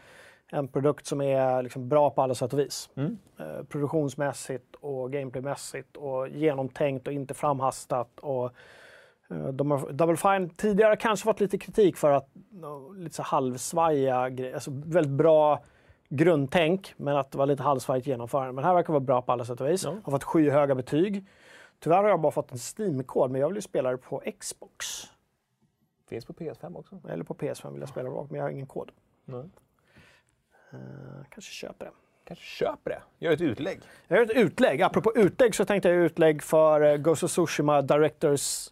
en 0.52 0.68
produkt 0.68 1.06
som 1.06 1.20
är 1.20 1.62
liksom 1.62 1.88
bra 1.88 2.10
på 2.10 2.22
alla 2.22 2.34
sätt 2.34 2.52
och 2.52 2.58
vis. 2.58 2.90
Mm. 2.94 3.18
Eh, 3.38 3.64
produktionsmässigt 3.68 4.74
och 4.80 5.12
gameplaymässigt 5.12 5.96
och 5.96 6.28
genomtänkt 6.28 7.06
och 7.06 7.12
inte 7.12 7.34
framhastat. 7.34 8.20
Och, 8.20 8.44
eh, 9.30 9.48
de 9.48 9.70
har, 9.70 9.92
Double 9.92 10.16
Fine 10.16 10.50
tidigare 10.50 10.96
kanske 10.96 11.24
fått 11.24 11.40
lite 11.40 11.58
kritik 11.58 11.96
för 11.96 12.10
att 12.10 12.28
lite 12.96 13.14
så 13.14 13.22
halvsvajiga 13.22 14.30
grejer, 14.30 14.54
alltså 14.54 14.70
väldigt 14.74 15.12
bra 15.12 15.64
grundtänk 16.08 16.94
men 16.96 17.16
att 17.16 17.30
det 17.32 17.38
var 17.38 17.46
lite 17.46 17.62
halvsvajigt 17.62 18.06
genomförande. 18.06 18.52
Men 18.52 18.64
här 18.64 18.74
verkar 18.74 18.92
vara 18.92 19.00
bra 19.00 19.22
på 19.22 19.32
alla 19.32 19.44
sätt 19.44 19.60
och 19.60 19.68
vis. 19.68 19.84
Har 19.84 20.10
fått 20.10 20.24
skyhöga 20.24 20.74
betyg. 20.74 21.26
Tyvärr 21.80 22.02
har 22.02 22.08
jag 22.08 22.20
bara 22.20 22.32
fått 22.32 22.52
en 22.52 22.58
Steam-kod 22.58 23.30
men 23.30 23.40
jag 23.40 23.48
vill 23.48 23.56
ju 23.56 23.62
spela 23.62 23.90
det 23.90 23.96
på 23.96 24.22
Xbox. 24.40 24.86
Finns 26.08 26.24
på 26.24 26.32
PS5 26.32 26.78
också. 26.78 27.00
Eller 27.08 27.24
på 27.24 27.34
PS5 27.34 27.72
vill 27.72 27.80
jag 27.80 27.88
spela 27.88 28.10
det 28.10 28.26
men 28.30 28.38
jag 28.38 28.44
har 28.44 28.50
ingen 28.50 28.66
kod. 28.66 28.90
Nej. 29.24 29.44
Eh, 30.72 30.78
kanske 31.30 31.52
köper 31.52 31.84
det. 31.84 31.92
Kanske 32.24 32.44
köper 32.44 32.90
det. 32.90 33.02
Gör 33.18 33.32
ett 33.32 33.40
utlägg. 33.40 33.80
Jag 34.08 34.16
gör 34.16 34.24
ett 34.24 34.36
utlägg. 34.36 34.82
Apropå 34.82 35.12
utlägg 35.14 35.54
så 35.54 35.64
tänkte 35.64 35.88
jag 35.88 35.98
utlägg 35.98 36.42
för 36.42 36.80
eh, 36.80 36.96
Ghost 36.96 37.22
of 37.22 37.30
Tsushima 37.30 37.82
Directors 37.82 38.70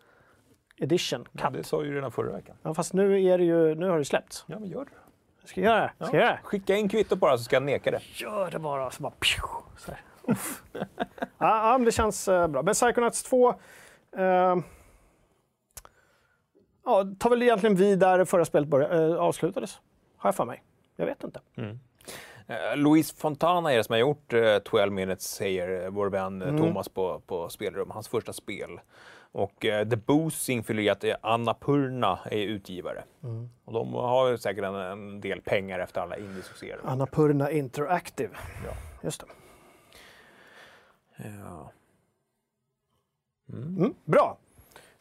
Edition. 0.76 1.24
Ja, 1.32 1.40
Cut. 1.42 1.52
det 1.52 1.64
sa 1.64 1.84
ju 1.84 1.94
redan 1.94 2.12
förra 2.12 2.32
veckan. 2.32 2.56
Ja, 2.62 2.74
fast 2.74 2.92
nu, 2.92 3.24
är 3.24 3.38
det 3.38 3.44
ju, 3.44 3.74
nu 3.74 3.88
har 3.88 3.98
det 3.98 4.04
släppts. 4.04 4.44
Ja, 4.46 4.58
men 4.58 4.68
gör 4.68 4.84
det. 4.84 4.90
Ska 5.48 5.60
jag 5.60 5.74
göra 5.74 5.92
det? 5.98 6.06
Ska 6.06 6.16
jag 6.16 6.24
göra 6.24 6.32
det? 6.32 6.40
Skicka 6.42 6.76
in 6.76 6.88
kvitto 6.88 7.16
bara 7.16 7.38
så 7.38 7.44
ska 7.44 7.56
jag 7.56 7.62
neka 7.62 7.90
det. 7.90 8.00
Gör 8.14 8.50
det 8.50 8.58
bara. 8.58 8.90
Så 8.90 9.02
bara 9.02 9.12
pju, 9.12 9.42
så 9.78 9.92
ja, 10.72 10.82
ja, 11.38 11.78
men 11.78 11.84
det 11.84 11.92
känns 11.92 12.28
eh, 12.28 12.48
bra. 12.48 12.62
Men 12.62 12.74
Psychonauts 12.74 13.22
2 13.22 13.48
eh, 14.16 14.56
ja, 16.84 17.06
tar 17.18 17.30
väl 17.30 17.42
egentligen 17.42 17.76
vid 17.76 17.98
där 17.98 18.24
förra 18.24 18.44
spelet 18.44 18.68
började, 18.68 19.04
eh, 19.14 19.20
avslutades. 19.20 19.80
Har 20.16 20.28
jag 20.28 20.34
för 20.34 20.44
mig. 20.44 20.62
Jag 20.96 21.06
vet 21.06 21.24
inte. 21.24 21.40
Eh, 22.46 22.76
Louise 22.76 23.16
Fontana 23.16 23.72
är 23.72 23.76
det 23.76 23.84
som 23.84 23.92
har 23.92 24.00
gjort 24.00 24.32
eh, 24.32 24.58
12 24.58 24.92
minutes, 24.92 25.24
säger 25.34 25.84
eh, 25.84 25.90
vår 25.90 26.10
vän 26.10 26.42
eh, 26.42 26.56
Thomas 26.56 26.88
på, 26.88 27.20
på 27.26 27.48
Spelrum. 27.48 27.90
Hans 27.90 28.08
första 28.08 28.32
spel. 28.32 28.80
Och 29.34 29.64
eh, 29.64 29.88
The 29.88 29.96
Boosing 29.96 30.62
fyller 30.64 30.82
i 30.82 30.88
att 30.88 31.04
eh, 31.04 31.14
Annapurna 31.22 32.18
är 32.24 32.42
utgivare. 32.42 33.04
Och 33.64 33.72
de 33.72 33.94
har 33.94 34.36
säkert 34.36 34.64
en, 34.64 34.74
en 34.74 35.20
del 35.20 35.40
pengar 35.40 35.78
efter 35.78 36.00
alla 36.00 36.16
indie-succéer. 36.16 36.78
Annapurna 36.84 37.50
Interactive. 37.50 38.36
Ja. 38.66 38.72
Just 39.02 39.20
det. 39.20 39.26
Ja. 41.44 41.72
Mm, 43.52 43.94
bra. 44.04 44.38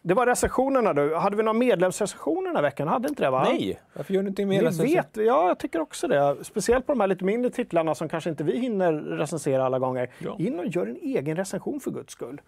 Det 0.03 0.13
var 0.13 0.25
recensionerna 0.25 0.93
du. 0.93 1.15
Hade 1.15 1.35
vi 1.35 1.43
några 1.43 1.59
medlemsrecensioner 1.59 2.47
den 2.47 2.55
här 2.55 2.63
veckan? 2.63 2.87
Hade 2.87 3.09
inte 3.09 3.23
det 3.23 3.29
va? 3.29 3.43
Nej, 3.43 3.79
varför 3.93 4.13
gör 4.13 4.23
ni 4.23 4.29
inte 4.29 4.45
mer 4.45 4.83
vet, 4.83 5.17
ja, 5.17 5.47
jag 5.47 5.59
tycker 5.59 5.81
också 5.81 6.07
det. 6.07 6.37
Speciellt 6.41 6.85
på 6.85 6.91
de 6.93 6.99
här 6.99 7.07
lite 7.07 7.25
mindre 7.25 7.51
titlarna 7.51 7.95
som 7.95 8.09
kanske 8.09 8.29
inte 8.29 8.43
vi 8.43 8.57
hinner 8.59 8.93
recensera 8.93 9.65
alla 9.65 9.79
gånger. 9.79 10.09
Ja. 10.19 10.35
In 10.39 10.59
och 10.59 10.67
gör 10.67 10.87
en 10.87 10.97
egen 11.01 11.37
recension 11.37 11.79
för 11.79 11.91
guds 11.91 12.13
skull. 12.13 12.41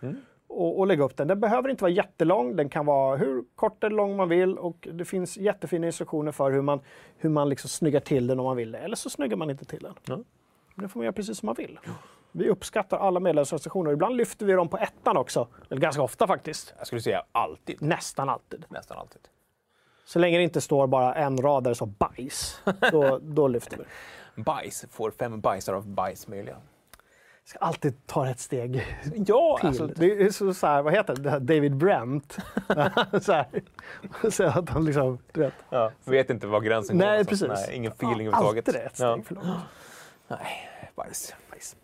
Och, 0.47 0.79
och 0.79 0.87
lägg 0.87 0.99
upp 0.99 1.17
den. 1.17 1.27
Den 1.27 1.39
behöver 1.39 1.69
inte 1.69 1.83
vara 1.83 1.91
jättelång. 1.91 2.55
Den 2.55 2.69
kan 2.69 2.85
vara 2.85 3.17
hur 3.17 3.43
kort 3.55 3.83
eller 3.83 3.95
lång 3.95 4.15
man 4.15 4.29
vill. 4.29 4.57
Och 4.57 4.87
det 4.93 5.05
finns 5.05 5.37
jättefina 5.37 5.87
instruktioner 5.87 6.31
för 6.31 6.51
hur 6.51 6.61
man, 6.61 6.79
hur 7.17 7.29
man 7.29 7.49
liksom 7.49 7.69
snyggar 7.69 7.99
till 7.99 8.27
den 8.27 8.39
om 8.39 8.45
man 8.45 8.57
vill 8.57 8.71
det. 8.71 8.77
Eller 8.77 8.95
så 8.95 9.09
snyggar 9.09 9.37
man 9.37 9.49
inte 9.49 9.65
till 9.65 9.79
den. 9.79 9.93
Ja. 10.05 10.19
Det 10.75 10.87
får 10.87 10.99
man 10.99 11.03
göra 11.05 11.13
precis 11.13 11.37
som 11.39 11.45
man 11.47 11.55
vill. 11.55 11.79
Vi 12.31 12.49
uppskattar 12.49 12.97
alla 12.97 13.19
medlemsrecensioner. 13.19 13.91
Ibland 13.91 14.15
lyfter 14.15 14.45
vi 14.45 14.53
dem 14.53 14.67
på 14.69 14.77
ettan 14.77 15.17
också. 15.17 15.47
Eller 15.69 15.81
ganska 15.81 16.01
ofta 16.01 16.27
faktiskt. 16.27 16.73
Jag 16.77 16.87
skulle 16.87 17.01
säga 17.01 17.23
alltid. 17.31 17.81
Nästan 17.81 18.29
alltid. 18.29 18.65
Nästan 18.69 18.97
alltid. 18.97 19.21
Så 20.05 20.19
länge 20.19 20.37
det 20.37 20.43
inte 20.43 20.61
står 20.61 20.87
bara 20.87 21.15
en 21.15 21.37
rad 21.37 21.63
där 21.63 21.71
det 21.71 21.75
står 21.75 21.85
bajs, 21.85 22.61
då, 22.91 23.19
då 23.23 23.47
lyfter 23.47 23.77
vi. 23.77 24.43
Bajs 24.43 24.85
får 24.91 25.11
fem 25.11 25.41
bajsar 25.41 25.73
av 25.73 25.87
bajs 25.87 26.27
möjliga. 26.27 26.55
ska 27.45 27.59
alltid 27.59 28.07
ta 28.07 28.29
ett 28.29 28.39
steg 28.39 28.97
Ja, 29.27 29.57
till. 29.59 29.67
alltså, 29.67 29.87
Det 29.87 30.05
är 30.21 30.29
så, 30.29 30.53
så 30.53 30.67
här, 30.67 30.81
vad 30.81 30.93
heter 30.93 31.15
det, 31.15 31.39
David 31.39 31.75
Brent. 31.75 32.33
så 33.21 33.31
här, 33.33 33.47
så 34.29 34.43
att 34.43 34.69
han 34.69 34.85
liksom, 34.85 35.17
du 35.31 35.39
vet. 35.41 35.53
ja, 35.69 35.91
vet 36.03 36.29
inte 36.29 36.47
var 36.47 36.61
gränsen 36.61 36.97
går. 36.97 37.05
Nej, 37.05 37.11
någonstans. 37.17 37.41
precis. 37.51 37.67
Nej, 37.67 37.77
ingen 37.77 37.91
feeling 37.91 38.25
Ja, 38.27 38.31
överhuvudtaget. 38.31 38.67
Alltid 38.67 38.81
ett 38.85 38.95
steg 38.95 39.25
för 39.25 39.35
långt. 39.35 39.47
Nej, 40.27 40.69
bajs. 40.95 41.35
Bajs. 41.51 41.75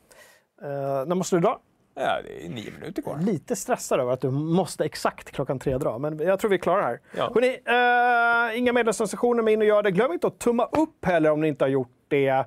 Uh, 0.62 0.68
när 1.08 1.16
måste 1.16 1.36
du 1.36 1.40
dra? 1.40 1.60
Ja, 1.94 2.22
det 2.24 2.46
är 2.46 2.50
nio 2.50 2.72
minuter 2.72 3.02
kvar. 3.02 3.18
Lite 3.18 3.56
stressad 3.56 4.00
över 4.00 4.14
att 4.14 4.22
du 4.22 4.32
måste 4.32 4.86
exakt 4.86 5.32
klockan 5.32 5.60
tre 5.60 5.78
dra, 5.78 5.98
men 5.98 6.20
jag 6.20 6.40
tror 6.40 6.52
vi 6.52 6.60
klarar 6.60 6.82
det 6.82 6.88
här. 6.88 7.00
Ja. 7.18 7.32
Hörrni, 7.34 8.52
uh, 8.52 8.60
inga 8.60 8.74
medlemssensationer 8.74 9.44
med 9.44 9.54
in 9.54 9.62
och 9.62 9.68
gör 9.68 9.84
det. 9.84 9.92
Glöm 9.92 10.12
inte 10.12 10.28
att 10.28 10.40
tumma 10.40 10.66
upp 10.66 11.06
heller 11.06 11.32
om 11.32 11.42
ni 11.42 11.48
inte 11.48 11.64
har 11.64 11.70
gjort 11.70 11.92
det. 12.08 12.46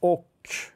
Och 0.00 0.30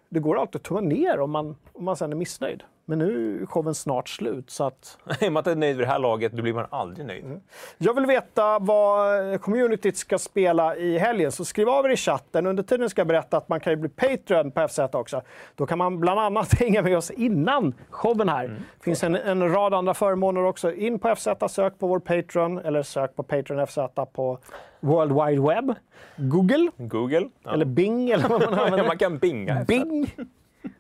det 0.09 0.21
går 0.21 0.39
alltid 0.39 0.57
att 0.57 0.63
tumma 0.63 0.81
ner 0.81 1.21
om 1.21 1.31
man, 1.31 1.57
om 1.73 1.85
man 1.85 1.97
sen 1.97 2.13
är 2.13 2.17
missnöjd. 2.17 2.63
Men 2.85 2.99
nu 2.99 3.43
är 3.43 3.47
showen 3.47 3.75
snart 3.75 4.09
slut, 4.09 4.51
så 4.51 4.65
att 4.65 4.99
I 5.21 5.29
och 5.29 5.33
med 5.33 5.41
att 5.41 5.47
man 5.47 5.53
är 5.53 5.57
nöjd 5.57 5.77
vid 5.77 5.87
det 5.87 5.91
här 5.91 5.99
laget, 5.99 6.33
då 6.33 6.43
blir 6.43 6.55
man 6.55 6.67
aldrig 6.71 7.07
nöjd. 7.07 7.25
Mm. 7.25 7.41
Jag 7.79 7.95
vill 7.95 8.07
veta 8.07 8.59
vad 8.59 9.41
communityt 9.41 9.97
ska 9.97 10.19
spela 10.19 10.77
i 10.77 10.99
helgen, 10.99 11.33
så 11.33 11.45
skriv 11.45 11.69
av 11.69 11.87
er 11.87 11.91
i 11.91 11.97
chatten. 11.97 12.47
Under 12.47 12.63
tiden 12.63 12.91
ska 12.91 13.01
jag 13.01 13.07
berätta 13.07 13.37
att 13.37 13.49
man 13.49 13.61
kan 13.61 13.73
ju 13.73 13.77
bli 13.77 13.89
Patreon 13.89 14.51
på 14.51 14.69
FZ 14.69 14.79
också. 14.79 15.23
Då 15.55 15.67
kan 15.67 15.79
man 15.79 16.01
bland 16.01 16.21
annat 16.21 16.55
hänga 16.61 16.83
med 16.83 16.97
oss 16.97 17.11
innan 17.11 17.75
showen 17.91 18.29
här. 18.29 18.49
Det 18.49 18.85
finns 18.85 19.05
en, 19.05 19.15
en 19.15 19.53
rad 19.53 19.75
andra 19.75 19.95
förmåner 19.95 20.45
också. 20.45 20.73
In 20.73 20.99
på 20.99 21.15
FZ, 21.17 21.29
sök 21.49 21.79
på 21.79 21.87
vår 21.87 21.99
Patreon, 21.99 22.59
eller 22.59 22.83
sök 22.83 23.17
på 23.17 23.23
Patreon 23.23 23.67
FZ 23.67 23.79
på 24.13 24.39
World 24.81 25.13
Wide 25.13 25.49
Web. 25.49 25.75
Google, 26.17 26.71
Google. 26.77 27.29
Ja. 27.43 27.53
eller 27.53 27.65
Bing, 27.65 28.11
eller 28.11 28.29
vad 28.29 28.41
man 28.41 28.55
använder. 28.59 28.87
man 28.87 28.99
kan 28.99 29.19
binga. 29.19 29.61
efter. 29.61 30.33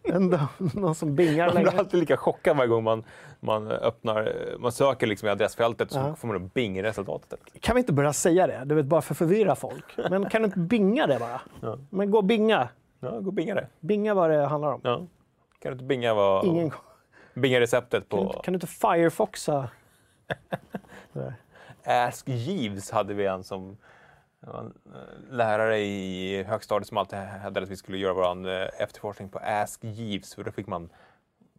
Ändå, 0.04 0.38
någon 0.58 0.94
som 0.94 1.14
bingar 1.16 1.54
Man 1.54 1.62
blir 1.62 1.78
alltid 1.78 2.00
lika 2.00 2.16
chockad 2.16 2.56
varje 2.56 2.68
gång 2.68 2.84
man, 2.84 3.04
man 3.40 3.68
öppnar, 3.68 4.32
man 4.58 4.72
söker 4.72 5.06
liksom 5.06 5.28
i 5.28 5.30
adressfältet 5.30 5.90
så 5.92 5.98
Ja. 5.98 6.14
får 6.16 6.28
man 6.28 6.36
upp 6.44 6.54
bing-resultatet. 6.54 7.40
Kan 7.60 7.74
vi 7.74 7.80
inte 7.80 7.92
börja 7.92 8.12
säga 8.12 8.46
det? 8.46 8.62
Du 8.64 8.74
vet, 8.74 8.86
bara 8.86 9.02
för 9.02 9.14
att 9.14 9.18
förvirra 9.18 9.54
folk. 9.54 9.84
Men 10.10 10.30
kan 10.30 10.42
du 10.42 10.46
inte 10.46 10.58
binga 10.58 11.06
det 11.06 11.18
bara? 11.18 11.40
Ja. 11.60 11.78
Men 11.90 12.10
gå 12.10 12.18
och 12.18 12.24
binga. 12.24 12.68
Ja, 13.00 13.10
gå 13.10 13.26
och 13.26 13.32
binga 13.32 13.54
det. 13.54 13.66
Binga 13.80 14.14
vad 14.14 14.30
det 14.30 14.46
handlar 14.46 14.72
om. 14.72 14.80
Ja. 14.84 14.96
Kan 15.58 15.70
du 15.70 15.72
inte 15.72 15.84
binga, 15.84 16.14
vad, 16.14 16.44
Ingen, 16.46 16.70
binga 17.34 17.60
receptet 17.60 18.08
kan, 18.08 18.18
du, 18.20 18.26
på 18.26 18.32
kan 18.42 18.52
du 18.52 18.56
inte 18.56 18.66
firefoxa? 18.66 19.68
Ask 21.84 22.28
Jeeves 22.28 22.90
hade 22.90 23.14
vi 23.14 23.26
en 23.26 23.44
som 23.44 23.76
lärare 25.30 25.78
i 25.78 26.42
högstadiet 26.42 26.88
som 26.88 26.96
alltid 26.96 27.18
hävdade 27.18 27.64
att 27.64 27.70
vi 27.70 27.76
skulle 27.76 27.98
göra 27.98 28.12
vår 28.12 28.48
eh, 28.48 28.82
efterforskning 28.82 29.28
på 29.28 29.38
Ask 29.38 29.84
Jeeves, 29.84 30.34
för 30.34 30.44
då 30.44 30.50
fick 30.50 30.66
man 30.66 30.88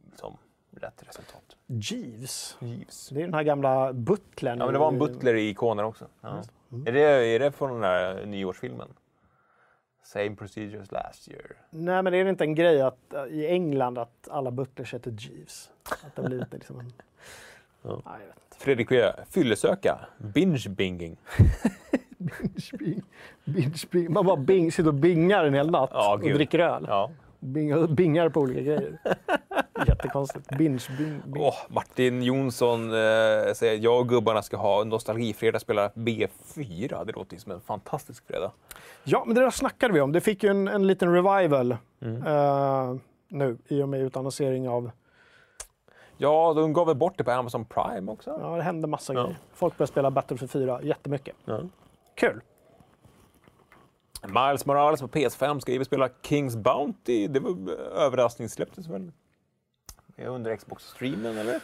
liksom 0.09 0.37
rätt 0.71 1.03
resultat. 1.07 1.55
Jeeves. 1.67 2.57
Jeeves. 2.59 3.09
Det 3.09 3.19
är 3.19 3.23
den 3.23 3.33
här 3.33 3.43
gamla 3.43 3.93
butlern. 3.93 4.59
Ja, 4.59 4.65
men 4.65 4.73
det 4.73 4.79
var 4.79 4.87
en 4.87 4.99
butler 4.99 5.33
i 5.33 5.49
ikoner 5.49 5.83
också. 5.83 6.07
Ja. 6.21 6.43
Är, 6.85 6.91
det, 6.91 7.01
är 7.01 7.39
det 7.39 7.51
från 7.51 7.71
den 7.71 7.81
där 7.81 8.25
nyårsfilmen? 8.25 8.93
Same 10.03 10.35
procedures 10.35 10.91
last 10.91 11.27
year. 11.27 11.55
Nej, 11.69 12.03
men 12.03 12.13
är 12.13 12.23
det 12.23 12.29
inte 12.29 12.43
en 12.43 12.55
grej 12.55 12.81
att, 12.81 13.13
eh, 13.13 13.23
i 13.23 13.47
England 13.47 13.97
att 13.97 14.27
alla 14.31 14.51
butlers 14.51 14.93
heter 14.93 15.11
Jeeves? 15.19 15.71
Att 15.83 16.15
det 16.15 16.21
har 16.21 16.29
blivit 16.29 16.53
liksom 16.53 16.79
en... 16.79 16.93
Ja. 17.81 18.01
Nej. 18.05 18.21
Fredrik 18.57 18.91
V. 18.91 19.11
Fyllesöka. 19.29 19.99
Binge-binging. 20.17 21.17
Binge, 22.23 23.01
binge, 23.45 23.75
binge. 23.91 24.09
Man 24.09 24.25
bara 24.25 24.35
bing, 24.37 24.71
sitter 24.71 24.87
och 24.87 24.93
bingar 24.93 25.43
en 25.45 25.53
hel 25.53 25.71
natt 25.71 25.89
Ja, 25.93 26.13
och 26.13 26.19
dricker 26.19 26.59
öl. 26.59 26.85
Ja. 26.89 27.11
Bingar, 27.39 27.87
bingar 27.87 28.29
på 28.29 28.39
olika 28.39 28.61
grejer. 28.61 28.97
Jättekonstigt. 29.87 30.57
Binge, 30.57 30.79
bing, 30.97 31.21
bing. 31.25 31.43
Åh, 31.43 31.55
Martin 31.69 32.23
Jonsson 32.23 32.83
eh, 32.89 33.53
säger 33.55 33.77
jag 33.83 33.99
och 33.99 34.09
gubbarna 34.09 34.41
ska 34.41 34.57
ha 34.57 34.83
nostalgifredag 34.83 35.61
spela 35.61 35.89
B4. 35.89 37.05
Det 37.05 37.11
låter 37.15 37.37
som 37.37 37.51
en 37.51 37.61
fantastisk 37.61 38.27
fredag. 38.27 38.51
Ja, 39.03 39.23
men 39.25 39.35
det 39.35 39.41
där 39.41 39.49
snackade 39.49 39.93
vi 39.93 40.01
om. 40.01 40.11
Det 40.11 40.21
fick 40.21 40.43
ju 40.43 40.49
en, 40.49 40.67
en 40.67 40.87
liten 40.87 41.13
revival 41.13 41.77
Mm. 42.01 42.23
eh, 42.27 42.95
nu 43.27 43.57
i 43.67 43.81
och 43.83 43.89
med 43.89 44.01
utannonsering 44.01 44.69
av... 44.69 44.91
Ja, 46.17 46.53
de 46.53 46.73
gav 46.73 46.87
väl 46.87 46.95
bort 46.95 47.17
det 47.17 47.23
på 47.23 47.31
Amazon 47.31 47.65
Prime 47.65 48.11
också. 48.11 48.37
Ja, 48.41 48.55
det 48.55 48.63
hände 48.63 48.87
massa 48.87 49.13
Ja. 49.13 49.21
grejer. 49.21 49.37
Folk 49.53 49.77
började 49.77 49.91
spela 49.91 50.11
Battlefield 50.11 50.51
4 50.51 50.79
jättemycket. 50.83 51.35
Ja. 51.45 51.59
Kul! 52.15 52.41
Miles 54.27 54.65
Morales 54.65 55.01
på 55.01 55.07
PS5 55.07 55.59
ska 55.59 55.71
ju 55.71 55.85
spela 55.85 56.09
Kings 56.21 56.55
Bounty. 56.55 57.27
Det 57.27 57.39
var 57.39 57.49
eh, 57.49 58.01
överraskningssläpptes 58.03 58.87
väl? 58.87 59.11
Är 60.15 60.27
under 60.27 60.55
Xbox-streamen 60.55 61.37
eller? 61.37 61.59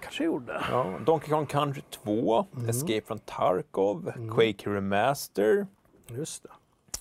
Kanske 0.00 0.24
gjorde. 0.24 0.64
Ja. 0.70 0.98
Donkey 1.06 1.30
Kong 1.30 1.46
Country 1.46 1.82
2, 1.90 2.46
Escape 2.68 3.00
from 3.06 3.18
Tarkov, 3.18 4.12
Quake 4.34 4.70
Remaster, 4.70 5.66
Just 6.08 6.46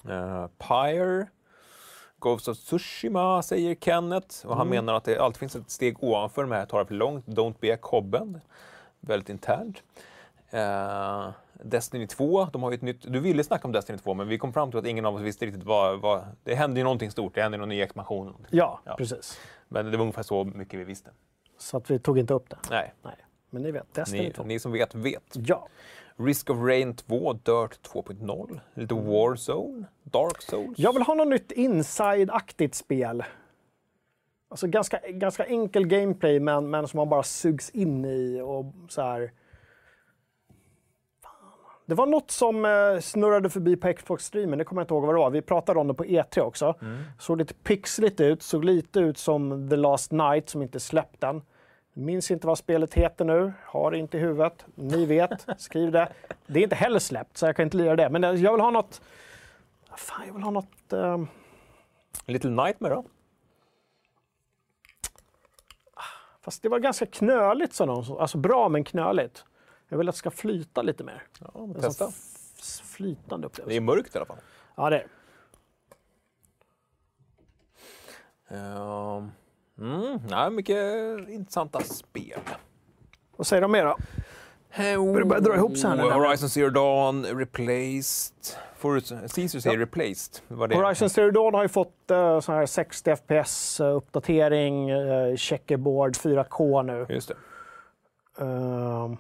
det. 0.04 0.14
uh, 0.14 0.48
Pyre, 0.58 1.28
Ghost 2.20 2.48
of 2.48 2.58
Tsushima 2.58 3.42
säger 3.44 3.76
Kenneth. 3.76 4.46
Och 4.48 4.58
han 4.58 4.70
menar 4.70 4.94
att 4.94 5.04
det 5.04 5.18
alltid 5.20 5.40
finns 5.40 5.56
ett 5.56 5.70
steg 5.72 6.04
ovanför 6.04 6.42
de 6.42 6.52
här 6.52 6.66
tar 6.66 6.80
det 6.80 6.86
för 6.86 6.96
långt. 6.96 7.26
Don't 7.26 7.56
be 7.60 7.74
a 7.74 7.78
cobben. 7.82 8.42
Väldigt 9.00 9.30
internt. 9.30 9.84
Eh, 10.50 11.30
Destiny 11.64 12.08
2, 12.08 12.46
de 12.54 12.64
har 12.64 12.72
ju 12.72 12.76
ett 12.76 12.82
nytt... 12.82 13.12
Du 13.14 13.20
ville 13.20 13.44
snacka 13.44 13.68
om 13.68 13.72
Destiny 13.72 13.98
2 13.98 14.14
men 14.14 14.28
vi 14.28 14.38
kom 14.38 14.54
fram 14.54 14.70
till 14.72 14.80
att 14.80 14.86
ingen 14.88 15.06
av 15.06 15.16
oss 15.16 15.22
visste 15.22 15.46
riktigt 15.46 15.64
vad... 15.64 16.02
vad 16.02 16.26
det 16.44 16.56
hände 16.56 16.80
ju 16.80 16.84
någonting 16.84 17.12
stort, 17.12 17.36
det 17.36 17.42
hände 17.42 17.58
någon 17.58 17.70
ny 17.70 17.82
expansion. 17.82 18.34
Ja, 18.50 18.82
Ja. 18.86 18.96
precis. 18.98 19.40
Men 19.68 19.92
det 19.92 19.98
var 19.98 20.02
ungefär 20.02 20.24
så 20.24 20.44
mycket 20.44 20.80
vi 20.80 20.84
visste. 20.84 21.10
Så 21.58 21.78
att 21.78 21.92
vi 21.92 22.00
tog 22.00 22.20
inte 22.20 22.34
upp 22.34 22.50
det. 22.50 22.58
Nej, 22.70 22.94
Nej. 23.02 23.16
Men 23.50 23.62
ni 23.62 23.72
vet, 23.72 23.94
Destiny 23.94 24.24
ni, 24.24 24.34
2. 24.34 24.44
ni 24.44 24.60
som 24.60 24.72
vet, 24.72 24.96
vet. 24.96 25.24
Ja. 25.34 25.68
Risk 26.16 26.50
of 26.50 26.58
Rain 26.58 26.96
2, 26.96 27.34
Dirt 27.34 27.80
2.0, 27.94 28.60
lite 28.74 28.94
Warzone, 28.96 29.86
Dark 30.04 30.42
Souls. 30.42 30.80
Jag 30.80 30.94
vill 30.94 31.02
ha 31.02 31.14
något 31.14 31.28
nytt 31.28 31.52
inside-aktigt 31.52 32.74
spel. 32.74 33.24
Alltså 34.50 34.68
ganska, 34.68 35.00
ganska 35.10 35.46
enkel 35.46 35.88
gameplay 35.88 36.40
men, 36.40 36.70
men 36.70 36.88
som 36.88 36.98
man 36.98 37.10
bara 37.10 37.24
sugs 37.24 37.70
in 37.70 38.06
i 38.06 38.42
och 38.42 38.66
så 38.90 39.02
här. 39.02 39.32
Det 41.88 41.96
var 41.96 42.06
något 42.06 42.32
som 42.32 42.66
eh, 42.66 43.00
snurrade 43.00 43.50
förbi 43.50 43.76
på 43.76 43.94
Xbox-streamen, 43.94 44.58
det 44.58 44.66
kommer 44.66 44.82
jag 44.82 44.84
inte 44.84 44.94
ihåg 44.94 45.06
vad 45.06 45.16
det 45.16 45.20
var. 45.20 45.30
Vi 45.30 45.42
pratade 45.42 45.80
om 45.80 45.88
det 45.88 45.94
på 45.94 46.04
E3 46.04 46.40
också. 46.40 46.76
Såg 47.20 47.38
lite 47.38 47.54
pixligt 47.54 48.20
ut, 48.20 48.44
såg 48.44 48.66
lite 48.66 49.00
ut 49.00 49.18
som 49.18 49.70
The 49.70 49.76
Last 49.76 50.12
Night 50.12 50.50
som 50.50 50.62
inte 50.62 50.80
släppt 50.80 51.22
den. 51.22 51.42
Minns 51.94 52.32
inte 52.32 52.48
vad 52.48 52.58
spelet 52.58 52.94
heter 52.94 53.26
nu, 53.26 53.54
har 53.64 53.92
det 53.92 53.98
inte 53.98 54.18
i 54.18 54.20
huvudet. 54.20 54.66
Ni 54.76 55.06
vet, 55.06 55.46
skriv 55.58 55.92
det. 55.92 56.10
Det 56.48 56.60
är 56.60 56.64
inte 56.64 56.76
heller 56.76 57.00
släppt 57.00 57.38
så 57.38 57.46
jag 57.46 57.56
kan 57.56 57.64
inte 57.64 57.78
lira 57.78 57.96
det. 57.96 58.10
Men 58.10 58.24
eh, 58.24 58.32
jag 58.32 58.52
vill 58.52 58.62
ha 58.62 58.72
något... 58.72 59.02
Fan, 59.96 60.24
jag 60.28 60.34
vill 60.34 60.44
ha 60.44 60.52
något... 60.52 60.94
ehm, 60.94 61.28
Little 62.26 62.52
Nightmare 62.52 62.94
då? 62.94 63.06
Fast 66.42 66.64
det 66.64 66.70
var 66.70 66.80
ganska 66.80 67.06
knöligt, 67.06 67.74
sa 67.74 67.86
någon. 67.86 68.20
Alltså 68.20 68.38
bra, 68.38 68.70
men 68.70 68.84
knöligt. 68.84 69.46
Jag 69.90 69.98
vill 69.98 70.10
att 70.10 70.16
det 70.16 70.20
ska 70.20 70.32
flyta 70.32 70.82
lite 70.82 71.04
mer. 71.04 71.24
Ja, 71.40 71.68
testa. 71.82 72.12
flytande 72.84 73.46
Det 73.46 73.50
upplevelse. 73.50 73.78
är 73.78 73.82
mörkt 73.82 74.16
i 74.16 74.18
alla 74.18 74.26
fall. 74.26 74.38
Ja, 74.76 74.90
det 74.90 74.96
är 74.96 75.00
det. 75.00 75.08
Ehm, 78.50 79.32
mm, 79.80 80.20
nej, 80.30 80.52
mycket 80.52 80.78
intressanta 81.30 81.82
spel. 81.82 82.40
Vad 83.38 83.48
säger 83.48 83.62
de 83.62 83.72
mer 83.72 83.86
då? 83.86 83.98
Börjar 84.78 85.26
börja 85.26 85.42
dra 85.42 85.56
ihop 85.56 85.78
sig 85.78 85.90
här 85.90 85.98
nu. 85.98 86.04
Oh, 86.04 86.14
Horizon 86.14 86.50
Zero 86.50 86.70
Dawn, 86.70 87.26
Replaced. 87.26 88.34
Caesar 89.36 89.60
säger 89.60 89.78
Replaced. 89.78 90.42
Vad 90.48 90.70
det. 90.70 90.76
Horizon 90.76 91.10
Zero 91.10 91.32
Dawn 91.32 91.54
har 91.54 91.64
ju 91.64 91.70
fått 91.70 92.12
uh, 92.12 92.40
sån 92.40 92.56
här 92.56 92.66
60 92.66 93.12
FPS-uppdatering, 93.12 94.94
uh, 94.94 95.36
checkerboard 95.36 96.16
4K 96.16 96.84
nu. 96.84 97.06
Just 97.10 97.28
det. 97.28 97.36
Ehm, 98.44 99.18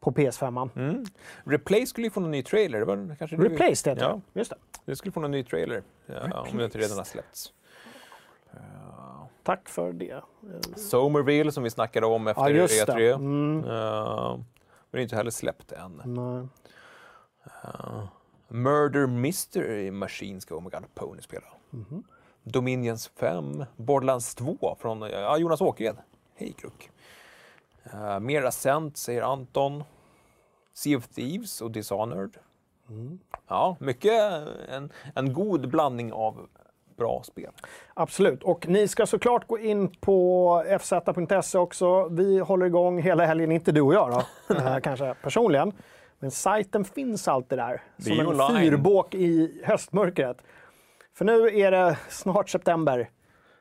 på 0.00 0.10
PS5. 0.10 0.70
Mm. 0.76 1.04
Replaced 1.44 1.88
skulle 1.88 2.06
ju 2.06 2.10
få 2.10 2.20
en 2.20 2.30
ny 2.30 2.42
trailer. 2.42 2.78
Det 2.78 2.84
var 2.84 3.16
kanske 3.18 3.36
Replaced 3.36 3.92
heter 3.92 4.02
Ja, 4.08 4.20
det. 4.32 4.38
Just 4.38 4.50
det. 4.50 4.56
det 4.84 4.96
skulle 4.96 5.12
få 5.12 5.24
en 5.24 5.30
ny 5.30 5.44
trailer. 5.44 5.82
Ja, 6.06 6.46
om 6.50 6.58
det 6.58 6.64
inte 6.64 6.78
redan 6.78 6.96
har 6.98 7.04
släppts. 7.04 7.52
Tack 9.42 9.68
för 9.68 9.92
det. 9.92 10.22
Somerville 10.76 11.52
som 11.52 11.62
vi 11.62 11.70
snackade 11.70 12.06
om 12.06 12.26
efter 12.26 12.42
Ja, 12.42 12.48
just 12.50 12.86
det. 12.86 12.92
E3. 12.92 13.14
Mm. 13.14 13.58
Ehm, 13.58 13.64
men 13.64 14.44
det 14.90 14.98
är 14.98 15.02
inte 15.02 15.16
heller 15.16 15.30
släppt 15.30 15.72
än. 15.72 16.02
Nej. 16.04 16.46
Murder 18.48 19.06
Mystery 19.06 19.90
Machine 19.90 20.40
ska 20.40 20.54
Omega 20.56 20.82
Pony 20.94 21.22
spela. 21.22 21.46
Mhm. 21.70 22.04
Dominions 22.42 23.08
5, 23.08 23.64
Borderlands 23.76 24.34
2 24.34 24.76
från 24.80 25.00
ja, 25.00 25.38
Jonas 25.38 25.60
Åkered. 25.60 25.96
Hej 26.34 26.52
Kruck. 26.52 26.90
Uh, 27.94 28.20
mer 28.20 28.42
Ascent 28.42 28.96
säger 28.96 29.22
Anton. 29.22 29.84
Sea 30.74 30.98
of 30.98 31.08
Thieves 31.08 31.60
och 31.60 31.70
Dishonored. 31.70 32.36
Mm. 32.88 33.18
Ja, 33.48 33.76
mycket 33.80 34.12
en, 34.68 34.92
en 35.14 35.32
god 35.32 35.68
blandning 35.68 36.12
av 36.12 36.48
bra 36.96 37.22
spel. 37.24 37.50
Absolut. 37.94 38.42
Och 38.42 38.68
ni 38.68 38.88
ska 38.88 39.06
såklart 39.06 39.46
gå 39.46 39.58
in 39.58 39.88
på 39.88 40.64
fz.se 40.80 41.58
också. 41.58 42.08
Vi 42.08 42.38
håller 42.38 42.66
igång 42.66 43.02
hela 43.02 43.26
helgen, 43.26 43.52
inte 43.52 43.72
du 43.72 43.80
och 43.80 43.94
jag 43.94 44.10
då, 44.10 44.54
eh, 44.54 44.78
kanske 44.78 45.14
personligen. 45.22 45.72
Men 46.18 46.30
sajten 46.30 46.84
finns 46.84 47.28
alltid 47.28 47.58
där. 47.58 47.82
Som 47.98 48.20
en 48.20 48.58
fyrbåk 48.60 49.14
i 49.14 49.62
höstmörkret. 49.64 50.36
För 51.14 51.24
nu 51.24 51.58
är 51.58 51.70
det 51.70 51.98
snart 52.08 52.48
september. 52.50 53.10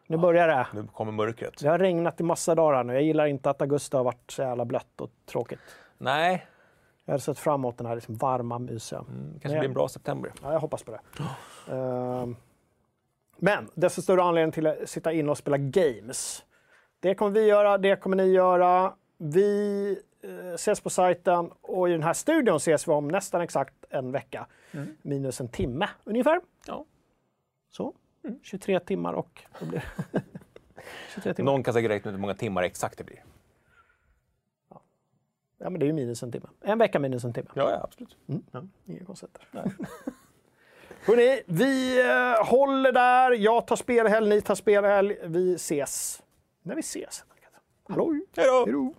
Nu 0.08 0.18
börjar 0.18 0.48
det. 0.48 0.68
Nu 0.74 0.88
kommer 0.94 1.12
mörkret. 1.12 1.54
Det 1.62 1.68
har 1.68 1.80
regnat 1.80 2.20
i 2.20 2.24
massa 2.24 2.56
dagar 2.56 2.84
nu. 2.84 2.94
Jag 2.94 3.04
gillar 3.04 3.26
inte 3.26 3.50
att 3.50 3.62
augusti 3.62 3.98
har 3.98 4.04
varit 4.04 4.32
så 4.32 4.42
jävla 4.42 4.66
blött 4.66 5.02
och 5.02 5.10
tråkigt. 5.26 5.60
Nej, 5.98 6.48
Jag 7.06 7.14
hade 7.14 7.22
sett 7.24 7.40
fram 7.40 7.62
emot 7.62 7.78
den 7.78 7.88
här 7.88 7.96
liksom 7.96 8.16
varma, 8.16 8.60
mysiga. 8.60 9.00
det 9.00 9.40
kanske 9.40 9.48
Nej. 9.50 9.60
blir 9.60 9.68
en 9.70 9.74
bra 9.74 9.88
september. 9.88 10.32
Ja, 10.44 10.54
jag 10.54 10.60
hoppas 10.60 10.84
på 10.84 10.92
det. 10.92 11.00
Ehm, 11.74 12.36
men 13.38 13.70
desto 13.74 14.02
större 14.02 14.24
anledning 14.24 14.52
till 14.52 14.68
att 14.68 14.90
sitta 14.90 15.12
in 15.14 15.30
och 15.30 15.38
spela 15.38 15.58
games. 15.58 16.44
Det 17.00 17.16
kommer 17.16 17.32
vi 17.32 17.46
göra, 17.46 17.78
det 17.78 17.96
kommer 17.96 18.16
ni 18.18 18.24
göra. 18.32 18.94
Vi 19.18 19.90
eh, 20.24 20.54
ses 20.54 20.82
på 20.82 20.90
sajten 20.90 21.52
och 21.62 21.90
i 21.90 21.92
den 21.92 22.04
här 22.04 22.14
studion 22.14 22.56
ses 22.58 22.88
vi 22.88 22.92
om 22.92 23.08
nästan 23.08 23.42
exakt 23.42 23.74
en 23.90 24.12
vecka. 24.12 24.48
Minus 25.02 25.42
en 25.42 25.48
timme 25.48 25.90
ungefär. 26.04 26.42
Ja. 26.68 26.86
Så, 27.70 27.94
23 28.42 28.80
timmar 28.80 29.14
och... 29.14 29.44
Vad 29.60 29.70
blir 29.70 29.84
det? 30.12 30.22
23 31.14 31.34
timmar. 31.34 31.52
Någon 31.52 31.64
kan 31.64 31.74
säkert 31.74 31.92
räkna 31.92 32.12
ut 32.12 32.16
hur 32.16 32.22
många 32.22 32.34
timmar 32.34 32.64
exakt 32.64 32.98
det 32.98 33.04
blir. 33.04 33.24
Ja, 35.60 35.70
men 35.70 35.80
det 35.80 35.86
är 35.86 35.88
ju 35.88 35.94
minus 35.94 36.24
en 36.24 36.32
timme. 36.32 36.48
En 36.62 36.78
vecka 36.78 37.00
minus 37.00 37.24
en 37.24 37.34
timme. 37.34 37.50
Ja, 37.54 37.72
ja 37.72 37.84
absolut. 37.84 38.18
Inga 38.86 39.06
konstigheter. 39.06 39.42
Hörrni, 41.06 41.42
vi 41.46 42.00
eh, 42.00 42.46
håller 42.46 42.92
där. 42.92 43.32
Jag 43.32 43.68
tar 43.68 43.76
spelhelg, 43.76 44.30
ni 44.30 44.42
tar 44.42 44.56
spelhelg. 44.56 45.18
Vi 45.24 45.56
ses 45.56 46.24
när 46.62 46.76
vi 46.76 46.80
ses. 46.80 47.24
Hallå! 47.90 48.20
Hej 48.36 48.46
då! 48.46 48.94